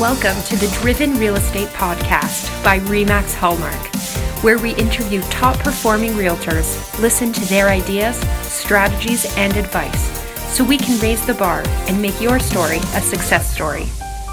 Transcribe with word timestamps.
Welcome 0.00 0.42
to 0.42 0.56
the 0.56 0.68
Driven 0.82 1.14
Real 1.14 1.36
Estate 1.36 1.68
Podcast 1.68 2.62
by 2.62 2.80
REMAX 2.80 3.32
Hallmark, 3.32 3.72
where 4.44 4.58
we 4.58 4.74
interview 4.74 5.22
top 5.30 5.58
performing 5.60 6.10
realtors, 6.10 7.00
listen 7.00 7.32
to 7.32 7.40
their 7.46 7.70
ideas, 7.70 8.18
strategies, 8.42 9.24
and 9.38 9.56
advice 9.56 10.20
so 10.54 10.62
we 10.62 10.76
can 10.76 11.00
raise 11.00 11.24
the 11.24 11.32
bar 11.32 11.62
and 11.88 12.02
make 12.02 12.20
your 12.20 12.38
story 12.38 12.76
a 12.76 13.00
success 13.00 13.50
story. 13.50 13.84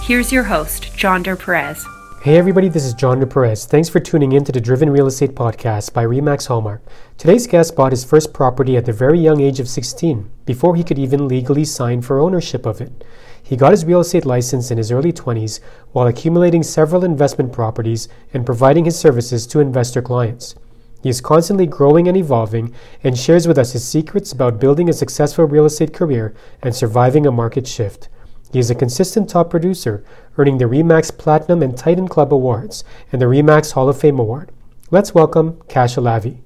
Here's 0.02 0.34
your 0.34 0.44
host, 0.44 0.98
John 0.98 1.24
Der 1.24 1.38
Perez. 1.38 1.86
Hey 2.22 2.38
everybody, 2.38 2.68
this 2.68 2.84
is 2.84 2.94
John 2.94 3.22
Der 3.22 3.26
Perez. 3.26 3.66
Thanks 3.66 3.88
for 3.88 4.02
tuning 4.02 4.34
in 4.34 4.44
to 4.44 4.52
the 4.52 4.60
Driven 4.60 4.90
Real 4.90 5.08
Estate 5.08 5.34
Podcast 5.34 5.94
by 5.94 6.04
REMAX 6.04 6.48
Hallmark. 6.48 6.82
Today's 7.18 7.48
guest 7.48 7.74
bought 7.74 7.94
his 7.94 8.04
first 8.04 8.34
property 8.34 8.76
at 8.76 8.84
the 8.84 8.92
very 8.92 9.20
young 9.20 9.40
age 9.40 9.62
of 9.62 9.70
16, 9.70 10.30
before 10.46 10.76
he 10.76 10.84
could 10.84 11.00
even 11.00 11.30
legally 11.30 11.64
sign 11.64 12.02
for 12.02 12.20
ownership 12.20 12.66
of 12.66 12.82
it. 12.82 13.06
He 13.44 13.58
got 13.58 13.72
his 13.72 13.84
real 13.84 14.00
estate 14.00 14.26
license 14.26 14.72
in 14.72 14.78
his 14.78 14.92
early 14.92 15.12
20s 15.12 15.60
while 15.92 16.08
accumulating 16.08 16.64
several 16.64 17.04
investment 17.04 17.52
properties 17.52 18.08
and 18.34 18.46
providing 18.46 18.86
his 18.86 18.98
services 18.98 19.46
to 19.48 19.60
investor 19.60 20.02
clients. 20.02 20.56
He 21.04 21.10
is 21.10 21.20
constantly 21.20 21.66
growing 21.66 22.08
and 22.08 22.16
evolving 22.16 22.74
and 23.04 23.18
shares 23.18 23.46
with 23.46 23.58
us 23.58 23.74
his 23.74 23.86
secrets 23.86 24.32
about 24.32 24.62
building 24.62 24.88
a 24.88 24.94
successful 24.94 25.44
real 25.44 25.66
estate 25.66 25.94
career 25.94 26.34
and 26.62 26.74
surviving 26.74 27.28
a 27.28 27.32
market 27.32 27.68
shift. 27.68 28.08
He 28.54 28.60
is 28.60 28.72
a 28.72 28.76
consistent 28.76 29.30
top 29.30 29.50
producer, 29.50 30.06
earning 30.38 30.60
the 30.60 30.66
REMAX 30.66 31.18
Platinum 31.18 31.62
and 31.62 31.78
Titan 31.78 32.08
Club 32.08 32.34
Awards 32.34 32.86
and 33.12 33.22
the 33.22 33.26
REMAX 33.26 33.74
Hall 33.74 33.90
of 33.90 34.00
Fame 34.00 34.20
Award. 34.20 34.54
Let's 34.92 35.14
welcome 35.14 35.60
Cash 35.68 35.96
Alavi. 35.96 36.38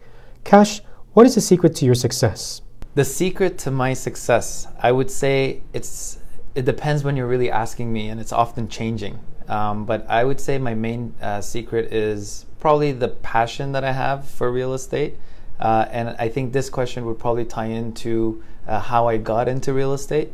Cash, 0.43 0.81
what 1.13 1.27
is 1.27 1.35
the 1.35 1.41
secret 1.41 1.75
to 1.75 1.85
your 1.85 1.95
success? 1.95 2.61
The 2.95 3.05
secret 3.05 3.59
to 3.59 3.69
my 3.69 3.93
success, 3.93 4.67
I 4.79 4.91
would 4.91 5.11
say 5.11 5.61
it's 5.73 6.17
it 6.57 6.65
depends 6.65 7.03
when 7.03 7.15
you're 7.15 7.27
really 7.27 7.51
asking 7.51 7.93
me, 7.93 8.09
and 8.09 8.19
it's 8.19 8.33
often 8.33 8.67
changing. 8.67 9.19
Um, 9.47 9.85
but 9.85 10.09
I 10.09 10.23
would 10.23 10.41
say 10.41 10.57
my 10.57 10.73
main 10.73 11.13
uh, 11.21 11.39
secret 11.39 11.93
is 11.93 12.47
probably 12.59 12.91
the 12.93 13.09
passion 13.09 13.73
that 13.73 13.83
I 13.83 13.91
have 13.91 14.27
for 14.27 14.51
real 14.51 14.73
estate. 14.73 15.17
Uh, 15.59 15.85
and 15.91 16.15
I 16.17 16.29
think 16.29 16.53
this 16.53 16.71
question 16.71 17.05
would 17.05 17.19
probably 17.19 17.45
tie 17.45 17.67
into 17.67 18.43
uh, 18.67 18.79
how 18.79 19.07
I 19.07 19.17
got 19.17 19.47
into 19.47 19.71
real 19.71 19.93
estate. 19.93 20.31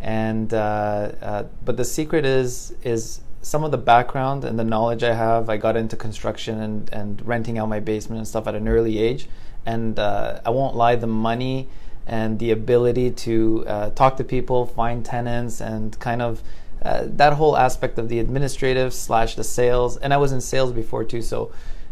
And 0.00 0.54
uh, 0.54 1.12
uh, 1.20 1.44
but 1.64 1.76
the 1.76 1.84
secret 1.84 2.24
is 2.24 2.72
is 2.84 3.20
some 3.42 3.64
of 3.64 3.72
the 3.72 3.78
background 3.78 4.44
and 4.44 4.56
the 4.56 4.64
knowledge 4.64 5.02
I 5.02 5.14
have. 5.14 5.50
I 5.50 5.56
got 5.56 5.76
into 5.76 5.96
construction 5.96 6.60
and, 6.60 6.88
and 6.92 7.26
renting 7.26 7.58
out 7.58 7.68
my 7.68 7.80
basement 7.80 8.18
and 8.18 8.28
stuff 8.28 8.46
at 8.46 8.54
an 8.54 8.68
early 8.68 8.98
age. 8.98 9.28
And 9.66 9.98
uh, 9.98 10.40
I 10.46 10.50
won't 10.50 10.76
lie, 10.76 10.94
the 10.94 11.08
money 11.08 11.68
and 12.06 12.38
the 12.38 12.50
ability 12.50 13.10
to 13.10 13.64
uh, 13.66 13.90
talk 13.90 14.16
to 14.16 14.24
people, 14.24 14.66
find 14.66 15.04
tenants, 15.04 15.60
and 15.60 15.98
kind 16.00 16.22
of 16.22 16.42
uh, 16.82 17.04
that 17.06 17.32
whole 17.34 17.56
aspect 17.56 17.98
of 17.98 18.08
the 18.08 18.18
administrative 18.18 18.92
slash 18.92 19.36
the 19.36 19.44
sales. 19.44 19.96
And 19.96 20.12
I 20.12 20.18
was 20.18 20.32
in 20.32 20.40
sales 20.40 20.72
before 20.72 21.04
too, 21.04 21.22
so 21.22 21.50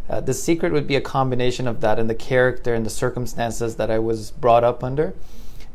uh, 0.08 0.20
the 0.20 0.34
secret 0.34 0.72
would 0.72 0.86
be 0.86 0.96
a 0.96 1.00
combination 1.00 1.66
of 1.66 1.80
that 1.80 1.98
and 1.98 2.10
the 2.10 2.14
character 2.14 2.74
and 2.74 2.84
the 2.84 2.90
circumstances 2.90 3.76
that 3.76 3.90
I 3.90 3.98
was 3.98 4.30
brought 4.30 4.64
up 4.64 4.84
under, 4.84 5.14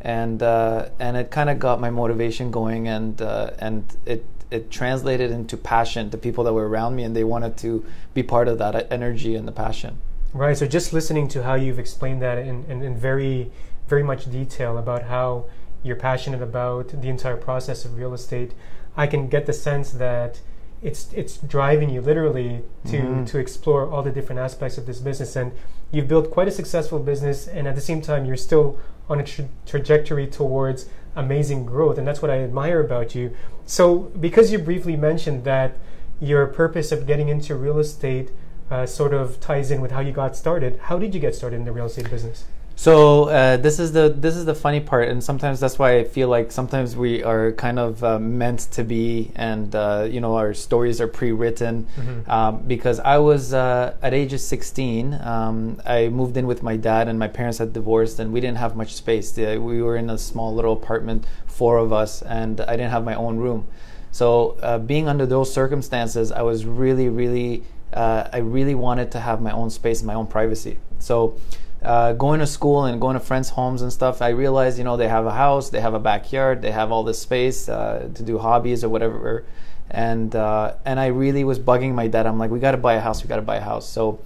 and 0.02 0.44
uh, 0.44 0.90
and 1.00 1.18
it 1.18 1.32
kind 1.32 1.50
of 1.50 1.58
got 1.58 1.80
my 1.80 1.90
motivation 1.90 2.52
going, 2.52 2.88
and 2.88 3.22
uh, 3.22 3.52
and 3.58 3.84
it 4.06 4.26
it 4.52 4.70
translated 4.72 5.32
into 5.32 5.58
passion 5.58 6.10
to 6.10 6.18
people 6.18 6.44
that 6.44 6.54
were 6.54 6.68
around 6.70 6.96
me, 6.96 7.04
and 7.04 7.16
they 7.16 7.24
wanted 7.24 7.58
to 7.58 7.86
be 8.14 8.24
part 8.24 8.48
of 8.48 8.58
that 8.60 8.92
energy 8.92 9.36
and 9.36 9.48
the 9.48 9.52
passion. 9.52 10.00
Right. 10.34 10.58
So 10.58 10.68
just 10.68 10.94
listening 10.94 11.28
to 11.30 11.44
how 11.44 11.56
you've 11.56 11.80
explained 11.80 12.22
that 12.22 12.38
in, 12.38 12.66
in, 12.66 12.82
in 12.82 12.96
very 12.96 13.52
very 13.88 14.04
much 14.04 14.30
detail 14.30 14.78
about 14.78 15.04
how 15.04 15.46
you're 15.84 15.96
passionate 15.96 16.42
about 16.42 16.90
the 17.02 17.10
entire 17.10 17.38
process 17.38 17.86
of 17.86 17.98
real 17.98 18.14
estate, 18.14 18.54
I 18.96 19.08
can 19.08 19.30
get 19.30 19.46
the 19.46 19.54
sense 19.54 19.92
that 19.92 20.42
it's 20.82 21.12
it's 21.14 21.38
driving 21.38 21.90
you 21.90 22.02
literally 22.02 22.64
to 22.86 22.98
mm-hmm. 22.98 23.26
to 23.26 23.40
explore 23.40 23.90
all 23.90 24.04
the 24.04 24.12
different 24.12 24.40
aspects 24.40 24.78
of 24.78 24.86
this 24.86 25.00
business 25.00 25.36
and 25.36 25.52
you've 25.92 26.08
built 26.08 26.30
quite 26.30 26.48
a 26.48 26.52
successful 26.52 27.00
business 27.00 27.48
and 27.48 27.68
at 27.68 27.74
the 27.74 27.82
same 27.82 28.00
time 28.00 28.26
you're 28.26 28.38
still 28.38 28.78
on 29.10 29.20
a 29.20 29.24
tra- 29.24 29.50
trajectory 29.66 30.28
towards 30.28 30.88
amazing 31.16 31.66
growth 31.66 31.98
and 31.98 32.08
that's 32.08 32.22
what 32.22 32.30
I 32.30 32.40
admire 32.40 32.80
about 32.80 33.16
you. 33.16 33.36
So 33.66 34.12
because 34.20 34.52
you 34.52 34.60
briefly 34.60 34.96
mentioned 34.96 35.44
that 35.46 35.78
your 36.20 36.46
purpose 36.48 36.92
of 36.92 37.08
getting 37.08 37.30
into 37.30 37.56
real 37.56 37.80
estate 37.80 38.32
uh, 38.70 38.86
sort 38.86 39.14
of 39.14 39.40
ties 39.40 39.72
in 39.72 39.82
with 39.82 39.92
how 39.92 40.02
you 40.02 40.12
got 40.12 40.36
started, 40.36 40.80
how 40.84 41.00
did 41.00 41.14
you 41.16 41.20
get 41.20 41.34
started 41.34 41.58
in 41.58 41.66
the 41.66 41.72
real 41.72 41.86
estate 41.86 42.10
business? 42.10 42.46
So 42.80 43.24
uh, 43.30 43.58
this 43.58 43.80
is 43.80 43.92
the 43.92 44.08
this 44.16 44.36
is 44.36 44.46
the 44.46 44.54
funny 44.54 44.80
part, 44.80 45.10
and 45.10 45.22
sometimes 45.22 45.60
that's 45.60 45.80
why 45.80 45.98
I 45.98 46.04
feel 46.04 46.30
like 46.30 46.52
sometimes 46.52 46.96
we 46.96 47.24
are 47.24 47.52
kind 47.54 47.80
of 47.80 48.04
uh, 48.04 48.20
meant 48.20 48.60
to 48.74 48.84
be, 48.84 49.32
and 49.36 49.74
uh, 49.74 50.08
you 50.08 50.22
know 50.22 50.36
our 50.36 50.54
stories 50.54 51.02
are 51.02 51.08
pre-written. 51.08 51.88
Mm-hmm. 51.98 52.30
Um, 52.30 52.60
because 52.68 53.00
I 53.00 53.18
was 53.18 53.52
uh, 53.52 53.96
at 54.04 54.14
age 54.14 54.32
of 54.32 54.42
16, 54.42 55.16
um, 55.16 55.82
I 55.88 56.10
moved 56.10 56.38
in 56.38 56.46
with 56.46 56.62
my 56.62 56.78
dad, 56.78 57.08
and 57.08 57.18
my 57.18 57.28
parents 57.28 57.58
had 57.58 57.74
divorced, 57.74 58.20
and 58.20 58.32
we 58.32 58.42
didn't 58.42 58.60
have 58.60 58.76
much 58.76 58.94
space. 58.94 59.36
We 59.36 59.82
were 59.82 59.98
in 59.98 60.12
a 60.12 60.18
small 60.20 60.54
little 60.54 60.74
apartment, 60.74 61.26
four 61.48 61.80
of 61.80 61.92
us, 61.92 62.22
and 62.22 62.62
I 62.62 62.78
didn't 62.78 62.92
have 62.92 63.04
my 63.04 63.16
own 63.16 63.38
room. 63.38 63.66
So 64.12 64.52
uh, 64.62 64.78
being 64.78 65.08
under 65.08 65.26
those 65.26 65.52
circumstances, 65.52 66.32
I 66.32 66.44
was 66.44 66.68
really, 66.68 67.10
really, 67.10 67.64
uh, 67.92 68.30
I 68.32 68.38
really 68.38 68.76
wanted 68.76 69.12
to 69.14 69.20
have 69.20 69.42
my 69.42 69.52
own 69.52 69.72
space, 69.72 70.02
and 70.02 70.06
my 70.06 70.14
own 70.14 70.28
privacy. 70.28 70.78
So 71.00 71.40
uh, 71.82 72.14
going 72.14 72.40
to 72.40 72.48
school 72.48 72.86
and 72.86 73.00
going 73.00 73.14
to 73.14 73.20
friends' 73.20 73.50
homes 73.50 73.82
and 73.82 73.94
stuff, 73.94 74.22
I 74.22 74.30
realized, 74.30 74.78
you 74.78 74.84
know, 74.84 74.98
they 74.98 75.08
have 75.08 75.26
a 75.26 75.32
house, 75.32 75.70
they 75.70 75.82
have 75.82 75.94
a 75.94 76.00
backyard, 76.00 76.62
they 76.62 76.72
have 76.72 76.92
all 76.92 77.04
this 77.04 77.20
space 77.20 77.70
uh, 77.70 78.10
to 78.14 78.24
do 78.24 78.38
hobbies 78.38 78.84
or 78.84 78.90
whatever. 78.90 79.46
And 79.90 80.36
uh, 80.36 80.76
and 80.86 81.00
I 81.00 81.08
really 81.08 81.44
was 81.44 81.60
bugging 81.60 81.94
my 81.94 82.08
dad. 82.08 82.26
I'm 82.26 82.38
like, 82.40 82.52
we 82.52 82.60
got 82.60 82.72
to 82.72 82.78
buy 82.78 82.96
a 82.96 83.00
house, 83.00 83.24
we 83.24 83.30
got 83.30 83.38
to 83.38 83.42
buy 83.42 83.58
a 83.58 83.62
house. 83.62 83.88
So 83.88 84.20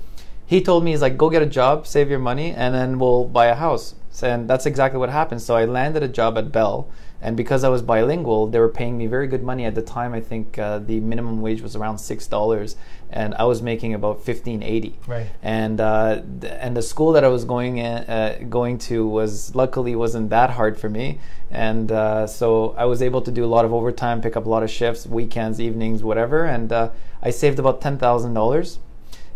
he 0.46 0.62
told 0.62 0.84
me, 0.84 0.92
he's 0.92 1.02
like, 1.02 1.18
go 1.18 1.30
get 1.30 1.42
a 1.42 1.46
job, 1.46 1.86
save 1.88 2.10
your 2.10 2.20
money, 2.20 2.52
and 2.52 2.74
then 2.74 3.00
we'll 3.00 3.26
buy 3.26 3.48
a 3.48 3.56
house. 3.56 3.96
And 4.22 4.50
that's 4.50 4.66
exactly 4.66 5.00
what 5.00 5.10
happened. 5.10 5.42
So 5.42 5.56
I 5.56 5.66
landed 5.66 6.04
a 6.04 6.08
job 6.08 6.38
at 6.38 6.52
Bell 6.52 6.88
and 7.22 7.38
because 7.38 7.64
I 7.64 7.70
was 7.70 7.84
bilingual, 7.84 8.48
they 8.48 8.60
were 8.60 8.70
paying 8.70 8.98
me 8.98 9.06
very 9.06 9.28
good 9.28 9.44
money 9.44 9.66
at 9.66 9.76
the 9.76 9.82
time. 9.82 10.14
I 10.14 10.22
think 10.22 10.58
uh, 10.58 10.80
the 10.80 11.00
minimum 11.00 11.42
wage 11.42 11.62
was 11.62 11.76
around 11.76 12.00
six 12.00 12.26
dollars, 12.26 12.76
and 13.12 13.36
I 13.36 13.44
was 13.44 13.62
making 13.62 13.94
about 13.94 14.24
fifteen 14.24 14.64
eighty. 14.64 14.98
Right. 15.08 15.28
And 15.44 15.80
uh, 15.80 16.24
th- 16.42 16.54
and 16.60 16.76
the 16.76 16.82
school 16.82 17.12
that 17.12 17.24
I 17.24 17.28
was 17.28 17.46
going 17.46 17.78
in, 17.78 17.86
uh, 17.86 18.40
going 18.50 18.80
to 18.90 19.08
was 19.08 19.54
luckily 19.54 19.96
wasn't 19.96 20.32
that 20.32 20.50
hard 20.50 20.80
for 20.80 20.90
me, 20.90 21.20
and 21.52 21.92
uh, 21.92 22.26
so 22.26 22.74
I 22.76 22.86
was 22.86 23.04
able 23.04 23.22
to 23.22 23.32
do 23.32 23.46
a 23.46 23.52
lot 23.56 23.66
of 23.66 23.74
overtime, 23.74 24.22
pick 24.22 24.36
up 24.36 24.48
a 24.48 24.50
lot 24.50 24.64
of 24.64 24.72
shifts, 24.72 25.06
weekends, 25.06 25.62
evenings, 25.62 26.04
whatever, 26.04 26.46
and 26.46 26.74
uh, 26.74 26.90
I 27.22 27.30
saved 27.30 27.60
about 27.60 27.82
ten 27.82 28.00
thousand 28.00 28.34
dollars 28.34 28.80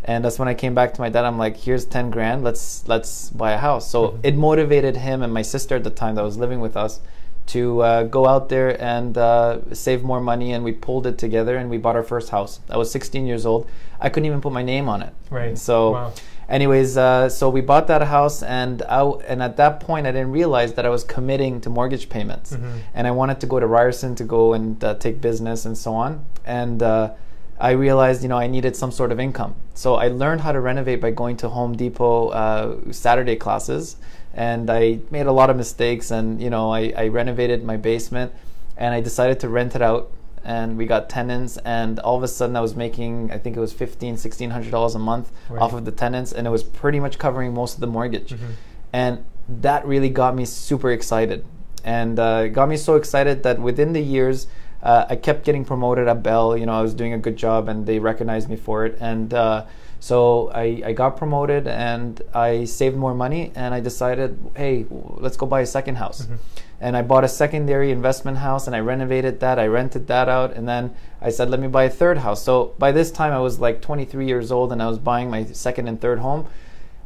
and 0.08 0.24
that's 0.24 0.38
when 0.38 0.48
I 0.48 0.54
came 0.54 0.76
back 0.76 0.94
to 0.94 1.02
my 1.02 1.10
dad. 1.10 1.26
I'm 1.26 1.40
like, 1.40 1.58
"Here's 1.58 1.84
ten 1.84 2.12
grand. 2.12 2.44
Let's 2.44 2.88
let's 2.88 3.32
buy 3.32 3.54
a 3.54 3.58
house." 3.58 3.90
So 3.90 4.10
mm-hmm. 4.10 4.20
it 4.22 4.36
motivated 4.36 4.98
him 4.98 5.24
and 5.24 5.34
my 5.34 5.42
sister 5.42 5.76
at 5.78 5.84
the 5.84 5.90
time 5.90 6.14
that 6.16 6.24
was 6.24 6.38
living 6.38 6.60
with 6.60 6.78
us 6.78 7.00
to 7.48 7.82
uh, 7.82 8.04
go 8.04 8.28
out 8.28 8.50
there 8.50 8.82
and 8.82 9.18
uh, 9.18 9.74
save 9.74 10.04
more 10.04 10.20
money 10.20 10.54
and 10.54 10.64
we 10.64 10.72
pulled 10.72 11.06
it 11.06 11.18
together 11.18 11.58
and 11.58 11.70
we 11.70 11.78
bought 11.78 11.96
our 11.96 12.04
first 12.04 12.30
house. 12.30 12.60
I 12.70 12.78
was 12.78 12.92
16 12.92 13.26
years 13.26 13.46
old. 13.46 13.68
I 14.00 14.10
couldn't 14.10 14.26
even 14.26 14.42
put 14.42 14.52
my 14.52 14.64
name 14.64 14.90
on 14.90 15.02
it. 15.02 15.14
Right. 15.30 15.58
So 15.58 15.92
wow. 15.92 16.14
anyways 16.50 16.98
uh, 16.98 17.30
so 17.30 17.50
we 17.50 17.62
bought 17.62 17.88
that 17.88 18.02
house 18.04 18.42
and 18.42 18.82
I, 18.84 19.04
and 19.28 19.44
at 19.44 19.58
that 19.58 19.80
point 19.80 20.06
i 20.08 20.12
didn't 20.12 20.32
realize 20.32 20.74
that 20.74 20.86
i 20.86 20.90
was 20.90 21.04
committing 21.04 21.62
to 21.62 21.70
mortgage 21.70 22.10
payments. 22.10 22.54
Mm-hmm. 22.54 22.78
and 22.94 23.08
i 23.08 23.12
wanted 23.12 23.40
to 23.42 23.48
go 23.48 23.60
to 23.60 23.68
ryerson 23.68 24.16
to 24.16 24.24
go 24.24 24.54
and 24.54 24.84
uh, 24.84 24.96
take 24.96 25.22
business 25.22 25.66
and 25.66 25.78
so 25.78 25.94
on. 25.94 26.26
And 26.46 26.84
uh, 26.84 27.14
I 27.60 27.72
realized, 27.72 28.22
you 28.22 28.28
know, 28.28 28.38
I 28.38 28.48
needed 28.48 28.76
some 28.76 28.92
sort 28.92 29.12
of 29.12 29.20
income. 29.20 29.56
So 29.74 29.96
I 29.96 30.10
learned 30.10 30.42
how 30.42 30.52
to 30.52 30.60
renovate 30.60 31.00
by 31.00 31.12
going 31.12 31.38
to 31.38 31.50
Home 31.50 31.76
Depot 31.76 32.30
uh, 32.30 32.92
Saturday 32.92 33.38
classes 33.38 33.96
and 34.36 34.70
I 34.70 35.00
made 35.10 35.26
a 35.26 35.32
lot 35.32 35.50
of 35.50 35.58
mistakes. 35.58 36.12
And 36.12 36.42
you 36.42 36.50
know, 36.50 36.72
I, 36.72 36.94
I 36.96 37.08
renovated 37.08 37.64
my 37.64 37.78
basement, 37.78 38.34
and 38.78 38.94
I 38.94 39.02
decided 39.02 39.40
to 39.40 39.50
rent 39.50 39.76
it 39.76 39.82
out. 39.82 40.12
And 40.44 40.78
we 40.78 40.86
got 40.86 41.10
tenants, 41.10 41.58
and 41.66 41.98
all 42.00 42.16
of 42.16 42.22
a 42.22 42.28
sudden 42.28 42.56
I 42.56 42.62
was 42.62 42.76
making, 42.76 43.32
I 43.32 43.40
think 43.40 43.58
it 43.58 43.60
was 43.60 43.74
fifteen, 43.74 44.16
sixteen 44.16 44.52
hundred 44.52 44.70
dollars 44.70 44.94
a 44.94 45.00
month 45.00 45.32
right. 45.50 45.60
off 45.60 45.74
of 45.74 45.86
the 45.86 45.92
tenants, 45.92 46.32
and 46.32 46.46
it 46.46 46.52
was 46.52 46.62
pretty 46.62 47.00
much 47.00 47.18
covering 47.18 47.52
most 47.56 47.74
of 47.74 47.80
the 47.80 47.88
mortgage. 47.88 48.30
Mm-hmm. 48.30 48.52
And 48.94 49.26
that 49.50 49.88
really 49.88 50.10
got 50.10 50.36
me 50.36 50.46
super 50.46 50.92
excited, 50.92 51.44
and 51.84 52.20
uh, 52.20 52.50
got 52.50 52.70
me 52.70 52.78
so 52.78 52.96
excited 52.96 53.42
that 53.42 53.60
within 53.60 53.94
the 53.94 54.02
years. 54.02 54.48
Uh, 54.84 55.08
I 55.10 55.16
kept 55.16 55.44
getting 55.46 55.66
promoted 55.66 56.08
at 56.08 56.22
Bell. 56.22 56.56
You 56.56 56.68
know, 56.68 56.74
I 56.74 56.84
was 56.84 56.94
doing 56.94 57.12
a 57.12 57.18
good 57.18 57.38
job, 57.38 57.68
and 57.68 57.88
they 57.88 57.98
recognized 57.98 58.48
me 58.48 58.56
for 58.56 58.86
it. 58.86 58.96
And 59.00 59.34
uh, 59.34 59.66
so 60.06 60.52
I, 60.54 60.84
I 60.86 60.94
got 60.94 61.18
promoted 61.18 61.66
and 61.66 62.22
I 62.32 62.66
saved 62.66 62.96
more 62.96 63.16
money 63.16 63.52
and 63.56 63.74
I 63.74 63.80
decided, 63.80 64.38
hey, 64.56 64.86
let's 64.92 65.36
go 65.36 65.48
buy 65.48 65.62
a 65.62 65.66
second 65.66 65.96
house. 65.96 66.22
Mm-hmm. 66.22 66.36
And 66.80 66.96
I 66.96 67.02
bought 67.02 67.24
a 67.24 67.28
secondary 67.28 67.90
investment 67.90 68.38
house 68.38 68.68
and 68.68 68.76
I 68.76 68.82
renovated 68.82 69.40
that. 69.40 69.58
I 69.58 69.66
rented 69.66 70.06
that 70.06 70.30
out. 70.30 70.54
And 70.54 70.70
then 70.70 70.94
I 71.22 71.32
said, 71.32 71.50
let 71.50 71.60
me 71.60 71.68
buy 71.68 71.86
a 71.86 71.90
third 71.90 72.20
house. 72.20 72.44
So 72.44 72.76
by 72.78 72.92
this 72.92 73.10
time, 73.10 73.34
I 73.34 73.40
was 73.40 73.58
like 73.60 73.82
23 73.82 74.28
years 74.28 74.52
old 74.52 74.72
and 74.72 74.80
I 74.80 74.88
was 74.88 75.00
buying 75.00 75.32
my 75.32 75.44
second 75.46 75.88
and 75.88 76.00
third 76.00 76.20
home. 76.20 76.46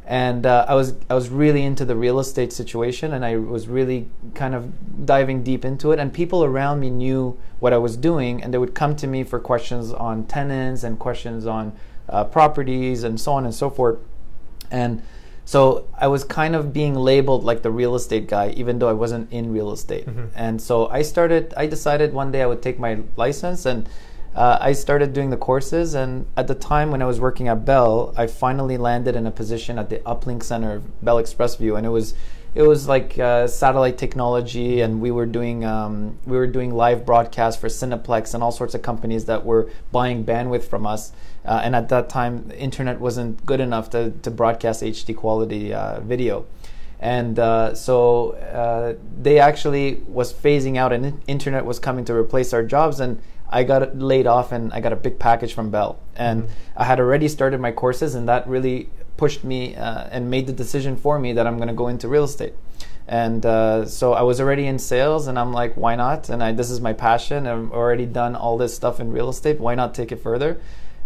and 0.04 0.44
uh, 0.44 0.66
I 0.68 0.74
was 0.74 0.94
I 1.08 1.14
was 1.14 1.30
really 1.30 1.62
into 1.62 1.84
the 1.84 1.94
real 1.94 2.18
estate 2.18 2.52
situation, 2.52 3.12
and 3.12 3.24
I 3.24 3.36
was 3.36 3.68
really 3.68 4.10
kind 4.34 4.54
of 4.54 5.06
diving 5.06 5.44
deep 5.44 5.64
into 5.64 5.92
it. 5.92 5.98
And 6.00 6.12
people 6.12 6.42
around 6.42 6.80
me 6.80 6.90
knew 6.90 7.38
what 7.60 7.72
I 7.72 7.78
was 7.78 7.96
doing, 7.96 8.42
and 8.42 8.52
they 8.52 8.58
would 8.58 8.74
come 8.74 8.96
to 8.96 9.06
me 9.06 9.22
for 9.24 9.38
questions 9.38 9.92
on 9.92 10.26
tenants 10.26 10.82
and 10.82 10.98
questions 10.98 11.46
on 11.46 11.72
uh, 12.10 12.24
properties 12.24 13.04
and 13.04 13.20
so 13.20 13.32
on 13.32 13.44
and 13.44 13.54
so 13.54 13.70
forth. 13.70 13.98
And 14.70 15.02
so 15.44 15.88
I 15.98 16.06
was 16.06 16.22
kind 16.22 16.54
of 16.54 16.72
being 16.72 16.94
labeled 16.94 17.42
like 17.44 17.62
the 17.62 17.70
real 17.70 17.94
estate 17.94 18.28
guy, 18.28 18.50
even 18.50 18.78
though 18.78 18.88
I 18.88 18.92
wasn't 18.92 19.32
in 19.32 19.52
real 19.52 19.72
estate. 19.72 20.06
Mm-hmm. 20.06 20.26
And 20.34 20.60
so 20.60 20.88
I 20.88 21.02
started. 21.02 21.54
I 21.56 21.66
decided 21.66 22.12
one 22.12 22.30
day 22.30 22.42
I 22.42 22.46
would 22.46 22.62
take 22.62 22.78
my 22.78 23.00
license 23.16 23.66
and. 23.66 23.88
Uh, 24.32 24.56
I 24.60 24.74
started 24.74 25.12
doing 25.12 25.30
the 25.30 25.36
courses, 25.36 25.94
and 25.94 26.24
at 26.36 26.46
the 26.46 26.54
time 26.54 26.92
when 26.92 27.02
I 27.02 27.04
was 27.04 27.18
working 27.18 27.48
at 27.48 27.64
Bell, 27.64 28.14
I 28.16 28.28
finally 28.28 28.78
landed 28.78 29.16
in 29.16 29.26
a 29.26 29.30
position 29.32 29.76
at 29.76 29.90
the 29.90 29.98
Uplink 30.06 30.44
Center 30.44 30.74
of 30.74 31.02
Bell 31.04 31.16
ExpressVu, 31.16 31.76
and 31.76 31.84
it 31.84 31.88
was 31.90 32.14
it 32.54 32.62
was 32.62 32.88
like 32.88 33.18
uh, 33.18 33.46
satellite 33.46 33.96
technology, 33.96 34.80
and 34.80 35.00
we 35.00 35.10
were 35.10 35.26
doing 35.26 35.64
um, 35.64 36.18
we 36.26 36.36
were 36.36 36.48
doing 36.48 36.74
live 36.74 37.06
broadcasts 37.06 37.60
for 37.60 37.68
Cineplex 37.68 38.34
and 38.34 38.42
all 38.42 38.50
sorts 38.52 38.74
of 38.74 38.82
companies 38.82 39.26
that 39.26 39.44
were 39.44 39.70
buying 39.92 40.24
bandwidth 40.24 40.64
from 40.64 40.86
us. 40.86 41.12
Uh, 41.44 41.60
and 41.62 41.74
at 41.74 41.88
that 41.88 42.08
time, 42.08 42.48
the 42.48 42.58
internet 42.58 43.00
wasn't 43.00 43.44
good 43.46 43.60
enough 43.60 43.88
to, 43.90 44.10
to 44.22 44.30
broadcast 44.30 44.82
HD 44.82 45.16
quality 45.16 45.72
uh, 45.72 46.00
video. 46.00 46.44
And 46.98 47.38
uh, 47.38 47.74
so 47.74 48.32
uh, 48.32 48.94
they 49.18 49.38
actually 49.38 49.94
was 50.06 50.32
phasing 50.32 50.76
out, 50.76 50.92
and 50.92 51.22
internet 51.26 51.64
was 51.64 51.78
coming 51.78 52.04
to 52.06 52.14
replace 52.14 52.52
our 52.52 52.62
jobs. 52.62 53.00
And 53.00 53.22
I 53.48 53.62
got 53.62 53.96
laid 53.96 54.26
off, 54.26 54.52
and 54.52 54.72
I 54.72 54.80
got 54.80 54.92
a 54.92 54.96
big 54.96 55.18
package 55.18 55.54
from 55.54 55.70
Bell. 55.70 55.98
And 56.16 56.42
mm-hmm. 56.42 56.52
I 56.76 56.84
had 56.84 57.00
already 57.00 57.28
started 57.28 57.60
my 57.60 57.72
courses, 57.72 58.14
and 58.14 58.28
that 58.28 58.46
really 58.46 58.90
pushed 59.20 59.44
me 59.44 59.76
uh, 59.76 60.08
and 60.10 60.30
made 60.30 60.46
the 60.46 60.52
decision 60.64 60.96
for 60.96 61.18
me 61.18 61.32
that 61.34 61.46
I'm 61.46 61.56
going 61.58 61.68
to 61.68 61.80
go 61.82 61.88
into 61.88 62.08
real 62.08 62.24
estate. 62.24 62.54
And 63.06 63.44
uh, 63.44 63.86
so 63.86 64.14
I 64.14 64.22
was 64.22 64.40
already 64.40 64.66
in 64.66 64.78
sales, 64.78 65.26
and 65.28 65.38
I'm 65.38 65.52
like, 65.52 65.72
why 65.76 65.94
not? 65.94 66.28
And 66.30 66.42
I, 66.42 66.52
this 66.52 66.70
is 66.70 66.80
my 66.80 66.94
passion. 66.94 67.46
I've 67.46 67.72
already 67.72 68.06
done 68.06 68.34
all 68.34 68.56
this 68.56 68.74
stuff 68.74 69.00
in 69.00 69.12
real 69.12 69.28
estate. 69.28 69.60
Why 69.60 69.74
not 69.74 69.94
take 69.94 70.10
it 70.10 70.20
further? 70.22 70.60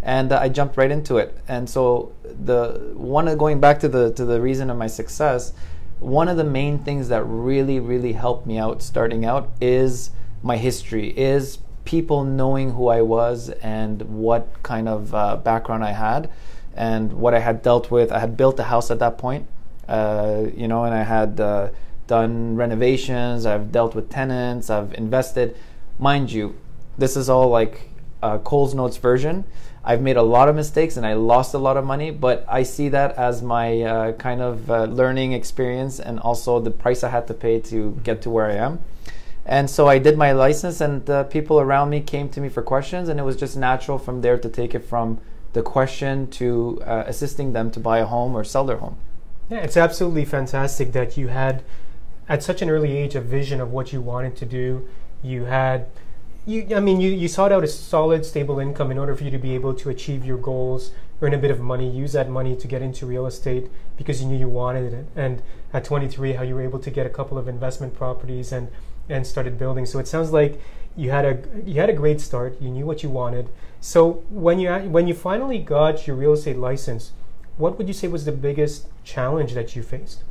and 0.05 0.33
uh, 0.33 0.39
I 0.39 0.51
jumped 0.51 0.77
right 0.77 0.91
into 0.91 1.17
it. 1.17 1.35
And 1.49 1.69
so 1.69 2.13
the 2.23 2.93
one 2.95 3.25
going 3.39 3.59
back 3.59 3.81
to 3.81 3.89
the 3.89 4.13
to 4.13 4.25
the 4.25 4.41
reason 4.41 4.71
of 4.71 4.77
my 4.77 4.87
success, 4.87 5.53
one 5.99 6.29
of 6.29 6.37
the 6.37 6.45
main 6.45 6.79
things 6.79 7.09
that 7.09 7.25
really 7.25 7.81
really 7.81 8.13
helped 8.13 8.47
me 8.47 8.59
out 8.59 8.83
starting 8.83 9.25
out 9.25 9.51
is 9.61 10.11
my 10.43 10.59
history, 10.59 11.09
is 11.19 11.59
people 11.85 12.23
knowing 12.25 12.73
who 12.73 12.89
I 12.89 13.01
was 13.01 13.49
and 13.49 14.03
what 14.03 14.63
kind 14.63 14.89
of 14.89 15.15
uh, 15.15 15.37
background 15.37 15.83
I 15.85 15.93
had 15.93 16.31
and 16.77 17.13
what 17.13 17.35
I 17.35 17.39
had 17.39 17.63
dealt 17.63 17.91
with. 17.91 18.13
I 18.13 18.19
had 18.19 18.37
built 18.37 18.59
a 18.59 18.65
house 18.65 18.91
at 18.91 18.99
that 18.99 19.19
point, 19.19 19.47
uh, 19.89 20.45
you 20.55 20.69
know, 20.69 20.85
and 20.85 20.95
I 20.95 21.03
had 21.03 21.41
uh, 21.41 21.71
done 22.07 22.57
renovations. 22.57 23.47
I've 23.47 23.73
dealt 23.73 23.95
with 23.95 24.11
tenants. 24.11 24.71
I've 24.71 24.93
invested. 24.95 25.57
Mind 25.99 26.33
you, 26.33 26.57
this 26.99 27.17
is 27.17 27.29
all 27.29 27.49
like 27.49 27.89
uh, 28.23 28.39
Coles 28.39 28.75
Notes 28.75 28.97
version. 28.97 29.45
I've 29.87 30.01
made 30.01 30.17
a 30.17 30.23
lot 30.23 30.49
of 30.49 30.57
mistakes 30.57 30.97
and 30.97 31.07
I 31.07 31.13
lost 31.13 31.53
a 31.53 31.59
lot 31.59 31.77
of 31.77 31.85
money, 31.85 32.11
but 32.11 32.45
I 32.49 32.63
see 32.63 32.89
that 32.89 33.17
as 33.19 33.43
my 33.43 33.83
uh, 33.83 34.13
kind 34.13 34.41
of 34.41 34.71
uh, 34.71 34.85
learning 34.85 35.35
experience 35.35 36.01
and 36.01 36.19
also 36.21 36.59
the 36.59 36.71
price 36.71 37.05
I 37.05 37.11
had 37.11 37.27
to 37.27 37.35
pay 37.35 37.61
to 37.61 38.01
get 38.03 38.23
to 38.23 38.31
where 38.31 38.47
I 38.47 38.55
am. 38.55 38.81
And 39.47 39.69
so 39.69 39.87
I 39.87 39.99
did 39.99 40.17
my 40.17 40.33
license, 40.33 40.81
and 40.81 41.05
people 41.29 41.61
around 41.61 41.91
me 41.91 42.01
came 42.01 42.31
to 42.31 42.41
me 42.41 42.49
for 42.49 42.63
questions, 42.63 43.11
and 43.11 43.21
it 43.21 43.25
was 43.25 43.37
just 43.37 43.59
natural 43.59 43.99
from 43.99 44.23
there 44.23 44.39
to 44.39 44.49
take 44.49 44.75
it 44.75 44.87
from 44.87 45.21
the 45.55 45.63
question 45.63 46.29
to 46.33 46.83
uh, 46.85 47.05
assisting 47.07 47.53
them 47.53 47.71
to 47.73 47.81
buy 47.81 47.99
a 47.99 48.07
home 48.07 48.37
or 48.37 48.45
sell 48.45 48.65
their 48.65 48.77
home. 48.77 48.97
Yeah, 49.51 49.59
it's 49.59 49.77
absolutely 49.77 50.25
fantastic 50.25 50.93
that 50.93 51.17
you 51.17 51.29
had, 51.29 51.63
at 52.29 52.43
such 52.43 52.63
an 52.63 52.71
early 52.71 52.97
age, 52.97 53.15
a 53.15 53.21
vision 53.21 53.61
of 53.61 53.73
what 53.73 53.93
you 53.93 54.01
wanted 54.01 54.37
to 54.37 54.47
do. 54.47 54.89
You 55.23 55.45
had 55.45 55.87
you, 56.47 56.77
I 56.77 56.81
mean, 56.81 57.01
you, 57.01 57.11
you 57.11 57.27
sought 57.27 57.53
out 57.53 57.65
a 57.65 57.67
solid, 57.67 58.27
stable 58.27 58.59
income 58.59 58.91
in 58.91 58.99
order 58.99 59.15
for 59.17 59.25
you 59.25 59.31
to 59.31 59.39
be 59.39 59.55
able 59.55 59.73
to 59.75 59.89
achieve 59.89 60.27
your 60.27 60.37
goals, 60.37 60.91
earn 61.23 61.33
a 61.33 61.39
bit 61.39 61.51
of 61.51 61.59
money, 61.59 61.89
use 61.89 62.13
that 62.13 62.29
money 62.29 62.55
to 62.55 62.69
get 62.69 62.83
into 62.83 63.07
real 63.07 63.25
estate 63.25 63.71
because 63.97 64.21
you 64.21 64.29
knew 64.29 64.37
you 64.37 64.49
wanted 64.49 64.93
it. 64.93 65.07
And 65.17 65.43
at 65.73 65.85
23, 65.85 66.35
how 66.35 66.43
you 66.43 66.55
were 66.55 66.63
able 66.63 66.79
to 66.81 66.91
get 66.91 67.07
a 67.07 67.11
couple 67.11 67.39
of 67.39 67.49
investment 67.49 67.95
properties 67.95 68.53
and 68.53 68.69
and 69.09 69.27
started 69.27 69.59
building. 69.59 69.85
So 69.85 69.99
it 69.99 70.09
sounds 70.09 70.33
like 70.33 70.61
you 70.97 71.11
had 71.11 71.25
a 71.25 71.39
you 71.65 71.81
had 71.81 71.91
a 71.91 71.95
great 71.95 72.21
start. 72.21 72.61
You 72.61 72.71
knew 72.71 72.87
what 72.87 73.03
you 73.03 73.09
wanted. 73.09 73.49
So 73.85 74.25
when 74.31 74.61
you 74.61 74.73
when 74.89 75.07
you 75.07 75.13
finally 75.13 75.59
got 75.59 76.07
your 76.07 76.17
real 76.17 76.33
estate 76.33 76.57
license, 76.57 77.13
what 77.59 77.77
would 77.77 77.87
you 77.87 77.93
say 77.93 78.09
was 78.09 78.25
the 78.25 78.33
biggest 78.33 78.87
challenge 79.05 79.53
that 79.53 79.77
you 79.77 79.83
faced? 79.83 80.25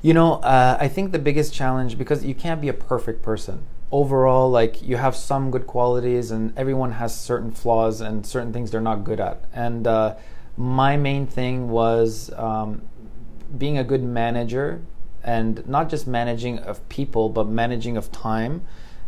You 0.00 0.14
know, 0.14 0.34
uh, 0.34 0.78
I 0.80 0.86
think 0.86 1.10
the 1.10 1.18
biggest 1.18 1.52
challenge 1.52 1.98
because 1.98 2.24
you 2.24 2.32
can't 2.32 2.60
be 2.60 2.68
a 2.68 2.72
perfect 2.72 3.20
person. 3.20 3.66
Overall 3.90 4.48
like 4.48 4.80
you 4.80 4.96
have 4.96 5.16
some 5.16 5.50
good 5.50 5.66
qualities 5.66 6.30
and 6.30 6.56
everyone 6.56 6.92
has 6.92 7.18
certain 7.18 7.50
flaws 7.50 8.00
and 8.00 8.24
certain 8.24 8.52
things 8.52 8.70
they're 8.70 8.80
not 8.80 9.02
good 9.02 9.18
at. 9.18 9.42
And 9.52 9.84
uh, 9.84 10.14
my 10.56 10.96
main 10.96 11.26
thing 11.26 11.68
was 11.68 12.32
um, 12.34 12.82
being 13.58 13.76
a 13.76 13.82
good 13.82 14.04
manager 14.04 14.82
and 15.24 15.66
not 15.66 15.88
just 15.88 16.06
managing 16.06 16.60
of 16.60 16.88
people 16.88 17.28
but 17.28 17.48
managing 17.48 17.96
of 17.96 18.12
time 18.12 18.62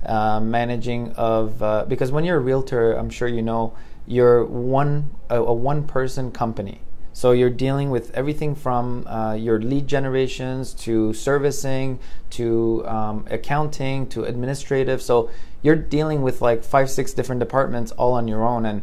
uh, 0.06 0.40
managing 0.40 1.12
of 1.12 1.62
uh, 1.62 1.84
because 1.86 2.10
when 2.12 2.24
you're 2.24 2.38
a 2.38 2.40
realtor 2.40 2.92
i'm 2.92 3.10
sure 3.10 3.28
you 3.28 3.42
know 3.42 3.72
you're 4.06 4.44
one 4.44 5.10
a, 5.30 5.40
a 5.42 5.52
one 5.52 5.86
person 5.86 6.30
company 6.30 6.80
so 7.16 7.32
you're 7.32 7.48
dealing 7.48 7.88
with 7.88 8.10
everything 8.14 8.54
from 8.54 9.06
uh, 9.06 9.32
your 9.32 9.58
lead 9.58 9.88
generations 9.88 10.74
to 10.74 11.14
servicing 11.14 11.98
to 12.28 12.86
um, 12.86 13.24
accounting 13.30 14.06
to 14.08 14.24
administrative. 14.24 15.00
So 15.00 15.30
you're 15.62 15.76
dealing 15.76 16.20
with 16.20 16.42
like 16.42 16.62
five, 16.62 16.90
six 16.90 17.14
different 17.14 17.38
departments 17.38 17.90
all 17.92 18.12
on 18.12 18.28
your 18.28 18.44
own, 18.44 18.66
and 18.66 18.82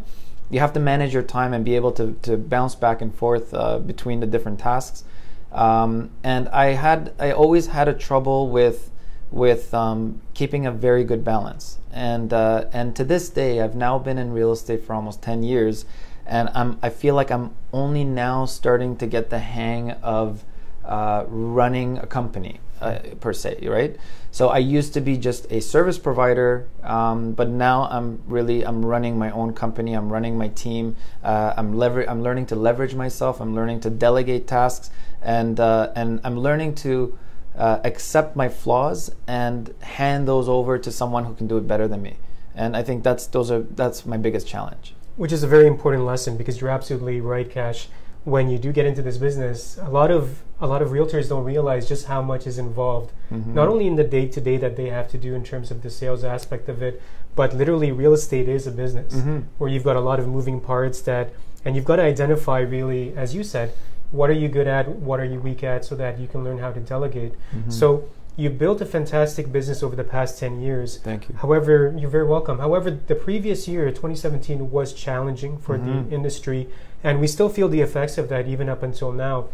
you 0.50 0.60
have 0.62 0.74
to 0.74 0.80
manage 0.80 1.14
your 1.14 1.22
time 1.22 1.54
and 1.54 1.64
be 1.64 1.76
able 1.76 1.92
to, 1.92 2.14
to 2.24 2.36
bounce 2.36 2.74
back 2.74 3.04
and 3.04 3.14
forth 3.14 3.54
uh, 3.54 3.78
between 3.78 4.20
the 4.20 4.26
different 4.26 4.60
tasks. 4.60 5.04
Um, 5.52 6.10
and 6.24 6.50
I 6.50 6.74
had 6.74 7.14
I 7.20 7.34
always 7.34 7.68
had 7.68 7.88
a 7.88 7.94
trouble 7.94 8.50
with 8.50 8.90
with 9.34 9.74
um, 9.74 10.22
keeping 10.34 10.66
a 10.66 10.72
very 10.72 11.04
good 11.04 11.26
balance. 11.26 11.80
And 11.92 12.32
uh, 12.32 12.66
and 12.72 12.96
to 12.96 13.04
this 13.04 13.30
day, 13.30 13.60
I've 13.62 13.76
now 13.76 14.00
been 14.00 14.18
in 14.18 14.32
real 14.32 14.52
estate 14.54 14.84
for 14.86 14.94
almost 14.94 15.22
ten 15.22 15.44
years 15.44 15.86
and 16.26 16.50
I'm 16.54 16.80
I 16.82 16.90
feel 16.90 17.16
like 17.16 17.32
I'm 17.32 17.52
only 17.72 18.04
now 18.04 18.46
starting 18.46 18.96
to 18.98 19.08
get 19.08 19.30
the 19.30 19.40
hang 19.40 19.92
of 19.92 20.44
uh, 20.86 21.26
running 21.28 21.98
a 21.98 22.06
company 22.06 22.60
uh, 22.82 23.00
per 23.20 23.34
se, 23.34 23.68
right? 23.68 23.96
So 24.32 24.50
I 24.50 24.58
used 24.58 24.94
to 24.96 25.02
be 25.02 25.18
just 25.18 25.50
a 25.52 25.62
service 25.62 25.98
provider, 25.98 26.68
um, 26.82 27.34
but 27.34 27.50
now 27.50 27.84
I'm 27.90 28.22
really 28.28 28.66
I'm 28.66 28.86
running 28.86 29.18
my 29.18 29.32
own 29.32 29.54
company. 29.54 29.94
I'm 29.94 30.12
running 30.12 30.38
my 30.38 30.50
team. 30.50 30.96
Uh, 31.24 31.54
I'm 31.56 31.78
lever- 31.78 32.10
I'm 32.10 32.24
learning 32.24 32.48
to 32.48 32.56
leverage 32.56 32.96
myself. 32.96 33.40
I'm 33.40 33.56
learning 33.56 33.82
to 33.82 33.90
delegate 33.90 34.48
tasks, 34.48 34.90
and 35.22 35.60
uh, 35.60 35.92
and 35.96 36.20
I'm 36.24 36.40
learning 36.40 36.76
to. 36.76 37.18
Uh, 37.56 37.80
accept 37.84 38.36
my 38.36 38.50
flaws 38.50 39.12
and 39.28 39.76
hand 39.82 40.28
those 40.28 40.50
over 40.50 40.80
to 40.80 40.92
someone 40.92 41.24
who 41.26 41.36
can 41.36 41.48
do 41.48 41.58
it 41.58 41.68
better 41.68 41.88
than 41.88 42.02
me, 42.02 42.18
and 42.56 42.76
I 42.76 42.82
think 42.82 43.04
that's 43.04 43.28
those 43.28 43.52
are 43.52 43.62
that's 43.62 44.06
my 44.06 44.18
biggest 44.18 44.48
challenge 44.48 44.96
which 45.16 45.32
is 45.32 45.44
a 45.44 45.48
very 45.48 45.68
important 45.68 46.06
lesson 46.06 46.38
because 46.38 46.60
you're 46.60 46.70
absolutely 46.70 47.22
right, 47.22 47.50
Cash. 47.50 47.88
When 48.24 48.50
you 48.50 48.58
do 48.58 48.72
get 48.72 48.86
into 48.86 49.02
this 49.02 49.18
business, 49.18 49.78
a 49.78 49.90
lot 49.90 50.10
of 50.10 50.44
a 50.62 50.68
lot 50.68 50.82
of 50.82 50.90
realtors 50.90 51.28
don't 51.28 51.44
realize 51.44 51.90
just 51.90 52.06
how 52.06 52.22
much 52.22 52.48
is 52.48 52.58
involved, 52.58 53.12
mm-hmm. 53.30 53.54
not 53.54 53.68
only 53.68 53.86
in 53.86 53.98
the 53.98 54.04
day 54.04 54.28
to 54.28 54.40
day 54.40 54.56
that 54.58 54.78
they 54.78 54.90
have 54.90 55.10
to 55.10 55.18
do 55.18 55.36
in 55.36 55.44
terms 55.44 55.72
of 55.72 55.82
the 55.84 55.90
sales 55.90 56.24
aspect 56.24 56.70
of 56.70 56.82
it, 56.82 57.02
but 57.36 57.54
literally 57.54 57.92
real 57.92 58.14
estate 58.14 58.48
is 58.48 58.66
a 58.66 58.72
business 58.72 59.14
mm-hmm. 59.14 59.40
where 59.58 59.70
you've 59.70 59.84
got 59.84 59.98
a 59.98 60.00
lot 60.00 60.22
of 60.22 60.28
moving 60.28 60.62
parts 60.62 61.02
that, 61.02 61.34
and 61.66 61.76
you've 61.76 61.84
got 61.84 61.98
to 61.98 62.04
identify 62.04 62.60
really, 62.60 63.14
as 63.18 63.36
you 63.36 63.44
said, 63.44 63.74
what 64.14 64.30
are 64.30 64.34
you 64.34 64.48
good 64.48 64.68
at, 64.68 64.88
what 64.88 65.20
are 65.20 65.26
you 65.26 65.40
weak 65.40 65.64
at, 65.64 65.84
so 65.84 65.96
that 65.96 66.20
you 66.20 66.28
can 66.28 66.44
learn 66.44 66.60
how 66.60 66.72
to 66.72 66.80
delegate. 66.80 67.34
Mm-hmm. 67.34 67.72
So 67.72 68.08
you've 68.38 68.60
built 68.60 68.80
a 68.80 68.86
fantastic 68.86 69.52
business 69.52 69.82
over 69.82 69.96
the 69.96 70.04
past 70.04 70.40
10 70.40 70.62
years. 70.62 71.00
Thank 71.00 71.30
you. 71.30 71.36
However, 71.36 71.96
you're 71.98 72.12
very 72.12 72.28
welcome. 72.28 72.60
However, 72.60 72.92
the 72.92 73.16
previous 73.16 73.68
year, 73.68 73.90
2017, 73.90 74.70
was 74.70 74.94
challenging 74.94 75.58
for 75.58 75.78
mm-hmm. 75.78 76.10
the 76.10 76.16
industry, 76.16 76.70
and 77.04 77.20
we 77.20 77.26
still 77.26 77.50
feel 77.50 77.68
the 77.68 77.82
effects 77.82 78.20
of 78.20 78.30
that 78.30 78.48
even 78.48 78.70
up 78.70 78.84
until 78.84 79.12
now. 79.12 79.50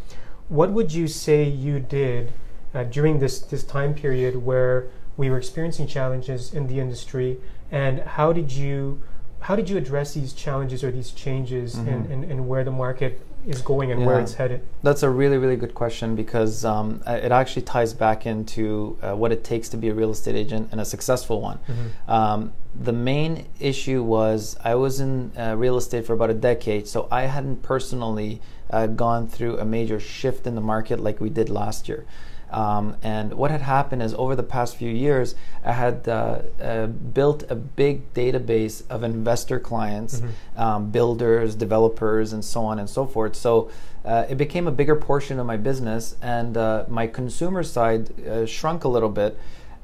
What 0.50 0.72
would 0.72 0.92
you 0.94 1.08
say 1.08 1.44
you 1.44 1.80
did 1.80 2.34
uh, 2.74 2.84
during 2.84 3.20
this, 3.20 3.40
this 3.40 3.64
time 3.64 3.94
period 3.94 4.44
where 4.44 4.88
we 5.16 5.30
were 5.30 5.38
experiencing 5.38 5.88
challenges 5.88 6.54
in 6.54 6.68
the 6.68 6.82
industry, 6.82 7.38
and 7.72 8.00
how 8.00 8.34
did 8.34 8.52
you 8.52 9.02
how 9.42 9.56
did 9.56 9.70
you 9.70 9.78
address 9.78 10.14
these 10.14 10.34
challenges 10.34 10.84
or 10.84 10.92
these 10.92 11.12
changes 11.12 11.76
Mhm. 11.76 11.88
and, 11.88 12.12
and, 12.12 12.24
and 12.26 12.48
where 12.50 12.64
the 12.64 12.72
market 12.72 13.22
is 13.48 13.62
going 13.62 13.92
and 13.92 14.06
where 14.06 14.20
it's 14.20 14.34
headed? 14.34 14.62
That's 14.84 15.04
a 15.04 15.10
really, 15.10 15.38
really 15.38 15.56
good 15.56 15.74
question 15.74 16.16
because 16.16 16.66
um, 16.66 17.02
uh, 17.08 17.14
it 17.14 17.32
actually 17.32 17.62
ties 17.64 17.94
back 17.94 18.26
into 18.26 18.98
uh, 19.02 19.16
what 19.16 19.32
it 19.32 19.44
takes 19.44 19.70
to 19.70 19.78
be 19.78 19.90
a 19.90 19.94
real 19.94 20.12
estate 20.12 20.36
agent 20.36 20.70
and 20.72 20.82
a 20.82 20.86
successful 20.86 21.42
one. 21.42 21.60
Um, 22.08 22.54
the 22.76 22.94
main 22.94 23.48
issue 23.60 24.04
was 24.04 24.58
I 24.64 24.76
was 24.76 25.00
in 25.00 25.32
uh, 25.38 25.56
real 25.58 25.78
estate 25.78 26.06
for 26.06 26.14
about 26.14 26.30
a 26.30 26.36
decade, 26.36 26.88
so 26.88 27.08
I 27.12 27.24
hadn't 27.24 27.64
personally 27.64 28.42
uh, 28.70 28.88
gone 28.88 29.28
through 29.28 29.58
a 29.58 29.66
major 29.66 30.00
shift 30.00 30.46
in 30.46 30.56
the 30.56 30.62
market 30.62 31.00
like 31.00 31.20
we 31.20 31.30
did 31.30 31.50
last 31.50 31.90
year. 31.90 32.06
Um, 32.52 32.96
and 33.04 33.34
what 33.34 33.52
had 33.52 33.62
happened 33.62 34.02
is 34.02 34.14
over 34.16 34.36
the 34.36 34.44
past 34.44 34.76
few 34.76 34.90
years, 34.90 35.36
I 35.64 35.74
had 35.74 36.08
uh, 36.08 36.42
uh, 36.62 36.88
built 36.88 37.44
a 37.50 37.56
big 37.56 38.14
database 38.14 38.84
of 38.90 39.04
investor 39.04 39.60
clients, 39.60 40.22
um, 40.58 40.90
builders, 40.90 41.56
developers, 41.56 42.34
and 42.34 42.44
so 42.44 42.62
on 42.66 42.80
and 42.80 42.90
so 42.90 43.06
forth. 43.06 43.36
So 43.36 43.70
uh, 44.04 44.26
it 44.30 44.36
became 44.36 44.68
a 44.68 44.72
bigger 44.72 44.96
portion 44.96 45.40
of 45.40 45.46
my 45.46 45.58
business, 45.58 46.16
and 46.22 46.58
uh, 46.58 46.86
my 46.88 47.06
consumer 47.06 47.64
side 47.64 48.20
uh, 48.26 48.46
shrunk 48.46 48.84
a 48.84 48.88
little 48.88 49.10
bit. 49.10 49.38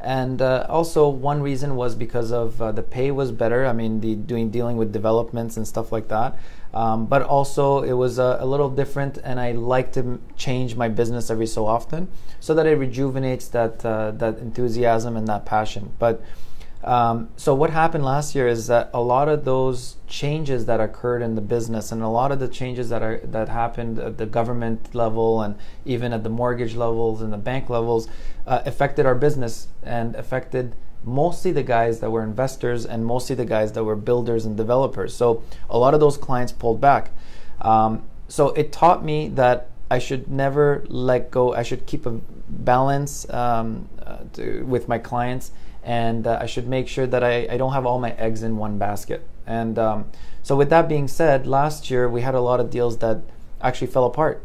And 0.06 0.40
uh, 0.40 0.68
also, 0.70 1.10
one 1.10 1.42
reason 1.42 1.76
was 1.76 1.96
because 1.96 2.32
of 2.32 2.62
uh, 2.62 2.72
the 2.72 2.84
pay 2.84 3.10
was 3.10 3.32
better. 3.32 3.66
I 3.66 3.74
mean, 3.74 4.02
the 4.02 4.14
doing 4.14 4.52
dealing 4.52 4.78
with 4.78 4.94
developments 4.94 5.58
and 5.58 5.68
stuff 5.68 5.92
like 5.92 6.10
that. 6.10 6.38
Um, 6.76 7.08
but 7.08 7.24
also, 7.24 7.82
it 7.82 7.94
was 7.94 8.20
a, 8.20 8.38
a 8.40 8.46
little 8.46 8.70
different, 8.70 9.18
and 9.24 9.40
I 9.40 9.54
like 9.54 9.94
to 9.94 10.20
change 10.38 10.76
my 10.76 10.90
business 10.90 11.32
every 11.32 11.48
so 11.48 11.66
often, 11.66 12.08
so 12.40 12.54
that 12.54 12.68
it 12.68 12.78
rejuvenates 12.78 13.48
that 13.48 13.84
uh, 13.84 14.12
that 14.12 14.38
enthusiasm 14.38 15.18
and 15.18 15.28
that 15.28 15.44
passion. 15.44 15.92
But 15.98 16.22
um, 16.86 17.30
so 17.36 17.56
what 17.56 17.72
happened 17.72 18.06
last 18.06 18.36
year 18.36 18.48
is 18.48 18.68
that 18.68 18.92
a 18.94 19.02
lot 19.02 19.28
of 19.28 19.44
those 19.44 19.98
changes 20.08 20.68
that 20.68 20.80
occurred 20.80 21.24
in 21.24 21.34
the 21.34 21.42
business 21.42 21.92
and 21.92 22.04
a 22.04 22.08
lot 22.08 22.32
of 22.32 22.40
the 22.40 22.48
changes 22.48 22.90
that 22.90 23.02
are 23.02 23.20
that 23.24 23.50
happened 23.50 23.98
at 23.98 24.18
the 24.20 24.26
government 24.28 24.94
level 24.94 25.42
and 25.42 25.56
even 25.84 26.14
at 26.14 26.24
the 26.24 26.30
mortgage 26.30 26.76
levels 26.76 27.24
and 27.24 27.34
the 27.34 27.38
bank 27.38 27.72
levels 27.72 28.08
uh, 28.46 28.62
affected 28.66 29.04
our 29.04 29.16
business 29.16 29.68
and 29.82 30.16
affected 30.16 30.76
mostly 31.04 31.52
the 31.52 31.64
guys 31.64 32.02
that 32.02 32.12
were 32.12 32.24
investors 32.24 32.86
and 32.86 33.04
mostly 33.04 33.36
the 33.36 33.46
guys 33.46 33.72
that 33.72 33.84
were 33.84 33.96
builders 33.96 34.46
and 34.46 34.56
developers. 34.56 35.16
So 35.16 35.44
a 35.70 35.78
lot 35.78 35.94
of 35.94 36.00
those 36.00 36.18
clients 36.18 36.52
pulled 36.52 36.80
back. 36.80 37.12
Um, 37.62 38.04
so 38.28 38.50
it 38.50 38.72
taught 38.72 39.04
me 39.04 39.30
that 39.30 39.70
I 39.90 40.00
should 40.00 40.30
never 40.30 40.84
let 40.88 41.32
go. 41.32 41.54
I 41.54 41.64
should 41.64 41.86
keep 41.86 42.06
a 42.06 42.20
balance 42.50 43.30
um, 43.30 43.88
uh, 44.04 44.18
to, 44.34 44.64
with 44.64 44.88
my 44.88 44.98
clients, 44.98 45.52
and 45.86 46.26
uh, 46.26 46.40
I 46.42 46.48
should 46.48 46.68
make 46.68 46.88
sure 46.88 47.06
that 47.06 47.24
I, 47.24 47.48
I 47.50 47.58
don't 47.58 47.74
have 47.74 47.86
all 47.86 48.00
my 48.00 48.12
eggs 48.14 48.42
in 48.42 48.58
one 48.58 48.78
basket. 48.80 49.26
And 49.46 49.78
um, 49.78 50.06
so, 50.42 50.56
with 50.56 50.70
that 50.72 50.90
being 50.90 51.08
said, 51.08 51.46
last 51.46 51.90
year 51.92 52.10
we 52.10 52.22
had 52.22 52.34
a 52.34 52.42
lot 52.42 52.60
of 52.60 52.72
deals 52.72 52.98
that 52.98 53.22
actually 53.62 53.88
fell 53.88 54.06
apart, 54.06 54.44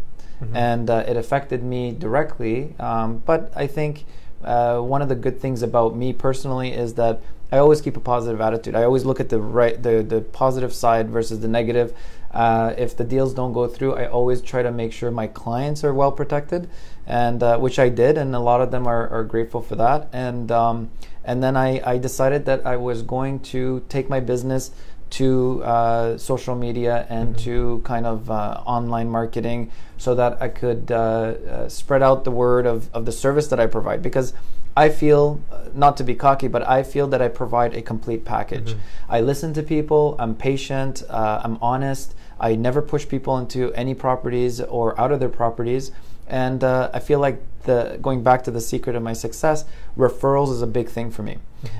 and 0.55 0.91
uh, 0.91 1.05
it 1.09 1.17
affected 1.17 1.63
me 1.63 1.93
directly. 1.93 2.75
Um, 2.79 3.23
but 3.25 3.53
I 3.57 3.67
think 3.67 4.05
uh, 4.45 4.81
one 4.81 5.03
of 5.03 5.09
the 5.09 5.15
good 5.15 5.41
things 5.41 5.63
about 5.63 5.97
me 5.97 6.13
personally 6.13 6.73
is 6.73 6.95
that 6.95 7.23
I 7.53 7.59
always 7.59 7.81
keep 7.81 7.97
a 7.97 8.01
positive 8.01 8.41
attitude. 8.41 8.75
I 8.75 8.85
always 8.85 9.05
look 9.05 9.19
at 9.19 9.29
the 9.29 9.41
right, 9.41 9.83
the 9.83 10.03
the 10.03 10.21
positive 10.21 10.73
side 10.73 11.09
versus 11.11 11.41
the 11.41 11.49
negative. 11.49 11.95
Uh, 12.33 12.75
if 12.79 12.97
the 12.97 13.03
deals 13.03 13.35
don't 13.35 13.53
go 13.53 13.67
through, 13.67 13.95
I 13.95 14.07
always 14.07 14.41
try 14.41 14.63
to 14.63 14.71
make 14.71 14.93
sure 14.93 15.11
my 15.11 15.27
clients 15.27 15.83
are 15.83 15.93
well 15.93 16.13
protected, 16.13 16.69
and 17.07 17.43
uh, 17.43 17.59
which 17.59 17.79
I 17.79 17.89
did, 17.89 18.17
and 18.19 18.37
a 18.37 18.39
lot 18.39 18.61
of 18.61 18.71
them 18.71 18.87
are, 18.87 19.09
are 19.09 19.25
grateful 19.25 19.63
for 19.63 19.75
that. 19.77 20.09
And 20.13 20.53
um, 20.53 20.91
and 21.25 21.43
then 21.43 21.57
I, 21.57 21.81
I 21.85 21.99
decided 21.99 22.47
that 22.47 22.67
I 22.67 22.77
was 22.77 23.03
going 23.03 23.41
to 23.41 23.85
take 23.89 24.09
my 24.09 24.21
business 24.21 24.71
to 25.11 25.63
uh, 25.65 26.17
social 26.19 26.55
media 26.55 27.07
and 27.11 27.37
to 27.39 27.83
kind 27.85 28.07
of 28.07 28.31
uh, 28.31 28.63
online 28.65 29.11
marketing 29.11 29.71
so 29.99 30.15
that 30.15 30.41
I 30.41 30.49
could 30.49 30.91
uh, 30.91 30.95
uh, 30.95 31.69
spread 31.69 32.03
out 32.03 32.25
the 32.25 32.31
word 32.31 32.65
of, 32.67 32.89
of 32.95 33.07
the 33.07 33.13
service 33.13 33.49
that 33.49 33.59
I 33.59 33.67
provide. 33.67 34.03
Because 34.03 34.33
I 34.77 34.89
feel, 34.89 35.41
uh, 35.51 35.65
not 35.75 35.97
to 35.97 36.05
be 36.05 36.15
cocky, 36.15 36.47
but 36.47 36.67
I 36.67 36.85
feel 36.85 37.09
that 37.09 37.21
I 37.21 37.29
provide 37.29 37.75
a 37.75 37.83
complete 37.83 38.25
package. 38.25 38.77
I 39.09 39.21
listen 39.21 39.53
to 39.55 39.63
people, 39.63 40.15
I'm 40.19 40.37
patient, 40.37 41.03
uh, 41.11 41.41
I'm 41.43 41.59
honest, 41.61 42.15
I 42.41 42.57
never 42.57 42.83
push 42.83 43.07
people 43.07 43.39
into 43.39 43.73
any 43.75 43.95
properties 43.95 44.61
or 44.61 44.99
out 45.01 45.13
of 45.13 45.21
their 45.21 45.29
properties. 45.29 45.93
And 46.27 46.63
uh, 46.63 46.91
I 46.95 47.01
feel 47.01 47.19
like 47.19 47.43
the 47.65 47.99
going 48.01 48.23
back 48.23 48.45
to 48.45 48.51
the 48.51 48.61
secret 48.61 48.97
of 48.97 49.03
my 49.03 49.13
success, 49.13 49.65
referrals 49.99 50.51
is 50.53 50.63
a 50.63 50.67
big 50.67 50.89
thing 50.89 51.11
for 51.11 51.23
me. 51.23 51.39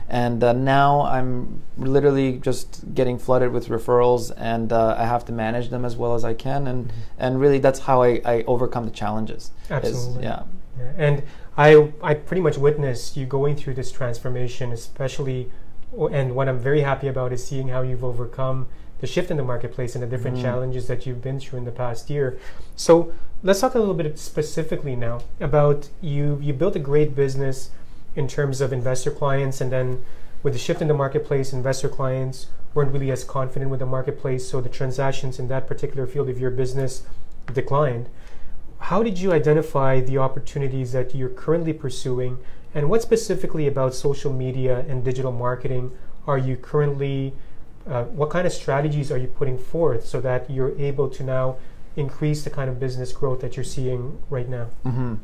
And 0.09 0.45
uh, 0.45 0.53
now 0.53 1.03
I'm 1.03 1.63
literally 1.79 2.39
just 2.39 2.95
getting 2.95 3.19
flooded 3.19 3.53
with 3.53 3.69
referrals, 3.69 4.31
and 4.37 4.73
uh, 4.73 4.97
I 4.99 5.07
have 5.07 5.25
to 5.27 5.33
manage 5.33 5.71
them 5.71 5.85
as 5.87 5.97
well 5.97 6.15
as 6.15 6.25
I 6.25 6.35
can. 6.35 6.67
And 6.67 6.93
and 7.19 7.41
really, 7.41 7.59
that's 7.61 7.79
how 7.81 8.03
I, 8.03 8.21
I 8.25 8.45
overcome 8.47 8.85
the 8.85 8.91
challenges. 8.91 9.45
is- 9.45 9.71
Absolutely. 9.71 10.25
yeah. 10.25 10.43
Yeah, 10.79 10.93
and 10.99 11.23
I 11.57 11.93
I 12.03 12.15
pretty 12.15 12.43
much 12.43 12.59
witnessed 12.59 13.17
you 13.17 13.25
going 13.25 13.57
through 13.57 13.75
this 13.75 13.91
transformation, 13.93 14.73
especially, 14.73 15.51
and 16.11 16.35
what 16.35 16.49
I'm 16.49 16.59
very 16.59 16.83
happy 16.83 17.09
about 17.09 17.33
is 17.33 17.47
seeing 17.47 17.69
how 17.69 17.83
you've 17.83 18.05
overcome 18.05 18.67
the 19.01 19.07
shift 19.07 19.31
in 19.31 19.37
the 19.37 19.43
marketplace 19.43 19.95
and 19.95 20.03
the 20.03 20.07
different 20.07 20.37
Mhm. 20.37 20.43
challenges 20.43 20.87
that 20.87 21.07
you've 21.07 21.23
been 21.23 21.41
through 21.41 21.59
in 21.59 21.65
the 21.65 21.71
past 21.71 22.11
year. 22.11 22.37
So 22.77 23.13
let's 23.43 23.61
talk 23.61 23.75
a 23.75 23.79
little 23.79 23.95
bit 23.95 24.19
specifically 24.19 24.97
now 24.97 25.21
about 25.41 25.89
you. 26.01 26.39
You 26.43 26.53
built 26.53 26.77
a 26.77 26.81
great 26.81 27.15
business 27.15 27.71
in 28.15 28.29
terms 28.29 28.61
of 28.61 28.73
investor 28.73 29.11
clients, 29.11 29.61
and 29.61 29.71
then 29.73 30.03
with 30.43 30.53
the 30.53 30.59
shift 30.59 30.83
in 30.83 30.89
the 30.89 30.95
marketplace, 30.95 31.53
investor 31.53 31.89
clients 31.89 32.49
weren't 32.75 32.93
really 32.93 33.11
as 33.11 33.25
confident 33.25 33.71
with 33.71 33.81
the 33.81 33.87
marketplace, 33.87 34.49
so 34.49 34.61
the 34.61 34.69
transactions 34.69 35.39
in 35.39 35.49
that 35.49 35.67
particular 35.67 36.07
field 36.07 36.29
of 36.29 36.39
your 36.39 36.51
business 36.51 37.03
declined 37.53 38.09
how 38.85 39.03
did 39.03 39.19
you 39.19 39.33
identify 39.33 40.01
the 40.01 40.17
opportunities 40.17 40.93
that 40.93 41.15
you're 41.15 41.29
currently 41.29 41.73
pursuing 41.73 42.39
and 42.75 42.89
what 42.89 43.03
specifically 43.03 43.67
about 43.67 43.95
social 43.95 44.33
media 44.33 44.85
and 44.89 45.05
digital 45.05 45.33
marketing 45.33 45.91
are 46.27 46.39
you 46.39 46.57
currently 46.57 47.35
uh, 47.87 48.05
what 48.05 48.31
kind 48.31 48.47
of 48.47 48.53
strategies 48.53 49.11
are 49.11 49.19
you 49.19 49.27
putting 49.27 49.59
forth 49.59 50.07
so 50.07 50.21
that 50.21 50.51
you're 50.51 50.79
able 50.79 51.09
to 51.09 51.23
now 51.23 51.57
increase 51.97 52.45
the 52.45 52.51
kind 52.51 52.69
of 52.71 52.79
business 52.79 53.13
growth 53.13 53.41
that 53.41 53.57
you're 53.57 53.65
seeing 53.65 54.23
right 54.31 54.49
now 54.49 54.67
hmm 54.85 55.15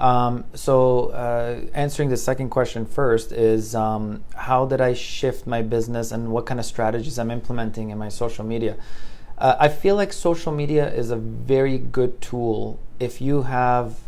Um, 0.00 0.44
so, 0.54 1.08
uh, 1.12 1.60
answering 1.74 2.08
the 2.08 2.16
second 2.16 2.48
question 2.48 2.86
first 2.86 3.32
is 3.32 3.74
um, 3.74 4.24
how 4.34 4.64
did 4.64 4.80
I 4.80 4.94
shift 4.94 5.46
my 5.46 5.60
business 5.60 6.10
and 6.10 6.32
what 6.32 6.46
kind 6.46 6.58
of 6.58 6.64
strategies 6.64 7.18
I'm 7.18 7.30
implementing 7.30 7.90
in 7.90 7.98
my 7.98 8.08
social 8.08 8.42
media? 8.42 8.76
Uh, 9.36 9.56
I 9.60 9.68
feel 9.68 9.96
like 9.96 10.14
social 10.14 10.52
media 10.52 10.90
is 10.90 11.10
a 11.10 11.16
very 11.16 11.76
good 11.76 12.20
tool 12.22 12.78
if 12.98 13.20
you 13.20 13.42
have 13.42 13.98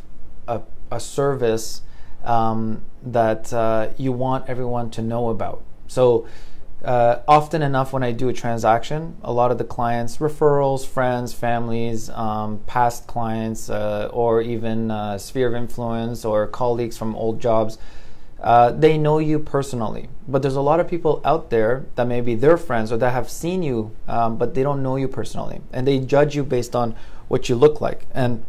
a, 0.48 0.62
a 0.90 0.98
service 0.98 1.82
um, 2.24 2.80
that 3.02 3.52
uh, 3.52 3.88
you 3.98 4.12
want 4.12 4.48
everyone 4.48 4.88
to 4.92 5.02
know 5.02 5.28
about. 5.28 5.62
So, 5.88 6.26
uh, 6.84 7.22
often 7.28 7.62
enough, 7.62 7.92
when 7.92 8.02
I 8.02 8.12
do 8.12 8.28
a 8.28 8.32
transaction, 8.32 9.16
a 9.22 9.32
lot 9.32 9.50
of 9.50 9.58
the 9.58 9.64
clients, 9.64 10.18
referrals, 10.18 10.86
friends, 10.86 11.32
families, 11.32 12.10
um, 12.10 12.60
past 12.66 13.06
clients, 13.06 13.70
uh, 13.70 14.10
or 14.12 14.42
even 14.42 14.90
uh, 14.90 15.18
sphere 15.18 15.48
of 15.48 15.54
influence 15.54 16.24
or 16.24 16.46
colleagues 16.46 16.98
from 16.98 17.14
old 17.14 17.40
jobs, 17.40 17.78
uh, 18.40 18.72
they 18.72 18.98
know 18.98 19.18
you 19.18 19.38
personally. 19.38 20.08
But 20.26 20.42
there's 20.42 20.56
a 20.56 20.60
lot 20.60 20.80
of 20.80 20.88
people 20.88 21.20
out 21.24 21.50
there 21.50 21.86
that 21.94 22.08
may 22.08 22.20
be 22.20 22.34
their 22.34 22.56
friends 22.56 22.90
or 22.90 22.96
that 22.96 23.12
have 23.12 23.30
seen 23.30 23.62
you, 23.62 23.94
um, 24.08 24.36
but 24.36 24.54
they 24.54 24.64
don't 24.64 24.82
know 24.82 24.96
you 24.96 25.06
personally. 25.06 25.60
And 25.72 25.86
they 25.86 26.00
judge 26.00 26.34
you 26.34 26.42
based 26.42 26.74
on 26.74 26.96
what 27.28 27.48
you 27.48 27.54
look 27.54 27.80
like. 27.80 28.06
And 28.12 28.44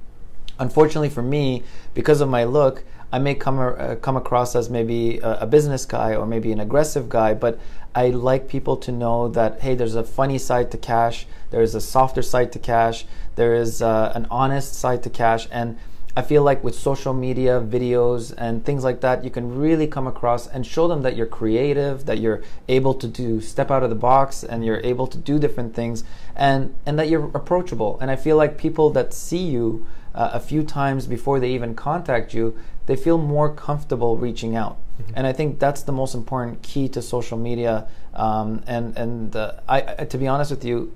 unfortunately 0.57 1.09
for 1.09 1.21
me, 1.21 1.61
because 1.93 2.21
of 2.21 2.29
my 2.29 2.43
look, 2.43 2.83
I 3.11 3.19
may 3.19 3.35
come 3.35 3.59
uh, 3.59 3.95
come 4.01 4.17
across 4.17 4.55
as 4.55 4.71
maybe 4.71 5.19
a, 5.19 5.41
a 5.41 5.45
business 5.45 5.85
guy 5.85 6.15
or 6.15 6.25
maybe 6.25 6.51
an 6.51 6.59
aggressive 6.59 7.09
guy, 7.09 7.35
but 7.35 7.59
I 7.95 8.09
like 8.09 8.47
people 8.47 8.77
to 8.77 8.91
know 8.91 9.27
that 9.29 9.61
hey, 9.61 9.75
there's 9.75 9.95
a 9.95 10.03
funny 10.03 10.37
side 10.37 10.71
to 10.71 10.77
cash, 10.77 11.27
there 11.51 11.61
is 11.61 11.75
a 11.75 11.81
softer 11.81 12.21
side 12.21 12.51
to 12.53 12.59
cash, 12.59 13.05
there 13.35 13.53
is 13.53 13.81
uh, 13.81 14.11
an 14.15 14.27
honest 14.31 14.73
side 14.73 15.03
to 15.03 15.09
cash, 15.09 15.47
and 15.51 15.77
I 16.15 16.21
feel 16.21 16.43
like 16.43 16.63
with 16.63 16.75
social 16.75 17.13
media, 17.13 17.59
videos, 17.59 18.33
and 18.37 18.63
things 18.63 18.83
like 18.83 19.01
that, 19.01 19.23
you 19.23 19.31
can 19.31 19.57
really 19.57 19.87
come 19.87 20.05
across 20.05 20.45
and 20.45 20.63
show 20.65 20.87
them 20.87 21.01
that 21.01 21.15
you're 21.15 21.25
creative, 21.25 22.05
that 22.05 22.19
you're 22.19 22.43
able 22.67 22.93
to 22.93 23.07
do 23.07 23.41
step 23.41 23.71
out 23.71 23.81
of 23.81 23.89
the 23.89 23.95
box, 23.95 24.43
and 24.43 24.63
you're 24.63 24.81
able 24.83 25.07
to 25.07 25.17
do 25.17 25.39
different 25.39 25.73
things, 25.73 26.03
and 26.35 26.75
and 26.85 26.99
that 26.99 27.09
you're 27.09 27.31
approachable. 27.35 27.97
And 27.99 28.11
I 28.11 28.15
feel 28.15 28.37
like 28.37 28.59
people 28.59 28.91
that 28.91 29.11
see 29.13 29.43
you 29.43 29.87
uh, 30.13 30.29
a 30.33 30.39
few 30.39 30.63
times 30.63 31.07
before 31.07 31.39
they 31.39 31.49
even 31.51 31.73
contact 31.73 32.33
you, 32.33 32.55
they 32.85 32.95
feel 32.95 33.17
more 33.17 33.51
comfortable 33.51 34.15
reaching 34.15 34.55
out. 34.55 34.77
And 35.15 35.27
I 35.27 35.33
think 35.33 35.59
that's 35.59 35.83
the 35.83 35.91
most 35.91 36.15
important 36.15 36.61
key 36.61 36.87
to 36.89 37.01
social 37.01 37.37
media. 37.37 37.87
Um, 38.13 38.63
and 38.67 38.97
and 38.97 39.35
uh, 39.35 39.53
I, 39.67 39.95
I, 39.99 40.05
to 40.05 40.17
be 40.17 40.27
honest 40.27 40.51
with 40.51 40.63
you, 40.63 40.93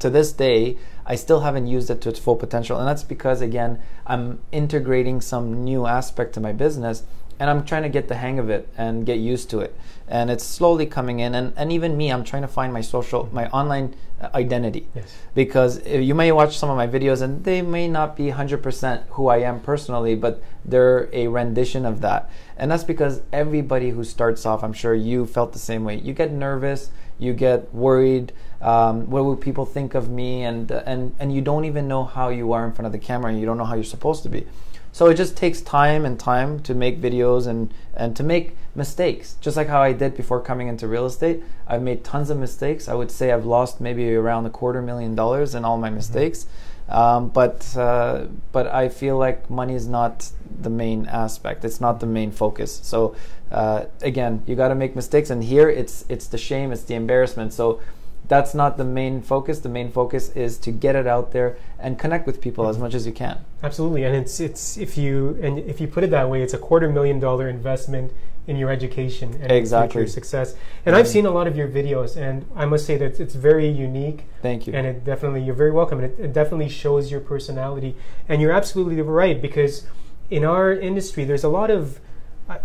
to 0.00 0.10
this 0.10 0.32
day, 0.32 0.76
I 1.06 1.14
still 1.16 1.40
haven't 1.40 1.66
used 1.66 1.90
it 1.90 2.00
to 2.02 2.08
its 2.08 2.18
full 2.18 2.36
potential. 2.36 2.78
And 2.78 2.86
that's 2.86 3.02
because, 3.02 3.40
again, 3.40 3.80
I'm 4.06 4.40
integrating 4.52 5.20
some 5.20 5.64
new 5.64 5.86
aspect 5.86 6.34
to 6.34 6.40
my 6.40 6.52
business. 6.52 7.04
And 7.38 7.50
I'm 7.50 7.64
trying 7.64 7.82
to 7.82 7.88
get 7.88 8.08
the 8.08 8.16
hang 8.16 8.38
of 8.38 8.48
it 8.48 8.68
and 8.76 9.04
get 9.04 9.18
used 9.18 9.50
to 9.50 9.60
it. 9.60 9.76
And 10.06 10.30
it's 10.30 10.44
slowly 10.44 10.86
coming 10.86 11.20
in. 11.20 11.34
And, 11.34 11.52
and 11.56 11.72
even 11.72 11.96
me, 11.96 12.12
I'm 12.12 12.24
trying 12.24 12.42
to 12.42 12.48
find 12.48 12.72
my 12.72 12.80
social, 12.80 13.28
my 13.32 13.48
online 13.48 13.94
uh, 14.20 14.28
identity. 14.34 14.86
Yes. 14.94 15.16
Because 15.34 15.86
you 15.86 16.14
may 16.14 16.30
watch 16.30 16.56
some 16.58 16.70
of 16.70 16.76
my 16.76 16.86
videos 16.86 17.22
and 17.22 17.42
they 17.44 17.62
may 17.62 17.88
not 17.88 18.16
be 18.16 18.26
100% 18.26 19.02
who 19.10 19.28
I 19.28 19.38
am 19.38 19.60
personally, 19.60 20.14
but 20.14 20.42
they're 20.64 21.08
a 21.12 21.26
rendition 21.28 21.84
of 21.84 22.00
that. 22.02 22.30
And 22.56 22.70
that's 22.70 22.84
because 22.84 23.22
everybody 23.32 23.90
who 23.90 24.04
starts 24.04 24.46
off, 24.46 24.62
I'm 24.62 24.72
sure 24.72 24.94
you 24.94 25.26
felt 25.26 25.52
the 25.52 25.58
same 25.58 25.84
way. 25.84 25.98
You 25.98 26.12
get 26.12 26.30
nervous, 26.30 26.90
you 27.18 27.32
get 27.32 27.74
worried. 27.74 28.32
Um, 28.60 29.10
what 29.10 29.24
will 29.24 29.36
people 29.36 29.66
think 29.66 29.94
of 29.94 30.08
me? 30.08 30.44
And, 30.44 30.70
and, 30.70 31.14
and 31.18 31.34
you 31.34 31.40
don't 31.40 31.64
even 31.64 31.88
know 31.88 32.04
how 32.04 32.28
you 32.28 32.52
are 32.52 32.64
in 32.64 32.72
front 32.72 32.86
of 32.86 32.92
the 32.92 32.98
camera 32.98 33.30
and 33.30 33.40
you 33.40 33.46
don't 33.46 33.58
know 33.58 33.64
how 33.64 33.74
you're 33.74 33.84
supposed 33.84 34.22
to 34.22 34.28
be. 34.28 34.46
So 34.94 35.08
it 35.08 35.16
just 35.16 35.36
takes 35.36 35.60
time 35.60 36.04
and 36.04 36.20
time 36.20 36.60
to 36.60 36.72
make 36.72 37.00
videos 37.00 37.48
and, 37.48 37.74
and 37.94 38.14
to 38.14 38.22
make 38.22 38.56
mistakes. 38.76 39.36
Just 39.40 39.56
like 39.56 39.66
how 39.66 39.82
I 39.82 39.92
did 39.92 40.16
before 40.16 40.40
coming 40.40 40.68
into 40.68 40.86
real 40.86 41.04
estate. 41.04 41.42
I've 41.66 41.82
made 41.82 42.04
tons 42.04 42.30
of 42.30 42.38
mistakes. 42.38 42.88
I 42.88 42.94
would 42.94 43.10
say 43.10 43.32
I've 43.32 43.44
lost 43.44 43.80
maybe 43.80 44.14
around 44.14 44.46
a 44.46 44.50
quarter 44.50 44.80
million 44.80 45.16
dollars 45.16 45.56
in 45.56 45.64
all 45.64 45.78
my 45.78 45.90
mistakes. 45.90 46.44
Mm-hmm. 46.44 46.92
Um, 46.92 47.28
but 47.30 47.76
uh, 47.76 48.26
but 48.52 48.68
I 48.68 48.88
feel 48.88 49.18
like 49.18 49.50
money 49.50 49.74
is 49.74 49.88
not 49.88 50.30
the 50.60 50.70
main 50.70 51.06
aspect. 51.06 51.64
It's 51.64 51.80
not 51.80 51.98
the 51.98 52.06
main 52.06 52.30
focus. 52.30 52.78
So 52.84 53.16
uh, 53.50 53.86
again, 54.00 54.44
you 54.46 54.54
got 54.54 54.68
to 54.68 54.76
make 54.76 54.94
mistakes, 54.94 55.28
and 55.28 55.42
here 55.42 55.68
it's 55.68 56.04
it's 56.08 56.28
the 56.28 56.38
shame, 56.38 56.70
it's 56.70 56.84
the 56.84 56.94
embarrassment. 56.94 57.52
So 57.52 57.80
that's 58.28 58.54
not 58.54 58.76
the 58.76 58.84
main 58.84 59.20
focus. 59.22 59.60
The 59.60 59.68
main 59.68 59.90
focus 59.90 60.30
is 60.30 60.58
to 60.58 60.70
get 60.70 60.96
it 60.96 61.06
out 61.06 61.32
there 61.32 61.56
and 61.78 61.98
connect 61.98 62.26
with 62.26 62.40
people 62.40 62.66
as 62.68 62.76
mm-hmm. 62.76 62.84
much 62.84 62.94
as 62.94 63.06
you 63.06 63.12
can. 63.12 63.44
Absolutely, 63.62 64.04
and 64.04 64.14
it's 64.16 64.40
it's 64.40 64.76
if 64.76 64.96
you 64.96 65.38
and 65.42 65.58
if 65.58 65.80
you 65.80 65.86
put 65.86 66.04
it 66.04 66.10
that 66.10 66.28
way, 66.28 66.42
it's 66.42 66.54
a 66.54 66.58
quarter 66.58 66.88
million 66.88 67.20
dollar 67.20 67.48
investment 67.48 68.12
in 68.46 68.56
your 68.56 68.70
education 68.70 69.32
and 69.40 69.50
exactly. 69.50 70.02
future 70.02 70.12
success. 70.12 70.54
And 70.84 70.94
I've 70.94 71.06
mm-hmm. 71.06 71.12
seen 71.12 71.26
a 71.26 71.30
lot 71.30 71.46
of 71.46 71.56
your 71.56 71.68
videos, 71.68 72.16
and 72.16 72.46
I 72.54 72.66
must 72.66 72.86
say 72.86 72.96
that 72.98 73.18
it's 73.18 73.34
very 73.34 73.68
unique. 73.68 74.24
Thank 74.42 74.66
you. 74.66 74.74
And 74.74 74.86
it 74.86 75.04
definitely 75.04 75.42
you're 75.42 75.54
very 75.54 75.70
welcome. 75.72 75.98
And 75.98 76.12
it, 76.12 76.20
it 76.20 76.32
definitely 76.32 76.68
shows 76.68 77.10
your 77.10 77.20
personality. 77.20 77.96
And 78.28 78.42
you're 78.42 78.52
absolutely 78.52 79.00
right 79.00 79.40
because 79.40 79.86
in 80.30 80.44
our 80.44 80.72
industry, 80.72 81.24
there's 81.24 81.44
a 81.44 81.48
lot 81.48 81.70
of 81.70 82.00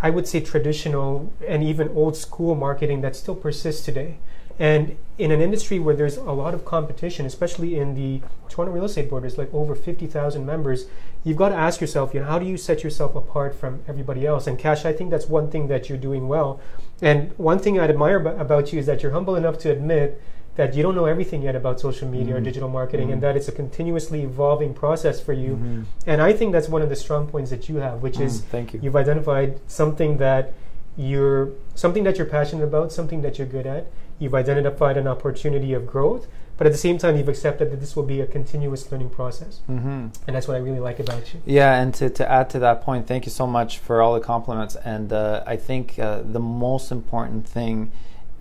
I 0.01 0.09
would 0.09 0.27
say 0.27 0.41
traditional 0.41 1.31
and 1.47 1.63
even 1.63 1.87
old 1.89 2.17
school 2.17 2.53
marketing 2.53 2.99
that 3.01 3.15
still 3.15 3.35
persists 3.35 3.85
today. 3.85 4.17
And 4.59 4.97
in 5.17 5.31
an 5.31 5.41
industry 5.41 5.79
where 5.79 5.95
there's 5.95 6.17
a 6.17 6.31
lot 6.31 6.53
of 6.53 6.65
competition, 6.65 7.25
especially 7.25 7.79
in 7.79 7.95
the 7.95 8.21
Toronto 8.49 8.73
real 8.73 8.83
estate 8.83 9.09
board, 9.09 9.23
there's 9.23 9.37
like 9.37 9.53
over 9.53 9.73
50,000 9.73 10.45
members, 10.45 10.87
you've 11.23 11.37
got 11.37 11.49
to 11.49 11.55
ask 11.55 11.79
yourself, 11.79 12.13
you 12.13 12.19
know, 12.19 12.25
how 12.25 12.39
do 12.39 12.45
you 12.45 12.57
set 12.57 12.83
yourself 12.83 13.15
apart 13.15 13.55
from 13.55 13.81
everybody 13.87 14.27
else? 14.27 14.47
And 14.47 14.59
Cash, 14.59 14.83
I 14.83 14.91
think 14.91 15.11
that's 15.11 15.27
one 15.27 15.49
thing 15.49 15.69
that 15.69 15.87
you're 15.87 15.97
doing 15.97 16.27
well. 16.27 16.59
And 17.01 17.31
one 17.37 17.59
thing 17.59 17.79
I 17.79 17.85
admire 17.85 18.17
about 18.17 18.73
you 18.73 18.79
is 18.79 18.85
that 18.85 19.01
you're 19.01 19.13
humble 19.13 19.37
enough 19.37 19.57
to 19.59 19.71
admit 19.71 20.21
that 20.55 20.75
you 20.75 20.83
don't 20.83 20.93
know 20.93 21.05
everything 21.05 21.41
yet 21.41 21.55
about 21.55 21.79
social 21.79 22.05
media 22.05 22.33
mm-hmm. 22.33 22.35
or 22.35 22.41
digital 22.41 22.67
marketing 22.67 23.07
mm-hmm. 23.07 23.13
and 23.13 23.23
that 23.23 23.37
it's 23.37 23.47
a 23.47 23.51
continuously 23.51 24.23
evolving 24.23 24.73
process 24.73 25.21
for 25.21 25.31
you. 25.31 25.51
Mm-hmm. 25.51 25.83
And 26.05 26.21
I 26.21 26.33
think 26.33 26.51
that's 26.51 26.67
one 26.67 26.81
of 26.81 26.89
the 26.89 26.97
strong 26.97 27.27
points 27.27 27.49
that 27.51 27.69
you 27.69 27.77
have, 27.77 28.01
which 28.01 28.19
is 28.19 28.41
mm, 28.41 28.45
thank 28.45 28.73
you. 28.73 28.81
you've 28.83 28.97
identified 28.97 29.61
something 29.67 30.17
that 30.17 30.51
you're 30.97 31.51
something 31.75 32.03
that 32.03 32.17
you're 32.17 32.27
passionate 32.27 32.65
about, 32.65 32.91
something 32.91 33.21
that 33.21 33.37
you're 33.37 33.47
good 33.47 33.65
at. 33.65 33.87
You've 34.19 34.35
identified 34.35 34.97
an 34.97 35.07
opportunity 35.07 35.73
of 35.73 35.87
growth, 35.87 36.27
but 36.57 36.67
at 36.67 36.73
the 36.73 36.77
same 36.77 36.97
time, 36.97 37.15
you've 37.15 37.29
accepted 37.29 37.71
that 37.71 37.79
this 37.79 37.95
will 37.95 38.03
be 38.03 38.19
a 38.19 38.27
continuous 38.27 38.91
learning 38.91 39.11
process. 39.11 39.61
Mm-hmm. 39.69 40.07
And 40.27 40.35
that's 40.35 40.45
what 40.45 40.57
I 40.57 40.59
really 40.59 40.81
like 40.81 40.99
about 40.99 41.33
you. 41.33 41.41
Yeah, 41.45 41.81
and 41.81 41.93
to, 41.95 42.09
to 42.09 42.29
add 42.29 42.49
to 42.49 42.59
that 42.59 42.81
point, 42.81 43.07
thank 43.07 43.25
you 43.25 43.31
so 43.31 43.47
much 43.47 43.79
for 43.79 44.01
all 44.01 44.13
the 44.13 44.19
compliments. 44.19 44.75
And 44.75 45.13
uh, 45.13 45.41
I 45.47 45.55
think 45.55 45.97
uh, 45.97 46.21
the 46.21 46.39
most 46.39 46.91
important 46.91 47.47
thing 47.47 47.91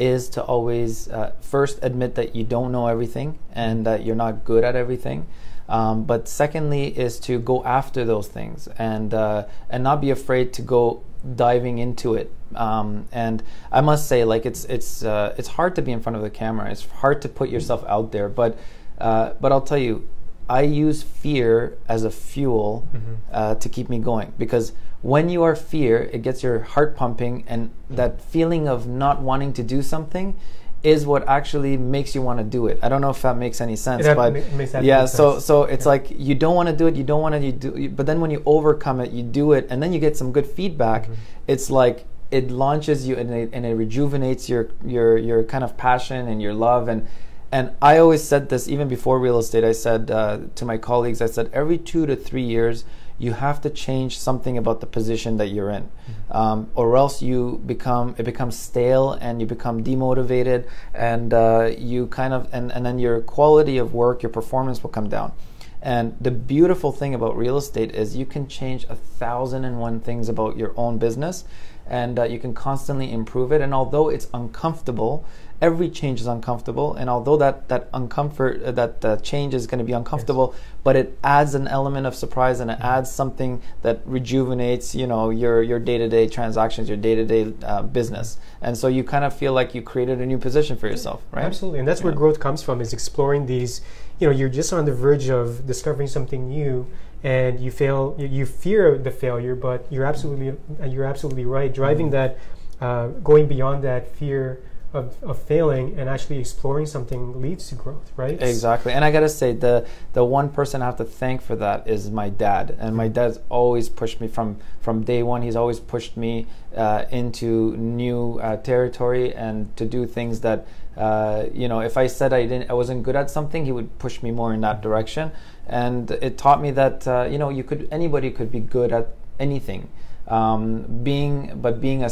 is 0.00 0.28
to 0.30 0.42
always 0.42 1.08
uh, 1.08 1.32
first 1.40 1.78
admit 1.82 2.16
that 2.16 2.34
you 2.34 2.44
don't 2.44 2.72
know 2.72 2.88
everything 2.88 3.38
and 3.52 3.86
that 3.86 4.04
you're 4.04 4.16
not 4.16 4.44
good 4.44 4.64
at 4.64 4.74
everything. 4.74 5.26
Um, 5.68 6.04
but 6.04 6.28
secondly, 6.28 6.86
is 6.98 7.20
to 7.20 7.38
go 7.38 7.62
after 7.62 8.04
those 8.04 8.26
things 8.26 8.68
and 8.78 9.12
uh, 9.12 9.44
and 9.68 9.84
not 9.84 10.00
be 10.00 10.10
afraid 10.10 10.52
to 10.54 10.62
go 10.62 11.02
diving 11.34 11.78
into 11.78 12.14
it. 12.14 12.32
Um, 12.54 13.06
and 13.12 13.42
I 13.70 13.80
must 13.80 14.08
say, 14.08 14.24
like 14.24 14.46
it's 14.46 14.64
it's 14.66 15.04
uh, 15.04 15.34
it's 15.38 15.48
hard 15.48 15.76
to 15.76 15.82
be 15.82 15.92
in 15.92 16.00
front 16.00 16.16
of 16.16 16.22
the 16.22 16.30
camera. 16.30 16.70
It's 16.70 16.86
hard 16.86 17.22
to 17.22 17.28
put 17.28 17.48
yourself 17.48 17.84
out 17.86 18.12
there. 18.12 18.28
But 18.28 18.58
uh, 18.98 19.34
but 19.40 19.52
I'll 19.52 19.62
tell 19.62 19.78
you, 19.78 20.08
I 20.48 20.62
use 20.62 21.02
fear 21.02 21.76
as 21.88 22.04
a 22.04 22.10
fuel 22.10 22.88
mm-hmm. 22.92 23.14
uh, 23.30 23.54
to 23.56 23.68
keep 23.68 23.88
me 23.88 23.98
going 23.98 24.32
because 24.38 24.72
when 25.02 25.28
you 25.28 25.44
are 25.44 25.54
fear, 25.54 26.10
it 26.12 26.22
gets 26.22 26.42
your 26.42 26.60
heart 26.60 26.96
pumping, 26.96 27.44
and 27.46 27.70
that 27.88 28.20
feeling 28.20 28.66
of 28.66 28.86
not 28.86 29.20
wanting 29.20 29.52
to 29.54 29.62
do 29.62 29.82
something 29.82 30.36
is 30.82 31.06
what 31.06 31.26
actually 31.26 31.76
makes 31.76 32.14
you 32.14 32.22
want 32.22 32.38
to 32.38 32.44
do 32.44 32.66
it. 32.68 32.78
I 32.82 32.88
don't 32.88 33.00
know 33.00 33.10
if 33.10 33.22
that 33.22 33.36
makes 33.36 33.60
any 33.60 33.76
sense, 33.76 34.06
it 34.06 34.16
but 34.16 34.32
ma- 34.32 34.80
yeah. 34.80 35.06
So 35.06 35.38
so 35.38 35.64
it's 35.64 35.84
yeah. 35.84 35.88
like 35.88 36.10
you 36.10 36.34
don't 36.34 36.54
want 36.54 36.68
to 36.68 36.76
do 36.76 36.86
it, 36.86 36.94
you 36.94 37.04
don't 37.04 37.20
want 37.20 37.34
to 37.34 37.52
do, 37.52 37.88
but 37.90 38.06
then 38.06 38.20
when 38.20 38.30
you 38.30 38.42
overcome 38.46 39.00
it, 39.00 39.10
you 39.10 39.22
do 39.22 39.52
it, 39.52 39.66
and 39.70 39.82
then 39.82 39.92
you 39.92 39.98
get 39.98 40.16
some 40.16 40.32
good 40.32 40.46
feedback. 40.46 41.04
Mm-hmm. 41.04 41.14
It's 41.48 41.70
like 41.70 42.06
it 42.30 42.50
launches 42.50 43.08
you 43.08 43.16
and 43.16 43.30
it, 43.30 43.50
and 43.52 43.66
it 43.66 43.74
rejuvenates 43.74 44.48
your 44.48 44.70
your 44.84 45.16
your 45.18 45.42
kind 45.42 45.64
of 45.64 45.76
passion 45.76 46.28
and 46.28 46.40
your 46.40 46.54
love 46.54 46.88
and 46.88 47.08
and 47.50 47.72
I 47.80 47.98
always 47.98 48.22
said 48.22 48.50
this 48.50 48.68
even 48.68 48.88
before 48.88 49.18
real 49.18 49.38
estate. 49.38 49.64
I 49.64 49.72
said 49.72 50.10
uh, 50.10 50.40
to 50.54 50.64
my 50.66 50.76
colleagues, 50.76 51.22
I 51.22 51.26
said 51.26 51.48
every 51.52 51.78
two 51.78 52.04
to 52.04 52.14
three 52.14 52.42
years 52.42 52.84
you 53.18 53.32
have 53.32 53.60
to 53.60 53.70
change 53.70 54.18
something 54.18 54.56
about 54.56 54.80
the 54.80 54.86
position 54.86 55.36
that 55.38 55.48
you're 55.48 55.70
in, 55.70 55.82
mm-hmm. 55.82 56.36
um, 56.36 56.70
or 56.74 56.96
else 56.96 57.20
you 57.20 57.60
become 57.66 58.14
it 58.18 58.24
becomes 58.24 58.58
stale 58.58 59.12
and 59.12 59.40
you 59.40 59.46
become 59.46 59.82
demotivated, 59.82 60.68
and 60.94 61.34
uh, 61.34 61.70
you 61.76 62.06
kind 62.06 62.32
of 62.32 62.48
and, 62.52 62.72
and 62.72 62.86
then 62.86 62.98
your 62.98 63.20
quality 63.20 63.78
of 63.78 63.92
work, 63.92 64.22
your 64.22 64.30
performance 64.30 64.82
will 64.82 64.90
come 64.90 65.08
down. 65.08 65.32
And 65.80 66.16
the 66.20 66.30
beautiful 66.32 66.90
thing 66.90 67.14
about 67.14 67.36
real 67.36 67.56
estate 67.56 67.94
is 67.94 68.16
you 68.16 68.26
can 68.26 68.48
change 68.48 68.84
a 68.88 68.96
thousand 68.96 69.64
and 69.64 69.78
one 69.78 70.00
things 70.00 70.28
about 70.28 70.56
your 70.56 70.72
own 70.76 70.98
business, 70.98 71.44
and 71.86 72.18
uh, 72.18 72.24
you 72.24 72.38
can 72.38 72.52
constantly 72.52 73.12
improve 73.12 73.52
it. 73.52 73.60
And 73.60 73.72
although 73.72 74.08
it's 74.08 74.28
uncomfortable, 74.34 75.24
every 75.60 75.90
change 75.90 76.20
is 76.20 76.26
uncomfortable 76.26 76.94
and 76.94 77.10
although 77.10 77.36
that 77.36 77.68
that 77.68 77.90
uncomfort 77.92 78.64
uh, 78.64 78.70
that 78.70 79.04
uh, 79.04 79.16
change 79.18 79.54
is 79.54 79.66
going 79.66 79.78
to 79.78 79.84
be 79.84 79.92
uncomfortable 79.92 80.52
yes. 80.52 80.62
but 80.84 80.94
it 80.94 81.18
adds 81.24 81.54
an 81.54 81.66
element 81.66 82.06
of 82.06 82.14
surprise 82.14 82.60
and 82.60 82.70
it 82.70 82.78
adds 82.80 83.10
something 83.10 83.60
that 83.82 84.00
rejuvenates 84.04 84.94
you 84.94 85.06
know 85.06 85.30
your 85.30 85.62
your 85.62 85.78
day-to-day 85.78 86.28
transactions 86.28 86.88
your 86.88 86.96
day-to-day 86.96 87.52
uh, 87.64 87.82
business 87.82 88.38
and 88.62 88.78
so 88.78 88.86
you 88.86 89.02
kind 89.02 89.24
of 89.24 89.34
feel 89.34 89.52
like 89.52 89.74
you 89.74 89.82
created 89.82 90.20
a 90.20 90.26
new 90.26 90.38
position 90.38 90.76
for 90.76 90.86
yourself 90.86 91.22
right 91.32 91.44
absolutely 91.44 91.80
and 91.80 91.88
that's 91.88 92.00
yeah. 92.00 92.06
where 92.06 92.14
growth 92.14 92.38
comes 92.38 92.62
from 92.62 92.80
is 92.80 92.92
exploring 92.92 93.46
these 93.46 93.80
you 94.20 94.28
know 94.28 94.32
you're 94.32 94.48
just 94.48 94.72
on 94.72 94.84
the 94.84 94.94
verge 94.94 95.28
of 95.28 95.66
discovering 95.66 96.06
something 96.06 96.48
new 96.48 96.86
and 97.24 97.58
you 97.58 97.72
fail 97.72 98.14
you, 98.16 98.28
you 98.28 98.46
fear 98.46 98.96
the 98.96 99.10
failure 99.10 99.56
but 99.56 99.84
you're 99.90 100.04
absolutely 100.04 100.56
you're 100.88 101.04
absolutely 101.04 101.44
right 101.44 101.74
driving 101.74 102.10
mm-hmm. 102.10 102.34
that 102.34 102.38
uh, 102.80 103.08
going 103.24 103.48
beyond 103.48 103.82
that 103.82 104.14
fear 104.14 104.60
of, 104.92 105.22
of 105.22 105.40
failing 105.42 105.98
and 105.98 106.08
actually 106.08 106.38
exploring 106.38 106.86
something 106.86 107.42
leads 107.42 107.68
to 107.68 107.74
growth, 107.74 108.10
right? 108.16 108.42
Exactly. 108.42 108.92
And 108.92 109.04
I 109.04 109.10
gotta 109.10 109.28
say, 109.28 109.52
the 109.52 109.86
the 110.14 110.24
one 110.24 110.48
person 110.48 110.80
I 110.80 110.86
have 110.86 110.96
to 110.96 111.04
thank 111.04 111.42
for 111.42 111.56
that 111.56 111.86
is 111.86 112.10
my 112.10 112.30
dad. 112.30 112.74
And 112.78 112.96
my 112.96 113.08
dad's 113.08 113.38
always 113.50 113.88
pushed 113.88 114.20
me 114.20 114.28
from 114.28 114.56
from 114.80 115.02
day 115.02 115.22
one. 115.22 115.42
He's 115.42 115.56
always 115.56 115.78
pushed 115.78 116.16
me 116.16 116.46
uh, 116.74 117.04
into 117.10 117.76
new 117.76 118.38
uh, 118.38 118.56
territory 118.56 119.34
and 119.34 119.76
to 119.76 119.84
do 119.84 120.06
things 120.06 120.40
that 120.40 120.66
uh, 120.96 121.44
you 121.52 121.68
know. 121.68 121.80
If 121.80 121.98
I 121.98 122.06
said 122.06 122.32
I 122.32 122.42
didn't, 122.46 122.70
I 122.70 122.74
wasn't 122.74 123.02
good 123.02 123.16
at 123.16 123.30
something, 123.30 123.66
he 123.66 123.72
would 123.72 123.98
push 123.98 124.22
me 124.22 124.30
more 124.30 124.54
in 124.54 124.62
that 124.62 124.80
direction. 124.80 125.32
And 125.66 126.10
it 126.10 126.38
taught 126.38 126.62
me 126.62 126.70
that 126.72 127.06
uh, 127.06 127.28
you 127.30 127.36
know 127.36 127.50
you 127.50 127.62
could 127.62 127.88
anybody 127.90 128.30
could 128.30 128.50
be 128.50 128.60
good 128.60 128.92
at 128.92 129.08
anything. 129.38 129.90
Um, 130.28 131.02
being 131.02 131.58
but 131.60 131.80
being 131.80 132.04
a 132.04 132.10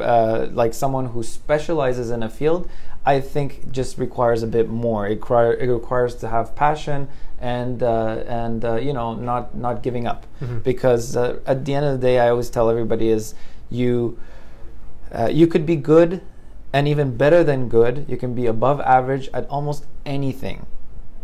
uh, 0.00 0.48
like 0.52 0.74
someone 0.74 1.06
who 1.06 1.22
specializes 1.22 2.10
in 2.10 2.22
a 2.22 2.28
field, 2.28 2.68
I 3.04 3.20
think 3.20 3.70
just 3.72 3.98
requires 3.98 4.42
a 4.42 4.46
bit 4.46 4.68
more. 4.68 5.06
It, 5.06 5.20
it 5.22 5.70
requires 5.70 6.14
to 6.16 6.28
have 6.28 6.54
passion 6.54 7.08
and 7.38 7.82
uh, 7.82 8.24
and 8.26 8.64
uh, 8.64 8.74
you 8.76 8.92
know 8.92 9.14
not 9.14 9.54
not 9.54 9.82
giving 9.82 10.06
up 10.06 10.26
mm-hmm. 10.40 10.58
because 10.58 11.16
uh, 11.16 11.40
at 11.46 11.64
the 11.64 11.74
end 11.74 11.86
of 11.86 12.00
the 12.00 12.06
day, 12.06 12.18
I 12.18 12.28
always 12.28 12.50
tell 12.50 12.68
everybody 12.68 13.08
is 13.08 13.34
you 13.70 14.18
uh, 15.12 15.28
you 15.32 15.46
could 15.46 15.64
be 15.64 15.76
good 15.76 16.20
and 16.72 16.86
even 16.86 17.16
better 17.16 17.42
than 17.42 17.68
good. 17.68 18.04
You 18.08 18.16
can 18.16 18.34
be 18.34 18.46
above 18.46 18.80
average 18.82 19.28
at 19.32 19.48
almost 19.48 19.86
anything 20.04 20.66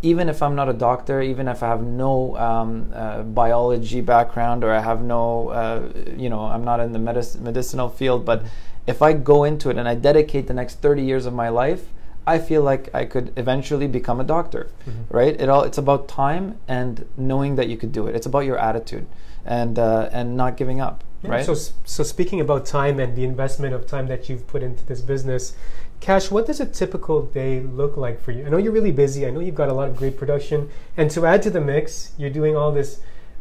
even 0.02 0.28
if 0.28 0.42
I'm 0.42 0.54
not 0.54 0.68
a 0.68 0.72
doctor, 0.72 1.22
even 1.22 1.48
if 1.48 1.62
I 1.62 1.68
have 1.68 1.82
no 1.82 2.36
um, 2.36 2.92
uh, 2.94 3.22
biology 3.22 4.00
background 4.00 4.62
or 4.64 4.72
I 4.72 4.80
have 4.80 5.02
no, 5.02 5.48
uh, 5.48 5.88
you 6.16 6.28
know, 6.28 6.40
I'm 6.40 6.64
not 6.64 6.80
in 6.80 6.92
the 6.92 6.98
medic- 6.98 7.40
medicinal 7.40 7.88
field, 7.88 8.24
but 8.24 8.44
if 8.86 9.02
I 9.02 9.12
go 9.14 9.44
into 9.44 9.70
it 9.70 9.76
and 9.76 9.88
I 9.88 9.94
dedicate 9.94 10.46
the 10.46 10.54
next 10.54 10.76
30 10.80 11.02
years 11.02 11.26
of 11.26 11.32
my 11.32 11.48
life, 11.48 11.88
I 12.26 12.38
feel 12.38 12.62
like 12.62 12.92
I 12.94 13.04
could 13.04 13.32
eventually 13.36 13.86
become 13.86 14.20
a 14.20 14.24
doctor, 14.24 14.68
mm-hmm. 14.88 15.16
right? 15.16 15.40
It 15.40 15.48
all 15.48 15.62
it's 15.62 15.78
about 15.78 16.08
time 16.08 16.58
and 16.66 17.06
knowing 17.16 17.54
that 17.56 17.68
you 17.68 17.76
could 17.76 17.92
do 17.92 18.08
it. 18.08 18.16
It's 18.16 18.26
about 18.26 18.40
your 18.40 18.58
attitude 18.58 19.06
and 19.44 19.78
uh, 19.78 20.08
and 20.12 20.36
not 20.36 20.56
giving 20.56 20.80
up. 20.80 21.04
Yeah, 21.22 21.30
right? 21.30 21.46
So, 21.46 21.54
so 21.54 22.02
speaking 22.02 22.40
about 22.40 22.66
time 22.66 22.98
and 22.98 23.16
the 23.16 23.24
investment 23.24 23.74
of 23.74 23.86
time 23.86 24.08
that 24.08 24.28
you've 24.28 24.46
put 24.46 24.62
into 24.62 24.84
this 24.84 25.00
business, 25.00 25.54
Cash, 26.00 26.30
what 26.30 26.46
does 26.46 26.60
a 26.60 26.66
typical 26.66 27.22
day 27.22 27.60
look 27.60 27.96
like 27.96 28.20
for 28.20 28.32
you? 28.32 28.46
I 28.46 28.48
know 28.48 28.58
you're 28.58 28.72
really 28.72 28.92
busy. 28.92 29.26
I 29.26 29.30
know 29.30 29.40
you've 29.40 29.54
got 29.54 29.68
a 29.68 29.72
lot 29.72 29.88
of 29.88 29.96
great 29.96 30.16
production, 30.16 30.70
and 30.96 31.10
to 31.10 31.26
add 31.26 31.42
to 31.42 31.50
the 31.50 31.60
mix, 31.60 32.12
you're 32.16 32.30
doing 32.30 32.56
all 32.56 32.70
this 32.70 33.00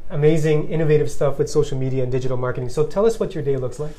amazing, 0.09 0.69
innovative 0.69 1.11
stuff 1.11 1.37
with 1.37 1.49
social 1.49 1.77
media 1.77 2.03
and 2.03 2.11
digital 2.11 2.37
marketing. 2.37 2.69
So, 2.69 2.85
tell 2.85 3.05
us 3.05 3.19
what 3.19 3.35
your 3.35 3.43
day 3.43 3.57
looks 3.57 3.79
like. 3.79 3.95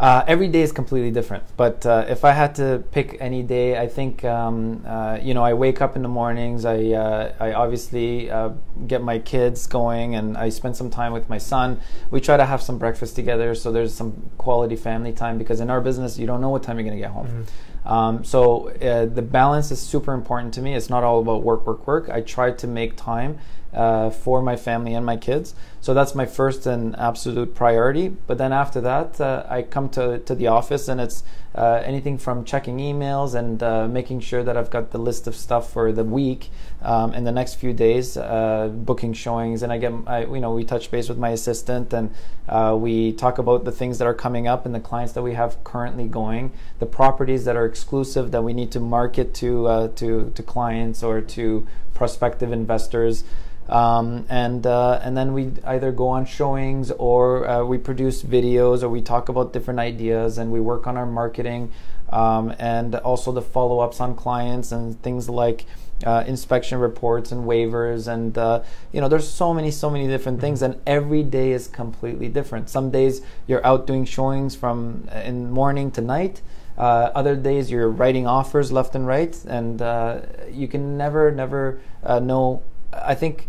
Uh, 0.00 0.24
every 0.26 0.48
day 0.48 0.62
is 0.62 0.72
completely 0.72 1.10
different. 1.10 1.44
But 1.58 1.84
uh, 1.84 2.06
if 2.08 2.24
I 2.24 2.32
had 2.32 2.54
to 2.54 2.82
pick 2.90 3.18
any 3.20 3.42
day, 3.42 3.78
I 3.78 3.86
think 3.86 4.24
um, 4.24 4.82
uh, 4.86 5.18
you 5.20 5.34
know 5.34 5.44
I 5.44 5.52
wake 5.52 5.82
up 5.82 5.94
in 5.94 6.00
the 6.00 6.08
mornings. 6.08 6.64
I 6.64 6.86
uh, 6.92 7.34
I 7.38 7.52
obviously 7.52 8.30
uh, 8.30 8.52
get 8.86 9.02
my 9.02 9.18
kids 9.18 9.66
going, 9.66 10.14
and 10.14 10.38
I 10.38 10.48
spend 10.48 10.74
some 10.74 10.88
time 10.88 11.12
with 11.12 11.28
my 11.28 11.36
son. 11.36 11.80
We 12.10 12.18
try 12.22 12.38
to 12.38 12.46
have 12.46 12.62
some 12.62 12.78
breakfast 12.78 13.14
together, 13.14 13.54
so 13.54 13.70
there's 13.70 13.92
some 13.92 14.30
quality 14.38 14.74
family 14.74 15.12
time. 15.12 15.36
Because 15.36 15.60
in 15.60 15.68
our 15.68 15.82
business, 15.82 16.18
you 16.18 16.26
don't 16.26 16.40
know 16.40 16.48
what 16.48 16.62
time 16.62 16.78
you're 16.78 16.88
going 16.88 16.96
to 16.96 17.02
get 17.02 17.12
home. 17.12 17.26
Mm-hmm. 17.26 17.42
Um, 17.90 18.22
so 18.22 18.68
uh, 18.68 19.06
the 19.06 19.20
balance 19.20 19.72
is 19.72 19.80
super 19.80 20.14
important 20.14 20.54
to 20.54 20.62
me. 20.62 20.74
It's 20.74 20.88
not 20.88 21.02
all 21.02 21.20
about 21.20 21.42
work, 21.42 21.66
work, 21.66 21.86
work. 21.88 22.08
I 22.08 22.20
try 22.20 22.52
to 22.52 22.66
make 22.68 22.96
time 22.96 23.38
uh, 23.74 24.10
for 24.10 24.40
my 24.42 24.54
family 24.56 24.94
and 24.94 25.04
my 25.04 25.16
kids. 25.16 25.54
So 25.82 25.94
that's 25.94 26.14
my 26.14 26.26
first 26.26 26.66
and 26.66 26.94
absolute 26.96 27.54
priority. 27.54 28.08
But 28.08 28.36
then 28.36 28.52
after 28.52 28.82
that, 28.82 29.18
uh, 29.18 29.46
I 29.48 29.62
come 29.62 29.88
to, 29.90 30.18
to 30.18 30.34
the 30.34 30.48
office 30.48 30.88
and 30.88 31.00
it's 31.00 31.24
uh, 31.54 31.82
anything 31.84 32.18
from 32.18 32.44
checking 32.44 32.78
emails 32.78 33.34
and 33.34 33.62
uh, 33.62 33.88
making 33.88 34.20
sure 34.20 34.44
that 34.44 34.58
I've 34.58 34.68
got 34.70 34.90
the 34.90 34.98
list 34.98 35.26
of 35.26 35.34
stuff 35.34 35.72
for 35.72 35.90
the 35.90 36.04
week 36.04 36.50
um, 36.82 37.14
in 37.14 37.24
the 37.24 37.32
next 37.32 37.54
few 37.54 37.72
days, 37.72 38.18
uh, 38.18 38.68
booking 38.68 39.14
showings. 39.14 39.62
And 39.62 39.72
I 39.72 39.78
get, 39.78 39.92
I, 40.06 40.26
you 40.26 40.40
know, 40.40 40.52
we 40.52 40.64
touch 40.64 40.90
base 40.90 41.08
with 41.08 41.18
my 41.18 41.30
assistant 41.30 41.94
and 41.94 42.14
uh, 42.46 42.76
we 42.78 43.14
talk 43.14 43.38
about 43.38 43.64
the 43.64 43.72
things 43.72 43.98
that 43.98 44.06
are 44.06 44.14
coming 44.14 44.46
up 44.46 44.66
and 44.66 44.74
the 44.74 44.80
clients 44.80 45.14
that 45.14 45.22
we 45.22 45.32
have 45.32 45.64
currently 45.64 46.06
going, 46.06 46.52
the 46.78 46.86
properties 46.86 47.46
that 47.46 47.56
are 47.56 47.64
exclusive 47.64 48.32
that 48.32 48.42
we 48.42 48.52
need 48.52 48.70
to 48.72 48.80
market 48.80 49.32
to, 49.34 49.90
to, 49.96 50.30
to 50.34 50.42
clients 50.42 51.02
or 51.02 51.22
to 51.22 51.66
prospective 51.94 52.52
investors. 52.52 53.24
Um, 53.70 54.26
and 54.28 54.66
uh, 54.66 55.00
and 55.02 55.16
then 55.16 55.32
we 55.32 55.52
either 55.70 55.92
go 55.92 56.08
on 56.08 56.26
showings 56.26 56.90
or 56.92 57.48
uh, 57.48 57.64
we 57.64 57.78
produce 57.78 58.22
videos 58.22 58.82
or 58.82 58.88
we 58.88 59.00
talk 59.00 59.28
about 59.28 59.52
different 59.52 59.78
ideas 59.78 60.38
and 60.38 60.50
we 60.50 60.60
work 60.60 60.86
on 60.86 60.96
our 60.96 61.06
marketing 61.06 61.72
um, 62.10 62.52
and 62.58 62.94
also 62.96 63.30
the 63.30 63.42
follow-ups 63.42 64.00
on 64.00 64.14
clients 64.16 64.72
and 64.72 65.00
things 65.02 65.28
like 65.28 65.64
uh, 66.04 66.24
inspection 66.26 66.78
reports 66.78 67.30
and 67.30 67.44
waivers 67.46 68.08
and 68.08 68.36
uh, 68.38 68.62
you 68.92 69.00
know 69.00 69.08
there's 69.08 69.28
so 69.28 69.52
many 69.52 69.70
so 69.70 69.90
many 69.90 70.08
different 70.08 70.40
things 70.40 70.62
and 70.62 70.80
every 70.86 71.22
day 71.22 71.52
is 71.52 71.68
completely 71.68 72.28
different. 72.28 72.68
Some 72.68 72.90
days 72.90 73.20
you're 73.46 73.64
out 73.64 73.86
doing 73.86 74.04
showings 74.04 74.56
from 74.56 75.06
uh, 75.14 75.18
in 75.18 75.50
morning 75.50 75.90
to 75.92 76.00
night 76.00 76.40
uh, 76.78 77.10
other 77.14 77.36
days 77.36 77.70
you're 77.70 77.90
writing 77.90 78.26
offers 78.26 78.72
left 78.72 78.94
and 78.94 79.06
right 79.06 79.38
and 79.44 79.82
uh, 79.82 80.20
you 80.50 80.66
can 80.66 80.96
never 80.96 81.30
never 81.30 81.80
uh, 82.02 82.18
know 82.18 82.62
I 82.92 83.14
think 83.14 83.46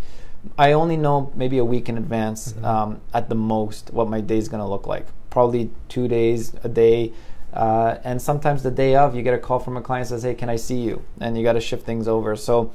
I 0.58 0.72
only 0.74 0.98
know 0.98 1.32
maybe 1.36 1.58
a 1.58 1.66
week 1.66 1.90
in 1.90 1.98
advance 1.98 2.54
mm-hmm. 2.54 2.66
um, 2.66 3.02
at 3.14 3.30
the 3.30 3.36
most 3.36 3.92
what 3.94 4.10
my 4.10 4.22
day 4.22 4.38
is 4.38 4.50
going 4.50 4.62
to 4.62 4.68
look 4.68 4.88
like. 4.88 5.08
Probably 5.30 5.70
two 5.88 6.08
days, 6.08 6.54
a 6.64 6.70
day. 6.70 7.14
Uh, 7.54 7.98
and 8.04 8.22
sometimes 8.22 8.64
the 8.64 8.72
day 8.72 8.96
of, 8.96 9.16
you 9.16 9.22
get 9.22 9.34
a 9.34 9.38
call 9.38 9.60
from 9.60 9.78
a 9.78 9.82
client 9.82 10.08
says, 10.08 10.24
"Hey, 10.24 10.34
can 10.34 10.50
I 10.50 10.56
see 10.56 10.80
you?" 10.80 11.04
And 11.20 11.38
you 11.38 11.44
got 11.44 11.54
to 11.54 11.62
shift 11.62 11.86
things 11.86 12.08
over. 12.08 12.36
So, 12.36 12.72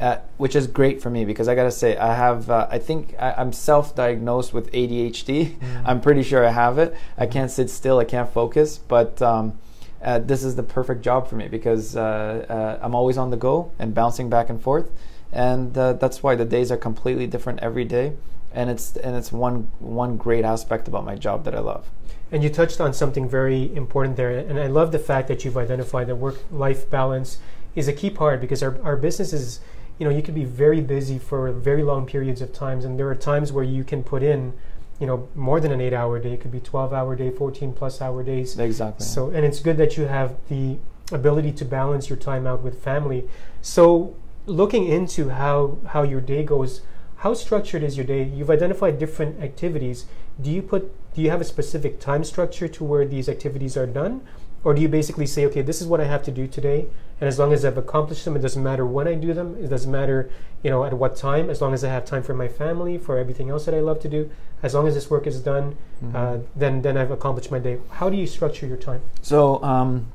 uh, 0.00 0.18
which 0.36 0.56
is 0.56 0.66
great 0.66 1.02
for 1.02 1.10
me 1.10 1.24
because 1.24 1.48
I 1.48 1.54
got 1.54 1.64
to 1.64 1.70
say, 1.70 1.96
I 1.96 2.14
have, 2.14 2.48
uh, 2.48 2.66
I 2.70 2.78
think 2.78 3.14
I, 3.18 3.40
am 3.40 3.52
self-diagnosed 3.52 4.52
with 4.52 4.70
ADHD. 4.72 5.56
Mm-hmm. 5.56 5.86
I'm 5.86 6.00
pretty 6.00 6.22
sure 6.22 6.46
I 6.46 6.50
have 6.50 6.78
it. 6.78 6.94
I 7.18 7.26
can't 7.26 7.50
sit 7.50 7.68
still. 7.68 7.98
I 7.98 8.04
can't 8.04 8.28
focus. 8.28 8.78
But 8.78 9.20
um, 9.20 9.58
uh, 10.02 10.18
this 10.18 10.42
is 10.44 10.56
the 10.56 10.62
perfect 10.62 11.02
job 11.02 11.28
for 11.28 11.36
me 11.36 11.48
because 11.48 11.96
uh, 11.96 12.46
uh, 12.48 12.84
I'm 12.84 12.94
always 12.94 13.18
on 13.18 13.30
the 13.30 13.36
go 13.36 13.70
and 13.78 13.94
bouncing 13.94 14.30
back 14.30 14.50
and 14.50 14.60
forth 14.60 14.90
and 15.32 15.76
uh, 15.76 15.94
that's 15.94 16.22
why 16.22 16.34
the 16.34 16.44
days 16.44 16.70
are 16.70 16.76
completely 16.76 17.26
different 17.26 17.58
every 17.60 17.84
day 17.84 18.12
and 18.54 18.70
it's 18.70 18.96
and 18.96 19.16
it's 19.16 19.32
one 19.32 19.68
one 19.80 20.16
great 20.16 20.44
aspect 20.44 20.88
about 20.88 21.04
my 21.04 21.14
job 21.14 21.44
that 21.44 21.54
I 21.54 21.60
love. 21.60 21.90
And 22.30 22.42
you 22.42 22.48
touched 22.48 22.80
on 22.80 22.94
something 22.94 23.28
very 23.28 23.74
important 23.76 24.16
there, 24.16 24.30
and 24.30 24.58
I 24.58 24.66
love 24.66 24.90
the 24.90 24.98
fact 24.98 25.28
that 25.28 25.44
you've 25.44 25.58
identified 25.58 26.06
that 26.06 26.16
work-life 26.16 26.88
balance 26.88 27.38
is 27.74 27.88
a 27.88 27.92
key 27.92 28.08
part 28.08 28.40
because 28.40 28.62
our, 28.62 28.80
our 28.82 28.96
business 28.96 29.34
is, 29.34 29.60
you 29.98 30.08
know, 30.08 30.14
you 30.14 30.22
can 30.22 30.34
be 30.34 30.44
very 30.44 30.80
busy 30.80 31.18
for 31.18 31.50
very 31.52 31.82
long 31.82 32.06
periods 32.06 32.40
of 32.40 32.52
times, 32.52 32.86
and 32.86 32.98
there 32.98 33.08
are 33.08 33.14
times 33.14 33.52
where 33.52 33.64
you 33.64 33.84
can 33.84 34.02
put 34.02 34.22
in, 34.22 34.54
you 34.98 35.06
know, 35.06 35.28
more 35.34 35.60
than 35.60 35.72
an 35.72 35.80
eight-hour 35.80 36.20
day. 36.20 36.32
It 36.32 36.40
could 36.40 36.52
be 36.52 36.60
twelve-hour 36.60 37.16
day, 37.16 37.30
fourteen 37.30 37.74
plus 37.74 38.00
hour 38.00 38.22
days. 38.22 38.58
Exactly. 38.58 39.04
So, 39.04 39.28
and 39.28 39.44
it's 39.44 39.60
good 39.60 39.76
that 39.76 39.98
you 39.98 40.04
have 40.04 40.36
the 40.48 40.78
ability 41.10 41.52
to 41.52 41.66
balance 41.66 42.08
your 42.08 42.18
time 42.18 42.46
out 42.46 42.62
with 42.62 42.82
family. 42.82 43.28
So, 43.60 44.16
looking 44.46 44.86
into 44.86 45.30
how 45.30 45.78
how 45.88 46.02
your 46.02 46.20
day 46.20 46.42
goes 46.42 46.82
how 47.22 47.34
structured 47.34 47.84
is 47.84 47.96
your 47.96 48.04
day? 48.04 48.24
You've 48.24 48.50
identified 48.50 48.98
different 48.98 49.40
activities. 49.40 50.06
Do 50.40 50.50
you 50.50 50.60
put 50.60 50.92
do 51.14 51.22
you 51.22 51.30
have 51.30 51.40
a 51.40 51.44
specific 51.44 52.00
time 52.00 52.24
structure 52.24 52.66
to 52.66 52.82
where 52.82 53.04
these 53.04 53.28
activities 53.28 53.76
are 53.76 53.86
done? 53.86 54.22
Or 54.64 54.74
do 54.74 54.82
you 54.82 54.88
basically 54.88 55.26
say 55.26 55.46
okay 55.46 55.62
this 55.62 55.80
is 55.80 55.88
what 55.88 56.00
i 56.00 56.04
have 56.04 56.22
to 56.22 56.30
do 56.30 56.46
today 56.46 56.86
and 57.20 57.26
as 57.26 57.36
long 57.36 57.52
as 57.52 57.64
i've 57.64 57.76
accomplished 57.76 58.24
them 58.24 58.36
it 58.36 58.42
doesn't 58.42 58.62
matter 58.62 58.86
when 58.86 59.08
i 59.08 59.14
do 59.14 59.34
them 59.34 59.56
it 59.56 59.66
doesn't 59.66 59.90
matter 59.90 60.30
you 60.62 60.70
know 60.70 60.84
at 60.84 60.92
what 60.92 61.16
time 61.16 61.50
as 61.50 61.60
long 61.60 61.74
as 61.74 61.82
i 61.82 61.88
have 61.88 62.04
time 62.04 62.22
for 62.22 62.32
my 62.32 62.46
family 62.46 62.96
for 62.96 63.18
everything 63.18 63.50
else 63.50 63.64
that 63.64 63.74
i 63.74 63.80
love 63.80 63.98
to 63.98 64.08
do 64.08 64.30
as 64.62 64.72
long 64.72 64.86
as 64.86 64.94
this 64.94 65.10
work 65.10 65.26
is 65.26 65.40
done 65.40 65.76
mm-hmm. 66.00 66.14
uh, 66.14 66.36
then 66.54 66.82
then 66.82 66.96
i've 66.96 67.10
accomplished 67.10 67.50
my 67.50 67.58
day. 67.58 67.78
How 67.90 68.08
do 68.08 68.16
you 68.16 68.28
structure 68.28 68.64
your 68.64 68.76
time? 68.76 69.02
So 69.20 69.60
um, 69.64 70.12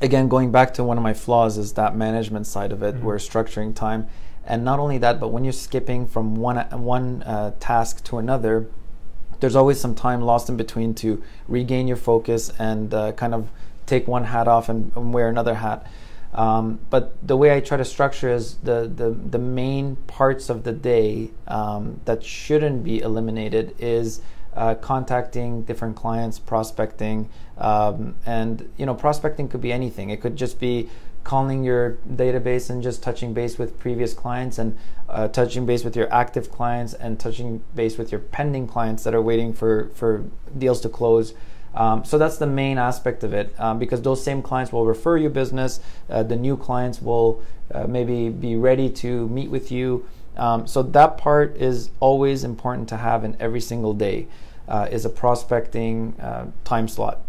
again, 0.00 0.28
going 0.28 0.50
back 0.50 0.74
to 0.74 0.84
one 0.84 0.96
of 0.96 1.02
my 1.02 1.14
flaws 1.14 1.58
is 1.58 1.74
that 1.74 1.94
management 1.96 2.46
side 2.46 2.72
of 2.72 2.82
it, 2.82 2.96
mm-hmm. 2.96 3.04
where 3.04 3.16
structuring 3.18 3.74
time, 3.74 4.08
and 4.44 4.64
not 4.64 4.78
only 4.78 4.98
that, 4.98 5.20
but 5.20 5.28
when 5.28 5.44
you're 5.44 5.52
skipping 5.52 6.06
from 6.06 6.34
one 6.34 6.56
one 6.82 7.22
uh, 7.22 7.52
task 7.60 8.02
to 8.04 8.18
another, 8.18 8.66
there's 9.40 9.56
always 9.56 9.80
some 9.80 9.94
time 9.94 10.20
lost 10.20 10.48
in 10.48 10.56
between 10.56 10.94
to 10.94 11.22
regain 11.48 11.86
your 11.86 11.96
focus 11.96 12.52
and 12.58 12.92
uh, 12.94 13.12
kind 13.12 13.34
of 13.34 13.48
take 13.86 14.06
one 14.06 14.24
hat 14.24 14.48
off 14.48 14.68
and, 14.68 14.92
and 14.96 15.12
wear 15.12 15.28
another 15.28 15.54
hat. 15.54 15.86
Um, 16.32 16.78
but 16.90 17.26
the 17.26 17.36
way 17.36 17.54
I 17.54 17.60
try 17.60 17.76
to 17.76 17.84
structure 17.84 18.28
is 18.28 18.54
the, 18.58 18.90
the, 18.94 19.10
the 19.10 19.38
main 19.38 19.96
parts 19.96 20.48
of 20.48 20.62
the 20.62 20.72
day 20.72 21.30
um, 21.48 22.00
that 22.04 22.22
shouldn't 22.22 22.84
be 22.84 23.00
eliminated 23.00 23.74
is 23.80 24.20
uh, 24.54 24.74
contacting 24.74 25.62
different 25.62 25.96
clients, 25.96 26.38
prospecting, 26.38 27.28
um, 27.58 28.14
and 28.26 28.68
you 28.76 28.86
know, 28.86 28.94
prospecting 28.94 29.48
could 29.48 29.60
be 29.60 29.72
anything. 29.72 30.10
It 30.10 30.20
could 30.20 30.36
just 30.36 30.58
be 30.58 30.88
calling 31.22 31.62
your 31.62 31.98
database 32.10 32.70
and 32.70 32.82
just 32.82 33.02
touching 33.02 33.34
base 33.34 33.58
with 33.58 33.78
previous 33.78 34.14
clients 34.14 34.58
and 34.58 34.76
uh, 35.08 35.28
touching 35.28 35.66
base 35.66 35.84
with 35.84 35.94
your 35.94 36.12
active 36.12 36.50
clients 36.50 36.94
and 36.94 37.20
touching 37.20 37.62
base 37.74 37.98
with 37.98 38.10
your 38.10 38.20
pending 38.20 38.66
clients 38.66 39.04
that 39.04 39.14
are 39.14 39.22
waiting 39.22 39.52
for 39.52 39.90
for 39.94 40.24
deals 40.56 40.80
to 40.80 40.88
close. 40.88 41.34
Um, 41.74 42.04
so 42.04 42.18
that's 42.18 42.38
the 42.38 42.46
main 42.46 42.78
aspect 42.78 43.22
of 43.22 43.32
it 43.32 43.54
um, 43.60 43.78
because 43.78 44.02
those 44.02 44.24
same 44.24 44.42
clients 44.42 44.72
will 44.72 44.86
refer 44.86 45.16
you 45.16 45.28
business. 45.28 45.80
Uh, 46.08 46.22
the 46.22 46.36
new 46.36 46.56
clients 46.56 47.00
will 47.00 47.42
uh, 47.72 47.86
maybe 47.86 48.28
be 48.28 48.56
ready 48.56 48.90
to 48.90 49.28
meet 49.28 49.50
with 49.50 49.70
you. 49.70 50.04
Um, 50.40 50.66
so 50.66 50.82
that 50.82 51.18
part 51.18 51.56
is 51.58 51.90
always 52.00 52.44
important 52.44 52.88
to 52.88 52.96
have 52.96 53.24
in 53.24 53.36
every 53.38 53.60
single 53.60 53.92
day 53.92 54.26
uh, 54.66 54.88
is 54.90 55.04
a 55.04 55.10
prospecting 55.10 56.18
uh, 56.18 56.46
time 56.64 56.88
slot. 56.88 57.20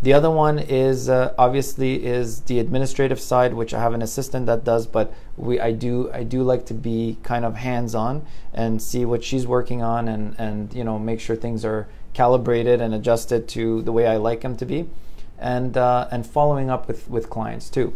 The 0.00 0.14
other 0.14 0.30
one 0.30 0.58
is 0.58 1.08
uh, 1.08 1.34
obviously 1.38 2.04
is 2.04 2.40
the 2.42 2.58
administrative 2.58 3.20
side, 3.20 3.52
which 3.54 3.74
I 3.74 3.80
have 3.80 3.92
an 3.94 4.02
assistant 4.02 4.46
that 4.46 4.64
does, 4.64 4.86
but 4.86 5.12
we 5.36 5.60
I 5.60 5.72
do 5.72 6.10
I 6.12 6.24
do 6.24 6.42
like 6.42 6.66
to 6.66 6.74
be 6.74 7.18
kind 7.22 7.44
of 7.44 7.56
hands 7.56 7.94
on 7.94 8.24
and 8.52 8.80
see 8.80 9.04
what 9.04 9.22
she's 9.22 9.46
working 9.46 9.82
on 9.82 10.08
and 10.08 10.34
and 10.38 10.72
you 10.74 10.84
know 10.84 10.98
make 10.98 11.20
sure 11.20 11.36
things 11.36 11.64
are 11.64 11.86
calibrated 12.12 12.80
and 12.80 12.94
adjusted 12.94 13.46
to 13.48 13.82
the 13.82 13.92
way 13.92 14.06
I 14.06 14.16
like 14.16 14.40
them 14.40 14.56
to 14.56 14.66
be, 14.66 14.88
and 15.38 15.76
uh, 15.76 16.08
and 16.10 16.26
following 16.26 16.70
up 16.70 16.88
with 16.88 17.08
with 17.08 17.28
clients 17.30 17.68
too. 17.68 17.94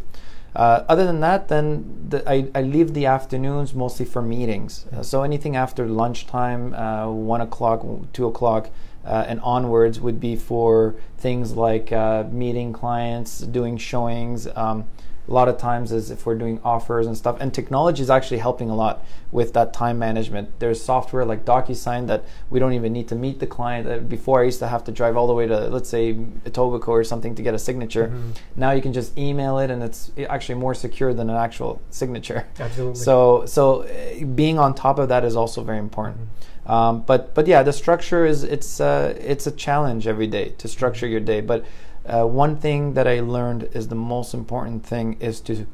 Uh, 0.57 0.85
other 0.89 1.05
than 1.05 1.21
that, 1.21 1.49
then 1.49 2.07
the, 2.09 2.29
I, 2.29 2.49
I 2.55 2.63
leave 2.63 2.95
the 2.95 3.07
afternoons 3.07 3.75
mostly 3.75 4.07
for 4.07 4.23
meetings. 4.23 4.87
Uh, 4.93 5.03
so 5.03 5.23
anything 5.23 5.57
after 5.57 5.87
lunchtime, 5.87 6.75
uh, 6.75 7.11
one 7.11 7.41
o'clock, 7.41 7.87
two 8.13 8.27
o'clock, 8.27 8.71
uh, 9.05 9.25
and 9.29 9.41
onwards 9.41 10.01
would 10.01 10.21
be 10.21 10.37
for 10.37 10.95
things 11.17 11.53
like 11.53 11.93
uh, 11.93 12.25
meeting 12.31 12.73
clients, 12.73 13.39
doing 13.41 13.77
showings, 13.77 14.49
um, 14.57 14.85
a 15.29 15.33
lot 15.33 15.49
of 15.49 15.59
times 15.59 15.93
is 15.93 16.11
if 16.11 16.25
we're 16.25 16.35
doing 16.35 16.59
offers 16.65 17.07
and 17.07 17.17
stuff. 17.17 17.37
And 17.41 17.53
technology 17.53 18.03
is 18.03 18.11
actually 18.11 18.39
helping 18.39 18.71
a 18.71 18.75
lot 18.75 19.05
with 19.31 19.53
that 19.53 19.75
time 19.75 19.99
management. 19.99 20.59
There's 20.59 20.83
software 20.83 21.25
like 21.25 21.45
DocuSign 21.45 22.07
that 22.07 22.25
we 22.49 22.59
don't 22.59 22.73
even 22.73 22.93
need 22.93 23.09
to 23.09 23.15
meet 23.15 23.39
the 23.39 23.47
client. 23.47 23.87
Uh, 23.87 23.99
before 23.99 24.41
I 24.41 24.45
used 24.45 24.59
to 24.61 24.69
have 24.69 24.85
to 24.85 24.93
drive 24.93 25.17
all 25.17 25.27
the 25.27 25.35
way 25.35 25.47
to, 25.47 25.69
let's 25.69 25.89
say, 25.89 26.15
Etobicoke 26.15 26.89
or 26.89 27.05
something 27.05 27.35
to 27.35 27.43
get 27.43 27.55
a 27.55 27.59
signature. 27.59 28.09
Mm-hmm. 28.09 28.31
Now 28.57 28.71
you 28.71 28.81
can 28.81 28.95
just 28.95 29.17
email 29.19 29.59
it, 29.59 29.71
and 29.71 29.83
it's 29.83 30.11
actually 30.29 30.55
more 30.55 30.75
secure 30.75 31.13
than 31.13 31.29
an 31.29 31.37
actual 31.37 31.83
signature. 31.91 32.47
Absolutely. 32.59 32.95
So, 32.95 33.45
so 33.45 33.83
uh, 33.83 34.25
being 34.25 34.59
on 34.59 34.75
top 34.75 34.99
of 34.99 35.09
that 35.11 35.25
is 35.25 35.37
also 35.37 35.63
very 35.63 35.79
important. 35.79 36.17
Mm-hmm. 36.17 36.71
Um, 36.73 37.01
but, 37.03 37.35
but 37.35 37.47
yeah, 37.47 37.63
the 37.63 37.73
structure 37.73 38.27
is 38.27 38.45
it's 38.45 38.79
uh, 38.81 39.15
it's 39.19 39.47
a 39.47 39.51
challenge 39.51 40.07
every 40.07 40.27
day 40.27 40.51
to 40.59 40.69
structure 40.69 41.07
your 41.07 41.21
day, 41.21 41.41
but 41.41 41.65
uh, 42.09 42.25
one 42.25 42.57
thing 42.57 42.95
that 42.95 43.07
I 43.07 43.21
learned 43.21 43.69
is 43.73 43.89
the 43.89 43.95
most 43.95 44.35
important 44.35 44.85
thing 44.85 45.17
is 45.21 45.41
to 45.43 45.67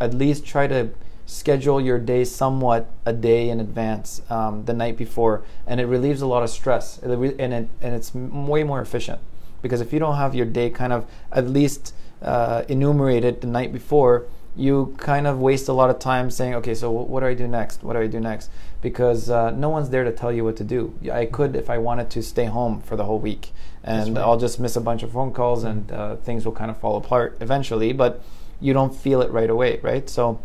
at 0.00 0.14
least 0.14 0.46
try 0.46 0.66
to 0.66 0.90
schedule 1.26 1.80
your 1.80 1.98
day 1.98 2.24
somewhat 2.24 2.88
a 3.06 3.12
day 3.12 3.50
in 3.50 3.60
advance 3.60 4.20
um, 4.30 4.64
the 4.64 4.72
night 4.72 4.96
before 4.96 5.42
and 5.66 5.80
it 5.80 5.86
relieves 5.86 6.20
a 6.22 6.26
lot 6.26 6.42
of 6.42 6.50
stress. 6.50 6.98
And, 6.98 7.24
it, 7.52 7.68
and 7.80 7.94
it's 7.94 8.14
way 8.14 8.64
more 8.64 8.80
efficient. 8.80 9.20
Because 9.62 9.80
if 9.80 9.92
you 9.92 9.98
don't 9.98 10.16
have 10.16 10.34
your 10.34 10.46
day 10.46 10.70
kind 10.70 10.92
of 10.92 11.06
at 11.32 11.48
least 11.48 11.94
uh, 12.22 12.64
enumerated 12.68 13.40
the 13.40 13.46
night 13.46 13.72
before 13.72 14.26
you 14.56 14.94
kind 14.98 15.26
of 15.26 15.40
waste 15.40 15.68
a 15.68 15.72
lot 15.72 15.88
of 15.88 15.98
time 16.00 16.28
saying 16.28 16.54
okay 16.54 16.74
so 16.74 16.90
what 16.90 17.20
do 17.20 17.26
i 17.26 17.34
do 17.34 17.46
next? 17.46 17.82
What 17.84 17.92
do 17.92 18.00
i 18.00 18.06
do 18.06 18.18
next 18.18 18.50
because 18.82 19.28
uh, 19.28 19.50
no 19.50 19.68
one's 19.68 19.90
there 19.90 20.04
to 20.04 20.12
tell 20.12 20.32
you 20.32 20.44
what 20.44 20.56
to 20.56 20.64
do 20.64 20.94
i 21.12 21.24
could 21.26 21.54
if 21.54 21.68
i 21.68 21.76
wanted 21.76 22.08
to 22.10 22.22
stay 22.22 22.46
home 22.46 22.80
for 22.80 22.96
the 22.96 23.04
whole 23.04 23.18
week 23.18 23.52
and 23.82 24.16
right. 24.16 24.22
I'll 24.22 24.38
just 24.38 24.60
miss 24.60 24.76
a 24.76 24.80
bunch 24.80 25.02
of 25.02 25.12
phone 25.12 25.32
calls 25.32 25.64
and 25.64 25.90
uh, 25.90 26.16
things 26.16 26.44
will 26.44 26.52
kind 26.52 26.70
of 26.70 26.78
fall 26.78 26.96
apart 26.96 27.38
eventually. 27.40 27.92
But 27.92 28.22
you 28.60 28.72
don't 28.72 28.94
feel 28.94 29.22
it 29.22 29.30
right 29.30 29.48
away, 29.48 29.80
right? 29.82 30.08
So 30.08 30.40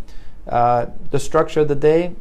uh, 0.48 0.88
the 1.12 1.20
structure 1.20 1.62
of 1.62 1.68
the 1.68 1.76
day 1.76 2.16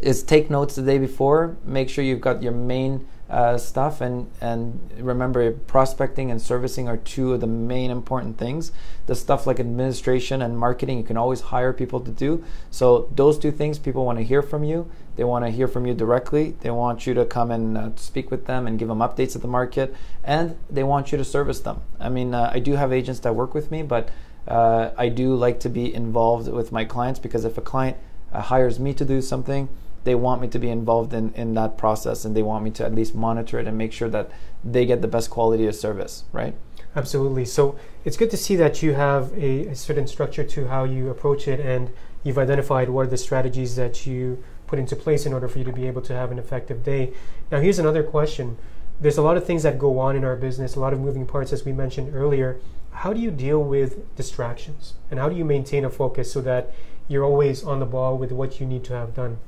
is 0.00 0.22
take 0.22 0.50
notes 0.50 0.74
the 0.74 0.82
day 0.82 0.98
before. 0.98 1.56
Make 1.64 1.90
sure 1.90 2.02
you've 2.02 2.20
got 2.20 2.42
your 2.42 2.52
main 2.52 3.06
uh, 3.32 3.56
stuff. 3.56 4.00
And 4.00 4.30
and 4.40 4.78
remember 4.98 5.50
prospecting 5.50 6.30
and 6.30 6.40
servicing 6.40 6.86
are 6.88 6.98
two 6.98 7.32
of 7.32 7.40
the 7.40 7.46
main 7.46 7.90
important 7.90 8.38
things. 8.38 8.70
The 9.06 9.14
stuff 9.14 9.46
like 9.46 9.58
administration 9.58 10.42
and 10.42 10.56
marketing 10.58 10.98
you 10.98 11.04
can 11.04 11.16
always 11.16 11.40
hire 11.40 11.72
people 11.72 12.00
to 12.00 12.10
do. 12.10 12.44
So 12.70 13.08
those 13.14 13.38
two 13.38 13.50
things 13.50 13.78
people 13.78 14.04
want 14.04 14.18
to 14.18 14.24
hear 14.24 14.42
from 14.42 14.62
you. 14.62 14.90
They 15.16 15.24
want 15.24 15.44
to 15.44 15.50
hear 15.50 15.68
from 15.68 15.86
you 15.86 15.94
directly. 15.94 16.56
They 16.60 16.70
want 16.70 17.06
you 17.06 17.14
to 17.14 17.24
come 17.24 17.50
and 17.50 17.76
uh, 17.76 17.90
speak 17.96 18.30
with 18.30 18.46
them 18.46 18.66
and 18.66 18.78
give 18.78 18.88
them 18.88 18.98
updates 18.98 19.34
of 19.34 19.42
the 19.42 19.48
market. 19.48 19.94
And 20.22 20.56
they 20.70 20.84
want 20.84 21.10
you 21.10 21.18
to 21.18 21.24
service 21.24 21.60
them. 21.60 21.80
I 21.98 22.08
mean 22.08 22.34
uh, 22.34 22.50
i 22.52 22.58
do 22.58 22.72
have 22.74 22.92
agents 22.92 23.20
that 23.20 23.34
work 23.34 23.54
with 23.54 23.70
me 23.70 23.82
but 23.82 24.10
uh, 24.46 24.90
i 24.96 25.08
do 25.08 25.34
like 25.34 25.60
to 25.60 25.68
be 25.68 25.92
involved 25.92 26.48
with 26.48 26.72
my 26.72 26.84
clients 26.84 27.18
because 27.18 27.44
if 27.44 27.56
a 27.56 27.60
client 27.60 27.96
uh, 28.32 28.40
hires 28.40 28.78
me 28.78 28.92
to 28.94 29.04
do 29.04 29.20
something 29.20 29.68
they 30.04 30.14
want 30.14 30.40
me 30.42 30.48
to 30.48 30.58
be 30.58 30.68
involved 30.68 31.12
in, 31.12 31.32
in 31.34 31.54
that 31.54 31.78
process 31.78 32.24
and 32.24 32.36
they 32.36 32.42
want 32.42 32.64
me 32.64 32.70
to 32.72 32.84
at 32.84 32.94
least 32.94 33.14
monitor 33.14 33.58
it 33.58 33.66
and 33.66 33.78
make 33.78 33.92
sure 33.92 34.08
that 34.08 34.30
they 34.64 34.84
get 34.84 35.02
the 35.02 35.08
best 35.08 35.30
quality 35.30 35.66
of 35.66 35.74
service, 35.74 36.24
right? 36.32 36.54
Absolutely. 36.94 37.44
So 37.44 37.78
it's 38.04 38.16
good 38.16 38.30
to 38.30 38.36
see 38.36 38.56
that 38.56 38.82
you 38.82 38.94
have 38.94 39.32
a, 39.32 39.68
a 39.68 39.74
certain 39.74 40.06
structure 40.06 40.44
to 40.44 40.66
how 40.66 40.84
you 40.84 41.08
approach 41.08 41.48
it 41.48 41.60
and 41.60 41.90
you've 42.22 42.38
identified 42.38 42.90
what 42.90 43.06
are 43.06 43.10
the 43.10 43.16
strategies 43.16 43.76
that 43.76 44.06
you 44.06 44.42
put 44.66 44.78
into 44.78 44.96
place 44.96 45.26
in 45.26 45.32
order 45.32 45.48
for 45.48 45.58
you 45.58 45.64
to 45.64 45.72
be 45.72 45.86
able 45.86 46.02
to 46.02 46.14
have 46.14 46.30
an 46.30 46.38
effective 46.38 46.82
day. 46.82 47.12
Now, 47.50 47.60
here's 47.60 47.78
another 47.78 48.02
question. 48.02 48.58
There's 49.00 49.18
a 49.18 49.22
lot 49.22 49.36
of 49.36 49.44
things 49.44 49.62
that 49.64 49.78
go 49.78 49.98
on 49.98 50.16
in 50.16 50.24
our 50.24 50.36
business, 50.36 50.76
a 50.76 50.80
lot 50.80 50.92
of 50.92 51.00
moving 51.00 51.26
parts, 51.26 51.52
as 51.52 51.64
we 51.64 51.72
mentioned 51.72 52.14
earlier. 52.14 52.60
How 52.92 53.12
do 53.12 53.20
you 53.20 53.30
deal 53.30 53.62
with 53.62 54.14
distractions? 54.16 54.94
And 55.10 55.18
how 55.18 55.28
do 55.28 55.36
you 55.36 55.44
maintain 55.44 55.84
a 55.84 55.90
focus 55.90 56.32
so 56.32 56.40
that 56.42 56.72
you're 57.08 57.24
always 57.24 57.64
on 57.64 57.80
the 57.80 57.86
ball 57.86 58.16
with 58.16 58.32
what 58.32 58.60
you 58.60 58.66
need 58.66 58.84
to 58.84 58.94
have 58.94 59.14
done? 59.14 59.38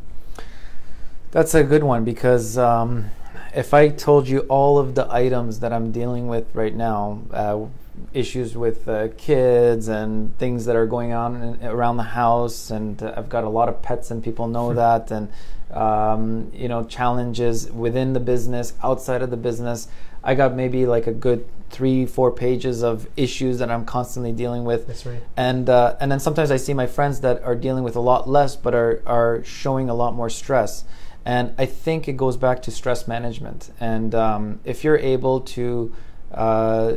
That's 1.34 1.52
a 1.52 1.64
good 1.64 1.82
one 1.82 2.04
because 2.04 2.56
um, 2.56 3.10
if 3.52 3.74
I 3.74 3.88
told 3.88 4.28
you 4.28 4.42
all 4.42 4.78
of 4.78 4.94
the 4.94 5.12
items 5.12 5.58
that 5.58 5.72
I'm 5.72 5.90
dealing 5.90 6.28
with 6.28 6.46
right 6.54 6.72
now, 6.72 7.22
uh, 7.32 7.66
issues 8.12 8.56
with 8.56 8.86
uh, 8.86 9.08
kids 9.18 9.88
and 9.88 10.38
things 10.38 10.64
that 10.66 10.76
are 10.76 10.86
going 10.86 11.12
on 11.12 11.42
in, 11.42 11.66
around 11.66 11.96
the 11.96 12.04
house, 12.04 12.70
and 12.70 13.02
uh, 13.02 13.14
I've 13.16 13.28
got 13.28 13.42
a 13.42 13.48
lot 13.48 13.68
of 13.68 13.82
pets, 13.82 14.12
and 14.12 14.22
people 14.22 14.46
know 14.46 14.74
that, 14.74 15.10
and 15.10 15.28
um, 15.72 16.52
you 16.54 16.68
know 16.68 16.84
challenges 16.84 17.68
within 17.72 18.12
the 18.12 18.20
business, 18.20 18.72
outside 18.84 19.20
of 19.20 19.30
the 19.30 19.36
business. 19.36 19.88
I 20.22 20.36
got 20.36 20.54
maybe 20.54 20.86
like 20.86 21.08
a 21.08 21.12
good 21.12 21.48
three, 21.70 22.06
four 22.06 22.30
pages 22.30 22.84
of 22.84 23.08
issues 23.16 23.58
that 23.58 23.72
I'm 23.72 23.84
constantly 23.84 24.30
dealing 24.30 24.64
with. 24.64 24.86
That's 24.86 25.04
right. 25.04 25.20
And 25.36 25.68
uh, 25.68 25.96
and 25.98 26.12
then 26.12 26.20
sometimes 26.20 26.52
I 26.52 26.58
see 26.58 26.74
my 26.74 26.86
friends 26.86 27.22
that 27.22 27.42
are 27.42 27.56
dealing 27.56 27.82
with 27.82 27.96
a 27.96 28.00
lot 28.00 28.28
less, 28.28 28.54
but 28.54 28.72
are 28.72 29.02
are 29.04 29.42
showing 29.42 29.90
a 29.90 29.94
lot 29.94 30.14
more 30.14 30.30
stress. 30.30 30.84
And 31.24 31.54
I 31.56 31.66
think 31.66 32.06
it 32.08 32.16
goes 32.16 32.36
back 32.36 32.62
to 32.62 32.70
stress 32.70 33.08
management. 33.08 33.70
And 33.80 34.14
um, 34.14 34.60
if 34.64 34.84
you're 34.84 34.98
able 34.98 35.40
to, 35.40 35.94
uh, 36.32 36.94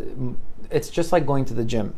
it's 0.70 0.90
just 0.90 1.12
like 1.12 1.26
going 1.26 1.46
to 1.46 1.54
the 1.54 1.64
gym. 1.64 1.96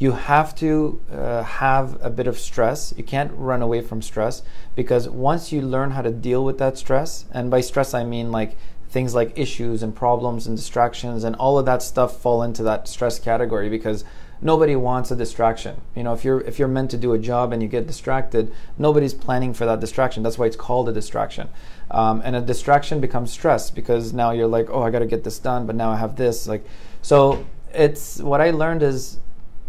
You 0.00 0.12
have 0.12 0.54
to 0.56 1.00
uh, 1.10 1.42
have 1.42 1.98
a 2.04 2.10
bit 2.10 2.26
of 2.26 2.38
stress. 2.38 2.94
You 2.96 3.02
can't 3.04 3.32
run 3.34 3.62
away 3.62 3.80
from 3.80 4.00
stress 4.00 4.42
because 4.76 5.08
once 5.08 5.50
you 5.50 5.60
learn 5.60 5.92
how 5.92 6.02
to 6.02 6.12
deal 6.12 6.44
with 6.44 6.58
that 6.58 6.78
stress, 6.78 7.24
and 7.32 7.50
by 7.50 7.60
stress 7.60 7.94
I 7.94 8.04
mean 8.04 8.30
like 8.30 8.56
things 8.88 9.14
like 9.14 9.36
issues 9.36 9.82
and 9.82 9.94
problems 9.94 10.46
and 10.46 10.56
distractions 10.56 11.24
and 11.24 11.36
all 11.36 11.58
of 11.58 11.66
that 11.66 11.82
stuff 11.82 12.16
fall 12.16 12.42
into 12.42 12.62
that 12.62 12.88
stress 12.88 13.18
category 13.18 13.68
because 13.68 14.04
nobody 14.40 14.76
wants 14.76 15.10
a 15.10 15.16
distraction. 15.16 15.80
You 15.94 16.02
know, 16.02 16.12
if 16.12 16.24
you're 16.24 16.40
if 16.42 16.58
you're 16.58 16.68
meant 16.68 16.90
to 16.92 16.96
do 16.96 17.12
a 17.12 17.18
job 17.18 17.52
and 17.52 17.62
you 17.62 17.68
get 17.68 17.86
distracted, 17.86 18.52
nobody's 18.76 19.14
planning 19.14 19.54
for 19.54 19.66
that 19.66 19.80
distraction. 19.80 20.22
That's 20.22 20.38
why 20.38 20.46
it's 20.46 20.56
called 20.56 20.88
a 20.88 20.92
distraction. 20.92 21.48
Um, 21.90 22.22
and 22.24 22.36
a 22.36 22.40
distraction 22.40 23.00
becomes 23.00 23.32
stress 23.32 23.70
because 23.70 24.12
now 24.12 24.30
you're 24.30 24.46
like, 24.46 24.68
oh, 24.70 24.82
I 24.82 24.90
got 24.90 25.00
to 25.00 25.06
get 25.06 25.24
this 25.24 25.38
done, 25.38 25.66
but 25.66 25.74
now 25.74 25.90
I 25.90 25.96
have 25.96 26.16
this. 26.16 26.46
Like, 26.46 26.64
so 27.02 27.46
it's 27.72 28.18
what 28.18 28.40
I 28.40 28.50
learned 28.50 28.82
is 28.82 29.18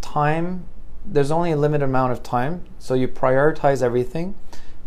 time. 0.02 0.66
There's 1.06 1.32
only 1.32 1.52
a 1.52 1.58
limited 1.58 1.86
amount 1.86 2.12
of 2.12 2.22
time, 2.22 2.66
so 2.78 2.94
you 2.94 3.08
prioritize 3.08 3.82
everything. 3.82 4.36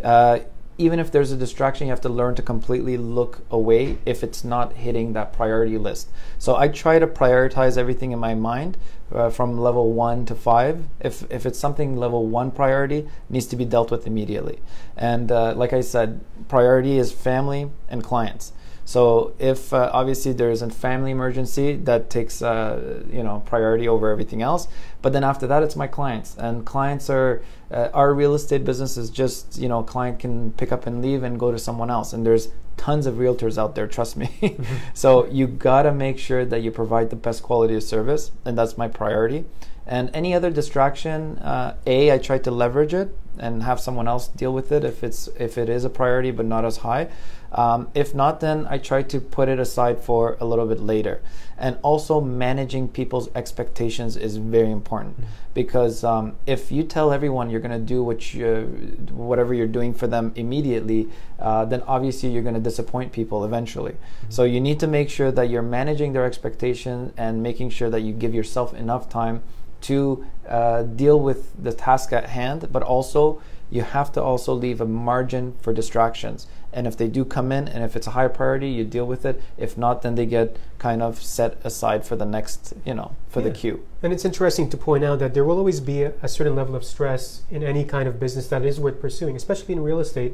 Uh, 0.04 0.40
even 0.78 0.98
if 0.98 1.10
there's 1.10 1.32
a 1.32 1.36
distraction, 1.36 1.86
you 1.86 1.92
have 1.92 2.00
to 2.00 2.08
learn 2.08 2.34
to 2.34 2.42
completely 2.42 2.96
look 2.96 3.44
away 3.50 3.98
if 4.06 4.24
it's 4.24 4.42
not 4.42 4.72
hitting 4.72 5.12
that 5.12 5.32
priority 5.32 5.78
list. 5.78 6.08
So 6.38 6.56
I 6.56 6.68
try 6.68 6.98
to 6.98 7.06
prioritize 7.06 7.76
everything 7.76 8.12
in 8.12 8.18
my 8.18 8.34
mind 8.34 8.78
uh, 9.14 9.30
from 9.30 9.58
level 9.58 9.92
one 9.92 10.24
to 10.26 10.34
five. 10.34 10.84
If, 11.00 11.30
if 11.30 11.44
it's 11.44 11.58
something 11.58 11.96
level 11.96 12.26
one 12.26 12.50
priority, 12.50 13.08
needs 13.28 13.46
to 13.46 13.56
be 13.56 13.64
dealt 13.64 13.90
with 13.90 14.06
immediately. 14.06 14.60
And 14.96 15.30
uh, 15.30 15.54
like 15.54 15.72
I 15.72 15.82
said, 15.82 16.20
priority 16.48 16.98
is 16.98 17.12
family 17.12 17.70
and 17.88 18.02
clients. 18.02 18.52
So 18.92 19.32
if 19.38 19.72
uh, 19.72 19.88
obviously 19.90 20.34
there 20.34 20.50
is 20.50 20.60
a 20.60 20.68
family 20.68 21.12
emergency, 21.12 21.76
that 21.76 22.10
takes 22.10 22.42
uh, 22.42 23.02
you 23.10 23.22
know 23.22 23.42
priority 23.46 23.88
over 23.88 24.10
everything 24.10 24.42
else. 24.42 24.68
But 25.00 25.14
then 25.14 25.24
after 25.24 25.46
that, 25.46 25.62
it's 25.62 25.76
my 25.76 25.86
clients, 25.86 26.36
and 26.36 26.66
clients 26.66 27.08
are 27.08 27.42
uh, 27.70 27.88
our 27.94 28.12
real 28.12 28.34
estate 28.34 28.66
business 28.66 28.98
is 28.98 29.08
just 29.08 29.56
you 29.56 29.66
know 29.66 29.82
client 29.82 30.18
can 30.18 30.52
pick 30.52 30.72
up 30.72 30.86
and 30.86 31.00
leave 31.00 31.22
and 31.22 31.40
go 31.40 31.50
to 31.50 31.58
someone 31.58 31.90
else, 31.90 32.12
and 32.12 32.26
there's 32.26 32.48
tons 32.76 33.06
of 33.06 33.14
realtors 33.14 33.56
out 33.56 33.76
there. 33.76 33.86
Trust 33.86 34.18
me. 34.18 34.26
mm-hmm. 34.26 34.62
So 34.92 35.24
you 35.28 35.46
gotta 35.46 35.94
make 35.94 36.18
sure 36.18 36.44
that 36.44 36.60
you 36.60 36.70
provide 36.70 37.08
the 37.08 37.16
best 37.16 37.42
quality 37.42 37.74
of 37.74 37.82
service, 37.82 38.30
and 38.44 38.58
that's 38.58 38.76
my 38.76 38.88
priority. 38.88 39.46
And 39.86 40.10
any 40.12 40.34
other 40.34 40.50
distraction, 40.50 41.38
uh, 41.38 41.76
a 41.86 42.12
I 42.12 42.18
try 42.18 42.36
to 42.36 42.50
leverage 42.50 42.92
it 42.92 43.16
and 43.38 43.62
have 43.62 43.80
someone 43.80 44.06
else 44.06 44.28
deal 44.28 44.52
with 44.52 44.70
it 44.70 44.84
if 44.84 45.02
it's 45.02 45.30
if 45.38 45.56
it 45.56 45.70
is 45.70 45.86
a 45.86 45.90
priority 45.90 46.30
but 46.30 46.44
not 46.44 46.66
as 46.66 46.78
high. 46.78 47.08
Um, 47.52 47.88
if 47.94 48.14
not, 48.14 48.40
then 48.40 48.66
I 48.68 48.78
try 48.78 49.02
to 49.02 49.20
put 49.20 49.48
it 49.48 49.58
aside 49.58 50.00
for 50.00 50.36
a 50.40 50.44
little 50.44 50.66
bit 50.66 50.80
later. 50.80 51.20
And 51.58 51.78
also 51.82 52.20
managing 52.20 52.88
people's 52.88 53.28
expectations 53.34 54.16
is 54.16 54.38
very 54.38 54.70
important 54.70 55.16
mm-hmm. 55.16 55.30
because 55.54 56.02
um, 56.02 56.34
if 56.46 56.72
you 56.72 56.82
tell 56.82 57.12
everyone 57.12 57.50
you're 57.50 57.60
going 57.60 57.78
to 57.78 57.86
do 57.94 58.02
what 58.02 58.34
you, 58.34 58.96
whatever 59.12 59.52
you're 59.54 59.66
doing 59.66 59.92
for 59.92 60.06
them 60.06 60.32
immediately, 60.34 61.08
uh, 61.38 61.64
then 61.66 61.82
obviously 61.82 62.30
you're 62.30 62.42
going 62.42 62.54
to 62.54 62.60
disappoint 62.60 63.12
people 63.12 63.44
eventually. 63.44 63.92
Mm-hmm. 63.92 64.30
So 64.30 64.44
you 64.44 64.60
need 64.60 64.80
to 64.80 64.86
make 64.86 65.10
sure 65.10 65.30
that 65.30 65.50
you're 65.50 65.62
managing 65.62 66.14
their 66.14 66.24
expectations 66.24 67.12
and 67.16 67.42
making 67.42 67.70
sure 67.70 67.90
that 67.90 68.00
you 68.00 68.12
give 68.12 68.34
yourself 68.34 68.74
enough 68.74 69.08
time 69.08 69.42
to 69.82 70.24
uh, 70.48 70.82
deal 70.82 71.20
with 71.20 71.52
the 71.62 71.72
task 71.72 72.12
at 72.12 72.30
hand, 72.30 72.68
but 72.72 72.82
also 72.82 73.42
you 73.70 73.82
have 73.82 74.12
to 74.12 74.22
also 74.22 74.52
leave 74.52 74.80
a 74.80 74.86
margin 74.86 75.54
for 75.60 75.72
distractions. 75.72 76.46
And 76.72 76.86
if 76.86 76.96
they 76.96 77.08
do 77.08 77.24
come 77.24 77.52
in, 77.52 77.68
and 77.68 77.84
if 77.84 77.96
it's 77.96 78.06
a 78.06 78.12
high 78.12 78.28
priority, 78.28 78.68
you 78.68 78.84
deal 78.84 79.06
with 79.06 79.24
it. 79.24 79.42
If 79.58 79.76
not, 79.76 80.02
then 80.02 80.14
they 80.14 80.26
get 80.26 80.56
kind 80.78 81.02
of 81.02 81.22
set 81.22 81.58
aside 81.64 82.06
for 82.06 82.16
the 82.16 82.24
next, 82.24 82.72
you 82.84 82.94
know, 82.94 83.14
for 83.28 83.40
yeah. 83.40 83.48
the 83.48 83.54
queue. 83.54 83.86
And 84.02 84.12
it's 84.12 84.24
interesting 84.24 84.70
to 84.70 84.76
point 84.76 85.04
out 85.04 85.18
that 85.18 85.34
there 85.34 85.44
will 85.44 85.58
always 85.58 85.80
be 85.80 86.02
a, 86.02 86.12
a 86.22 86.28
certain 86.28 86.56
level 86.56 86.74
of 86.74 86.84
stress 86.84 87.42
in 87.50 87.62
any 87.62 87.84
kind 87.84 88.08
of 88.08 88.18
business 88.18 88.48
that 88.48 88.64
is 88.64 88.80
worth 88.80 89.00
pursuing, 89.00 89.36
especially 89.36 89.74
in 89.74 89.82
real 89.82 90.00
estate. 90.00 90.32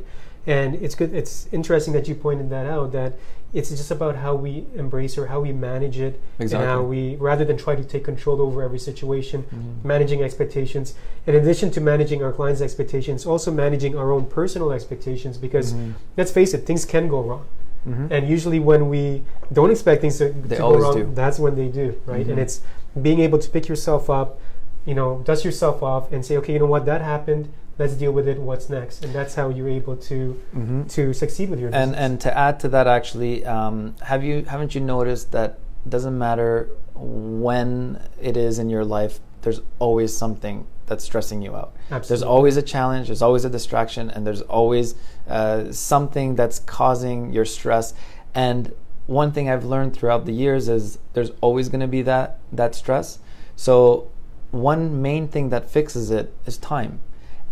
And 0.48 0.76
it's 0.76 0.94
good. 0.94 1.14
It's 1.14 1.46
interesting 1.52 1.92
that 1.92 2.08
you 2.08 2.14
pointed 2.14 2.48
that 2.48 2.66
out. 2.66 2.90
That 2.92 3.12
it's 3.52 3.68
just 3.68 3.90
about 3.90 4.16
how 4.16 4.34
we 4.34 4.64
embrace 4.74 5.18
or 5.18 5.26
how 5.26 5.40
we 5.40 5.52
manage 5.52 5.98
it, 6.00 6.18
Exactly. 6.38 6.64
and 6.64 6.70
how 6.70 6.82
we 6.82 7.16
rather 7.16 7.44
than 7.44 7.56
try 7.58 7.74
to 7.76 7.84
take 7.84 8.04
control 8.04 8.40
over 8.40 8.62
every 8.62 8.78
situation, 8.78 9.44
Mhm. 9.44 9.84
managing 9.84 10.22
expectations. 10.22 10.94
In 11.26 11.34
addition 11.34 11.70
to 11.72 11.80
managing 11.82 12.22
our 12.24 12.32
clients' 12.32 12.62
expectations, 12.62 13.26
also 13.26 13.50
managing 13.50 13.96
our 13.96 14.11
own 14.11 14.24
personal 14.24 14.72
expectations. 14.72 15.37
Because 15.37 15.74
Mhm. 15.74 15.92
let's 16.16 16.32
face 16.32 16.54
it, 16.54 16.64
things 16.66 16.84
can 16.87 17.08
go 17.08 17.20
wrong. 17.20 17.44
Mhm. 17.87 18.08
And 18.11 18.28
usually, 18.28 18.58
when 18.58 18.88
we 18.88 19.22
don't 19.52 19.70
expect 19.70 20.00
things 20.00 20.16
to, 20.18 20.32
to 20.32 20.56
go 20.56 20.78
wrong, 20.78 20.94
do. 20.96 21.08
that's 21.14 21.38
when 21.38 21.56
they 21.56 21.68
do, 21.68 21.94
right? 22.06 22.26
Mhm. 22.26 22.30
And 22.32 22.38
it's 22.40 22.62
being 23.00 23.20
able 23.20 23.38
to 23.38 23.48
pick 23.50 23.68
yourself 23.68 24.08
up, 24.08 24.38
you 24.87 24.94
know, 24.94 25.20
dust 25.24 25.44
yourself 25.44 25.82
off, 25.82 26.11
and 26.11 26.24
say, 26.24 26.37
okay, 26.38 26.54
you 26.54 26.58
know 26.58 26.66
what, 26.66 26.87
that 26.87 27.02
happened. 27.02 27.48
Let's 27.78 27.94
deal 27.94 28.10
with 28.12 28.26
it. 28.26 28.38
What's 28.40 28.68
next? 28.68 29.04
And 29.04 29.14
that's 29.14 29.34
how 29.36 29.48
you're 29.50 29.68
able 29.68 29.96
to 29.96 30.36
Mhm. 30.56 30.90
to 30.94 31.12
succeed 31.12 31.48
with 31.50 31.60
your 31.60 31.68
and 31.72 31.92
business. 31.92 31.98
and 32.04 32.20
to 32.22 32.36
add 32.36 32.60
to 32.60 32.68
that 32.70 32.86
actually 32.86 33.44
um, 33.46 33.94
have 34.02 34.24
you 34.24 34.44
haven't 34.46 34.74
you 34.74 34.80
noticed 34.80 35.30
that 35.32 35.58
doesn't 35.88 36.18
matter 36.18 36.68
when 36.94 38.00
it 38.20 38.36
is 38.36 38.58
in 38.58 38.68
your 38.68 38.84
life 38.84 39.20
there's 39.42 39.60
always 39.78 40.14
something 40.16 40.66
that's 40.86 41.04
stressing 41.04 41.40
you 41.42 41.54
out 41.54 41.72
Absolutely. 41.90 42.08
there's 42.08 42.22
always 42.22 42.56
a 42.56 42.62
challenge 42.62 43.06
there's 43.08 43.22
always 43.22 43.44
a 43.44 43.50
distraction 43.50 44.10
and 44.10 44.26
there's 44.26 44.42
always 44.42 44.94
uh, 45.28 45.70
something 45.70 46.34
that's 46.34 46.58
causing 46.60 47.32
your 47.32 47.44
stress 47.44 47.94
and 48.34 48.72
one 49.06 49.30
thing 49.32 49.48
i've 49.48 49.64
learned 49.64 49.94
throughout 49.94 50.26
the 50.26 50.32
years 50.32 50.68
is 50.68 50.98
there's 51.12 51.30
always 51.40 51.68
going 51.68 51.80
to 51.80 51.86
be 51.98 52.02
that 52.02 52.38
that 52.52 52.74
stress 52.74 53.18
so 53.54 54.08
one 54.50 55.00
main 55.00 55.28
thing 55.28 55.50
that 55.50 55.70
fixes 55.70 56.10
it 56.10 56.34
is 56.46 56.56
time 56.58 56.98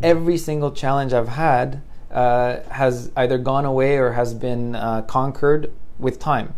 every 0.03 0.39
single 0.39 0.71
challenge 0.71 1.13
i've 1.13 1.29
had 1.29 1.83
uh, 2.11 2.61
has 2.71 3.11
either 3.17 3.37
gone 3.37 3.65
away 3.65 3.97
or 3.97 4.13
has 4.13 4.33
been 4.33 4.75
uh, 4.75 5.03
conquered 5.03 5.71
with 5.99 6.19
time 6.19 6.55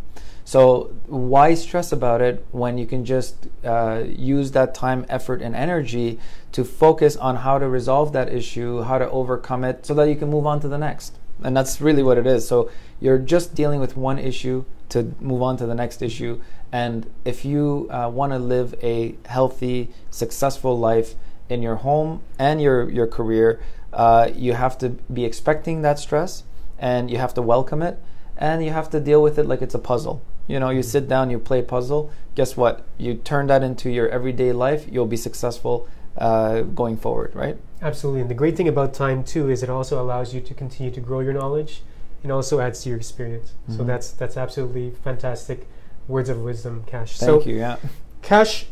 so 0.48 0.94
why 1.06 1.52
stress 1.52 1.92
about 1.92 2.22
it 2.22 2.42
when 2.52 2.78
you 2.78 2.86
can 2.86 3.04
just 3.04 3.48
uh, 3.62 4.02
use 4.06 4.52
that 4.52 4.74
time, 4.74 5.04
effort, 5.10 5.42
and 5.42 5.54
energy 5.54 6.18
to 6.52 6.64
focus 6.64 7.16
on 7.16 7.36
how 7.36 7.58
to 7.58 7.68
resolve 7.68 8.14
that 8.14 8.32
issue, 8.32 8.80
how 8.80 8.96
to 8.96 9.10
overcome 9.10 9.62
it, 9.62 9.84
so 9.84 9.92
that 9.92 10.08
you 10.08 10.16
can 10.16 10.30
move 10.30 10.46
on 10.46 10.58
to 10.60 10.68
the 10.68 10.78
next. 10.78 11.18
And 11.44 11.54
that's 11.54 11.82
really 11.82 12.02
what 12.02 12.16
it 12.16 12.26
is. 12.26 12.48
So 12.48 12.70
you're 12.98 13.18
just 13.18 13.54
dealing 13.54 13.78
with 13.78 13.94
one 13.94 14.18
issue 14.18 14.64
to 14.88 15.12
move 15.20 15.42
on 15.42 15.58
to 15.58 15.66
the 15.66 15.74
next 15.74 16.00
issue. 16.00 16.40
And 16.72 17.10
if 17.26 17.44
you 17.44 17.86
uh, 17.90 18.08
want 18.08 18.32
to 18.32 18.38
live 18.38 18.74
a 18.82 19.16
healthy, 19.26 19.90
successful 20.10 20.78
life 20.78 21.14
in 21.48 21.62
your 21.62 21.76
home 21.76 22.20
and 22.38 22.60
your 22.60 22.90
your 22.90 23.06
career, 23.06 23.60
uh, 23.92 24.30
you 24.34 24.52
have 24.54 24.78
to 24.78 24.90
be 25.12 25.24
expecting 25.24 25.82
that 25.82 25.98
stress, 25.98 26.44
and 26.78 27.10
you 27.10 27.18
have 27.18 27.34
to 27.34 27.42
welcome 27.42 27.82
it, 27.82 27.98
and 28.36 28.64
you 28.64 28.70
have 28.70 28.90
to 28.90 29.00
deal 29.00 29.22
with 29.22 29.38
it 29.38 29.46
like 29.46 29.62
it's 29.62 29.74
a 29.74 29.78
puzzle. 29.78 30.22
You 30.46 30.58
know, 30.60 30.70
you 30.70 30.82
sit 30.82 31.08
down, 31.08 31.30
you 31.30 31.38
play 31.38 31.62
puzzle. 31.62 32.10
Guess 32.34 32.56
what? 32.56 32.84
You 32.96 33.14
turn 33.14 33.48
that 33.48 33.62
into 33.62 33.90
your 33.90 34.08
everyday 34.08 34.52
life. 34.52 34.86
You'll 34.90 35.06
be 35.06 35.16
successful 35.16 35.86
uh, 36.16 36.62
going 36.62 36.96
forward, 36.96 37.34
right? 37.34 37.56
Absolutely. 37.82 38.22
And 38.22 38.30
the 38.30 38.34
great 38.34 38.56
thing 38.56 38.68
about 38.68 38.94
time 38.94 39.22
too 39.24 39.50
is 39.50 39.62
it 39.62 39.70
also 39.70 40.00
allows 40.02 40.34
you 40.34 40.40
to 40.40 40.54
continue 40.54 40.90
to 40.92 41.00
grow 41.00 41.20
your 41.20 41.32
knowledge 41.34 41.82
and 42.22 42.32
also 42.32 42.60
adds 42.60 42.82
to 42.82 42.88
your 42.88 42.98
experience. 42.98 43.52
So 43.68 43.82
Mhm. 43.82 43.86
that's 43.86 44.10
that's 44.10 44.36
absolutely 44.36 44.90
fantastic 44.90 45.68
words 46.08 46.28
of 46.28 46.42
wisdom, 46.42 46.82
Kash. 46.86 47.18
Thank 47.18 47.42
so 47.42 47.48
you. 47.48 47.56
Yeah. 47.56 47.76
Kash, 48.22 48.66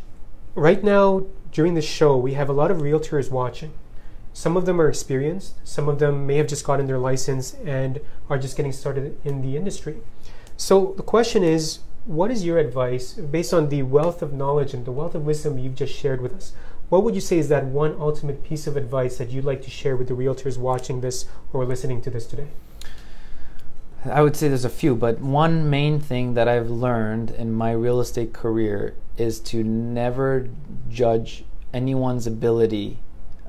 right 0.55 0.83
now 0.83 1.25
during 1.53 1.75
the 1.75 1.83
show, 1.83 2.17
we 2.17 2.35
have 2.35 2.49
a 2.49 2.53
lot 2.53 2.71
of 2.71 2.79
realtors 2.79 3.31
watching. 3.31 3.73
Some 4.33 4.57
of 4.57 4.67
them 4.67 4.81
are 4.81 4.89
experienced, 4.89 5.55
some 5.65 5.89
of 5.89 5.99
them 5.99 6.27
may 6.27 6.37
have 6.37 6.47
just 6.47 6.65
gotten 6.65 6.87
their 6.87 6.99
license 6.99 7.55
and 7.65 8.01
are 8.29 8.39
just 8.39 8.57
getting 8.57 8.73
started 8.73 9.19
in 9.25 9.41
the 9.41 9.57
industry. 9.57 9.97
So 10.57 10.93
the 10.97 11.03
question 11.03 11.43
is, 11.43 11.81
what 12.05 12.31
is 12.31 12.45
your 12.45 12.59
advice 12.59 13.15
based 13.15 13.55
on 13.55 13.69
the 13.69 13.83
wealth 13.83 14.23
of 14.23 14.33
knowledge 14.33 14.75
and 14.75 14.85
the 14.85 14.93
wealth 14.93 15.15
of 15.15 15.25
wisdom 15.25 15.59
you've 15.59 15.75
just 15.75 15.95
shared 15.95 16.21
with 16.21 16.35
us? 16.35 16.53
What 16.89 17.03
would 17.03 17.15
you 17.15 17.21
say 17.21 17.39
is 17.39 17.49
that 17.49 17.65
one 17.65 17.97
ultimate 17.99 18.45
piece 18.45 18.67
of 18.67 18.77
advice 18.77 19.19
that 19.19 19.31
you'd 19.31 19.45
like 19.45 19.63
to 19.63 19.71
share 19.71 19.97
with 19.97 20.09
the 20.09 20.15
realtors 20.15 20.57
watching 20.57 21.01
this 21.01 21.25
or 21.53 21.65
listening 21.65 22.01
to 22.03 22.11
this 22.11 22.27
today? 22.27 22.49
I 24.05 24.23
would 24.23 24.37
say 24.37 24.49
there's 24.49 24.65
a 24.65 24.71
few, 24.71 24.95
but 24.95 25.21
one 25.21 25.69
main 25.69 25.99
thing 26.01 26.35
that 26.35 26.47
I've 26.49 26.71
learned 26.71 27.31
in 27.31 27.53
my 27.53 27.73
real 27.73 28.01
estate 28.01 28.33
career 28.33 28.95
is 29.17 29.41
to 29.41 29.65
never 29.65 30.49
judge 30.89 31.45
anyone's 31.73 32.27
ability 32.27 32.99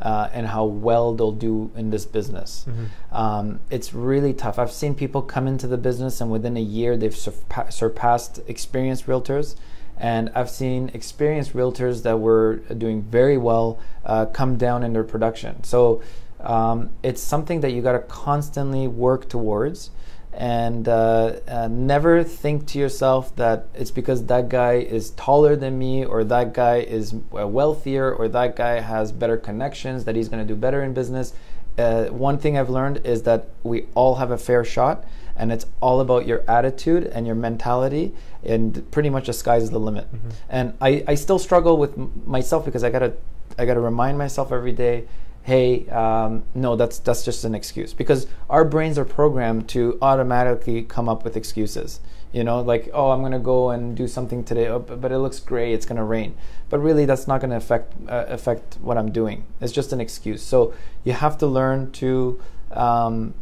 uh, 0.01 0.29
and 0.31 0.47
how 0.47 0.63
well 0.63 1.13
they'll 1.13 1.31
do 1.31 1.71
in 1.75 1.89
this 1.89 2.05
business. 2.05 2.65
Um, 3.11 3.59
it's 3.69 3.93
really 3.93 4.33
tough. 4.33 4.57
I've 4.59 4.71
seen 4.71 4.95
people 4.95 5.21
come 5.21 5.47
into 5.47 5.67
the 5.67 5.77
business 5.77 6.21
and 6.21 6.31
within 6.31 6.55
a 6.57 6.61
year 6.61 6.97
they've 6.97 7.13
surpa- 7.13 7.71
surpassed 7.71 8.39
experienced 8.47 9.05
realtors. 9.07 9.55
And 9.99 10.29
I've 10.35 10.49
seen 10.51 10.91
experienced 10.93 11.53
realtors 11.53 12.03
that 12.03 12.19
were 12.19 12.57
doing 12.77 13.01
very 13.01 13.37
well 13.37 13.79
uh, 14.05 14.27
come 14.27 14.55
down 14.55 14.83
in 14.83 14.93
their 14.93 15.03
production. 15.03 15.63
So 15.63 16.03
um, 16.39 16.91
it's 17.01 17.21
something 17.21 17.61
that 17.61 17.71
you 17.71 17.81
got 17.81 17.93
to 17.93 17.99
constantly 17.99 18.87
work 18.87 19.27
towards 19.27 19.89
and 20.37 20.87
uh, 20.87 21.39
uh, 21.47 21.67
never 21.67 22.23
think 22.23 22.67
to 22.67 22.77
yourself 22.77 23.35
that 23.37 23.65
it's 23.73 23.89
because 23.89 24.27
that 24.27 24.49
guy 24.49 24.73
is 24.73 25.09
taller 25.11 25.55
than 25.55 25.79
me 25.79 26.05
or 26.05 26.23
that 26.23 26.53
guy 26.53 26.77
is 26.77 27.15
uh, 27.35 27.47
wealthier 27.47 28.13
or 28.13 28.27
that 28.27 28.55
guy 28.55 28.79
has 28.79 29.11
better 29.11 29.35
connections 29.35 30.05
that 30.05 30.15
he's 30.15 30.29
going 30.29 30.47
to 30.47 30.53
do 30.53 30.55
better 30.55 30.83
in 30.83 30.93
business. 30.93 31.33
Uh, 31.79 32.05
one 32.05 32.37
thing 32.37 32.57
i've 32.57 32.69
learned 32.71 33.05
is 33.05 33.23
that 33.23 33.49
we 33.63 33.85
all 33.93 34.15
have 34.15 34.31
a 34.31 34.37
fair 34.37 34.63
shot 34.63 35.05
and 35.35 35.51
it's 35.51 35.65
all 35.79 36.01
about 36.01 36.25
your 36.25 36.43
attitude 36.47 37.03
and 37.05 37.25
your 37.25 37.35
mentality 37.35 38.13
and 38.43 38.89
pretty 38.91 39.09
much 39.09 39.25
the 39.27 39.33
sky's 39.33 39.69
the 39.71 39.79
limit. 39.79 40.07
And 40.49 40.73
I, 40.81 41.03
I 41.07 41.15
still 41.15 41.39
struggle 41.39 41.77
with 41.77 41.97
myself 42.27 42.63
because 42.63 42.83
i 42.83 42.91
gotta 42.91 43.13
i 43.57 43.65
gotta 43.65 43.79
remind 43.79 44.19
myself 44.19 44.51
every 44.51 44.71
day 44.71 45.05
hey, 45.47 45.87
um, 45.91 46.43
no, 46.53 46.75
that's 46.75 46.99
that's 46.99 47.23
just 47.23 47.45
an 47.45 47.55
excuse 47.55 47.93
because 47.93 48.27
our 48.49 48.65
brains 48.65 48.97
are 48.97 49.05
programmed 49.05 49.69
to 49.69 49.97
automatically 50.01 50.83
come 50.83 51.07
up 51.07 51.23
with 51.23 51.37
excuses. 51.37 52.01
You 52.33 52.43
know, 52.43 52.59
like 52.59 52.89
oh, 52.93 53.11
I'm 53.11 53.21
gonna 53.21 53.39
go 53.39 53.69
and 53.69 53.95
do 53.95 54.09
something 54.09 54.43
today, 54.43 54.67
oh, 54.67 54.79
but 54.79 55.09
it 55.09 55.19
looks 55.19 55.39
gray, 55.39 55.71
it's 55.71 55.85
gonna 55.85 56.03
rain. 56.03 56.35
But 56.69 56.79
really, 56.79 57.05
that's 57.05 57.27
not 57.29 57.39
gonna 57.39 57.55
affect 57.55 57.93
uh, 58.09 58.25
affect 58.27 58.77
what 58.81 58.97
I'm 58.97 59.09
doing. 59.09 59.45
It's 59.61 59.71
just 59.71 59.93
an 59.93 60.01
excuse. 60.01 60.43
So 60.43 60.73
you 61.05 61.13
have 61.13 61.37
to 61.39 61.47
learn 61.47 61.91
to. 61.93 62.39
Um, 62.71 63.33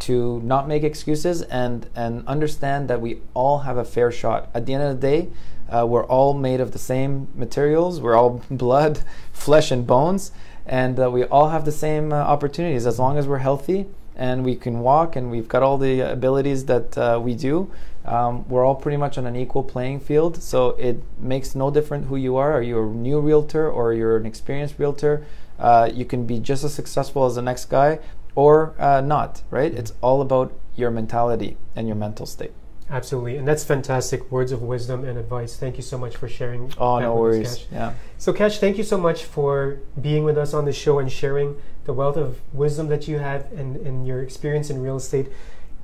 to 0.00 0.40
not 0.40 0.66
make 0.66 0.82
excuses 0.82 1.42
and 1.42 1.86
and 1.94 2.26
understand 2.26 2.88
that 2.88 3.02
we 3.02 3.20
all 3.34 3.58
have 3.58 3.76
a 3.76 3.84
fair 3.84 4.10
shot. 4.10 4.48
At 4.54 4.64
the 4.64 4.72
end 4.72 4.82
of 4.82 4.98
the 4.98 5.06
day, 5.06 5.28
uh, 5.68 5.86
we're 5.86 6.06
all 6.06 6.32
made 6.32 6.58
of 6.58 6.72
the 6.72 6.78
same 6.78 7.28
materials. 7.34 8.00
We're 8.00 8.16
all 8.16 8.42
blood, 8.50 9.04
flesh, 9.32 9.70
and 9.70 9.86
bones, 9.86 10.32
and 10.66 10.98
uh, 11.00 11.10
we 11.10 11.24
all 11.24 11.48
have 11.48 11.64
the 11.64 11.72
same 11.72 12.12
uh, 12.12 12.16
opportunities 12.16 12.86
as 12.86 12.98
long 12.98 13.18
as 13.18 13.26
we're 13.26 13.38
healthy 13.38 13.86
and 14.16 14.44
we 14.44 14.54
can 14.54 14.80
walk 14.80 15.16
and 15.16 15.30
we've 15.30 15.48
got 15.48 15.62
all 15.62 15.78
the 15.78 16.00
abilities 16.00 16.66
that 16.66 16.96
uh, 16.98 17.18
we 17.22 17.34
do. 17.34 17.70
Um, 18.04 18.48
we're 18.48 18.64
all 18.64 18.74
pretty 18.74 18.96
much 18.96 19.18
on 19.18 19.26
an 19.26 19.36
equal 19.36 19.62
playing 19.62 20.00
field, 20.00 20.42
so 20.42 20.70
it 20.70 21.02
makes 21.18 21.54
no 21.54 21.70
difference 21.70 22.08
who 22.08 22.16
you 22.16 22.36
are. 22.36 22.52
Are 22.52 22.62
you 22.62 22.82
a 22.82 22.86
new 22.86 23.20
realtor 23.20 23.70
or 23.70 23.92
you're 23.92 24.16
an 24.16 24.26
experienced 24.26 24.78
realtor? 24.78 25.24
Uh, 25.58 25.90
you 25.92 26.04
can 26.04 26.26
be 26.26 26.38
just 26.38 26.64
as 26.64 26.72
successful 26.72 27.24
as 27.26 27.34
the 27.34 27.42
next 27.42 27.66
guy 27.66 27.98
or 28.34 28.74
uh, 28.78 29.00
not, 29.00 29.42
right? 29.50 29.72
It's 29.72 29.92
all 30.00 30.22
about 30.22 30.52
your 30.76 30.90
mentality 30.90 31.56
and 31.76 31.86
your 31.86 31.96
mental 31.96 32.26
state. 32.26 32.52
Absolutely. 32.90 33.36
And 33.36 33.46
that's 33.46 33.62
fantastic 33.64 34.30
words 34.32 34.50
of 34.52 34.62
wisdom 34.62 35.04
and 35.04 35.16
advice. 35.16 35.56
Thank 35.56 35.76
you 35.76 35.82
so 35.82 35.96
much 35.96 36.16
for 36.16 36.28
sharing. 36.28 36.72
Oh, 36.76 36.96
that 36.96 37.02
no 37.02 37.14
with 37.14 37.20
us, 37.20 37.20
worries. 37.20 37.56
Kash. 37.58 37.66
Yeah. 37.72 37.92
So, 38.18 38.32
Kash, 38.32 38.58
thank 38.58 38.78
you 38.78 38.84
so 38.84 38.98
much 38.98 39.24
for 39.24 39.78
being 40.00 40.24
with 40.24 40.36
us 40.36 40.52
on 40.52 40.64
the 40.64 40.72
show 40.72 40.98
and 40.98 41.10
sharing 41.10 41.56
the 41.84 41.92
wealth 41.92 42.16
of 42.16 42.40
wisdom 42.52 42.88
that 42.88 43.06
you 43.06 43.18
have 43.18 43.50
and, 43.52 43.76
and 43.76 44.06
your 44.06 44.22
experience 44.22 44.70
in 44.70 44.82
real 44.82 44.96
estate. 44.96 45.28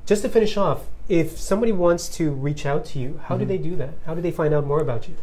Just 0.04 0.22
to 0.22 0.28
finish 0.28 0.56
off, 0.56 0.86
if 1.08 1.38
somebody 1.38 1.72
wants 1.72 2.08
to 2.16 2.30
reach 2.30 2.66
out 2.66 2.84
to 2.86 2.98
you, 2.98 3.20
how 3.24 3.36
do 3.36 3.44
Mhm. 3.44 3.48
they 3.48 3.58
do 3.58 3.76
that? 3.76 3.90
How 4.04 4.14
do 4.14 4.20
they 4.20 4.30
find 4.32 4.52
out 4.52 4.66
more 4.66 4.80
about 4.80 5.08
you? 5.08 5.14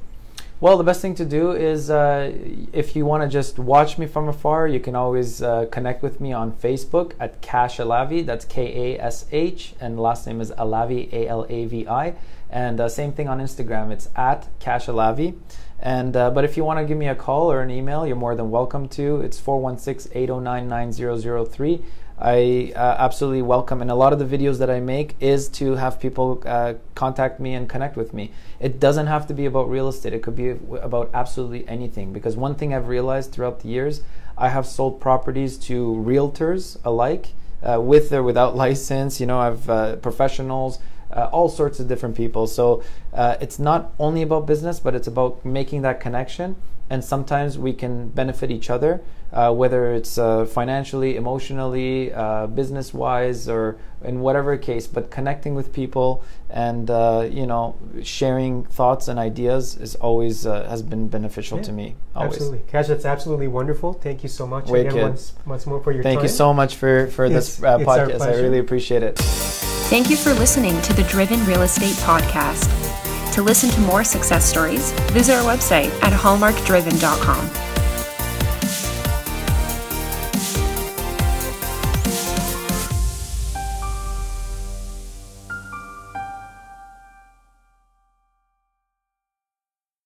Well, 0.63 0.77
the 0.77 0.85
best 0.85 1.01
thing 1.01 1.15
to 1.15 1.25
do 1.25 1.51
is 1.51 1.89
uh, 1.89 2.31
if 2.71 2.95
you 2.95 3.05
want 3.05 3.21
to 3.21 3.27
just 3.27 3.59
watch 3.59 3.97
me 3.97 4.07
from 4.07 4.29
afar, 4.29 4.65
you 4.65 4.79
can 4.79 4.95
always 4.95 5.41
uh, 5.41 5.65
connect 5.65 6.01
with 6.01 6.21
me 6.21 6.31
on 6.31 6.53
Facebook 6.53 7.11
at 7.19 7.41
Kash 7.41 7.79
Alavi. 7.79 8.25
That's 8.25 8.45
K 8.45 8.95
A 8.95 8.99
S 9.01 9.25
H, 9.33 9.73
and 9.81 9.99
last 9.99 10.25
name 10.25 10.39
is 10.39 10.51
Alavi, 10.51 11.11
A 11.11 11.27
L 11.27 11.45
A 11.49 11.65
V 11.65 11.85
I. 11.85 12.13
And 12.49 12.79
uh, 12.79 12.87
same 12.87 13.11
thing 13.11 13.27
on 13.27 13.41
Instagram, 13.41 13.91
it's 13.91 14.07
at 14.15 14.47
Kash 14.59 14.85
Alavi. 14.85 15.37
And 15.81 16.15
uh, 16.15 16.31
but 16.31 16.45
if 16.45 16.55
you 16.55 16.63
want 16.63 16.79
to 16.79 16.85
give 16.85 16.97
me 16.97 17.09
a 17.09 17.15
call 17.15 17.51
or 17.51 17.61
an 17.61 17.69
email, 17.69 18.07
you're 18.07 18.15
more 18.15 18.33
than 18.33 18.49
welcome 18.49 18.87
to. 18.87 19.19
It's 19.19 19.41
416-809-9003. 19.41 21.83
I 22.19 22.71
uh, 22.75 22.95
absolutely 22.99 23.41
welcome, 23.41 23.81
and 23.81 23.89
a 23.89 23.95
lot 23.95 24.13
of 24.13 24.19
the 24.19 24.25
videos 24.25 24.59
that 24.59 24.69
I 24.69 24.79
make 24.79 25.15
is 25.19 25.49
to 25.49 25.75
have 25.75 25.99
people 25.99 26.43
uh, 26.45 26.75
contact 26.93 27.39
me 27.39 27.55
and 27.55 27.67
connect 27.67 27.97
with 27.97 28.13
me. 28.13 28.31
It 28.59 28.79
doesn't 28.79 29.07
have 29.07 29.25
to 29.27 29.33
be 29.33 29.45
about 29.45 29.69
real 29.69 29.87
estate; 29.87 30.13
it 30.13 30.21
could 30.21 30.35
be 30.35 30.51
about 30.81 31.09
absolutely 31.13 31.67
anything. 31.67 32.13
Because 32.13 32.37
one 32.37 32.53
thing 32.53 32.73
I've 32.73 32.87
realized 32.87 33.31
throughout 33.31 33.61
the 33.61 33.69
years, 33.69 34.01
I 34.37 34.49
have 34.49 34.67
sold 34.67 35.01
properties 35.01 35.57
to 35.59 36.03
realtors 36.05 36.77
alike, 36.85 37.29
uh, 37.63 37.81
with 37.81 38.13
or 38.13 38.21
without 38.21 38.55
license. 38.65 39.19
You 39.19 39.25
know, 39.25 39.39
I've 39.39 39.69
uh, 39.69 39.95
professionals. 39.97 40.79
Uh, 41.11 41.29
all 41.31 41.47
sorts 41.47 41.79
of 41.79 41.87
different 41.87 42.17
people. 42.17 42.47
So 42.47 42.81
uh, 43.13 43.35
it's 43.39 43.59
not 43.59 43.93
only 43.99 44.23
about 44.23 44.47
business, 44.47 44.79
but 44.79 44.95
it's 44.95 45.05
about 45.05 45.45
making 45.45 45.83
that 45.83 45.99
connection. 45.99 46.55
And 46.89 47.03
sometimes 47.03 47.57
we 47.57 47.73
can 47.73 48.09
benefit 48.09 48.51
each 48.51 48.69
other, 48.69 49.01
uh, 49.31 49.51
whether 49.51 49.93
it's 49.93 50.17
uh, 50.17 50.45
financially, 50.45 51.15
emotionally, 51.15 52.13
uh, 52.13 52.45
business 52.47 52.93
wise, 52.93 53.49
or 53.49 53.77
in 54.03 54.19
whatever 54.19 54.57
case. 54.57 54.85
But 54.85 55.09
connecting 55.09 55.55
with 55.55 55.73
people 55.73 56.23
and 56.49 56.91
uh, 56.91 57.27
you 57.31 57.47
know 57.47 57.75
sharing 58.03 58.65
thoughts 58.65 59.07
and 59.07 59.17
ideas 59.17 59.75
is 59.77 59.95
always 59.95 60.43
has 60.43 60.83
been 60.83 61.07
beneficial 61.07 61.57
Yeah, 61.57 61.63
to 61.63 61.71
me. 61.71 61.95
Always. 62.15 62.33
Absolutely. 62.33 62.61
Kash, 62.67 62.87
that's 62.87 63.05
absolutely 63.05 63.47
wonderful. 63.47 63.93
Thank 63.93 64.21
you 64.21 64.29
so 64.29 64.45
much 64.45 64.67
Wicked. 64.67 64.91
again 64.91 65.03
once, 65.09 65.33
once 65.47 65.65
more 65.65 65.81
for 65.81 65.91
your 65.93 66.03
Thank 66.03 66.19
time. 66.19 66.25
you 66.25 66.29
so 66.29 66.53
much 66.53 66.75
for 66.75 67.07
for 67.07 67.27
this 67.29 67.57
It's- 67.59 67.81
uh, 67.81 67.83
podcast. 67.83 68.21
I 68.21 68.35
really 68.39 68.59
appreciate 68.59 69.01
it. 69.01 69.17
Thank 69.89 70.09
you 70.11 70.17
for 70.17 70.33
listening 70.33 70.79
to 70.83 70.93
the 70.93 71.03
Driven 71.03 71.43
Real 71.45 71.61
Estate 71.63 71.95
Podcast. 72.05 72.92
To 73.33 73.41
listen 73.41 73.71
to 73.71 73.79
more 73.81 74.03
success 74.03 74.47
stories, 74.47 74.91
visit 75.11 75.33
our 75.33 75.41
website 75.41 75.89
at 76.03 76.13
hallmarkdriven.com. 76.13 77.72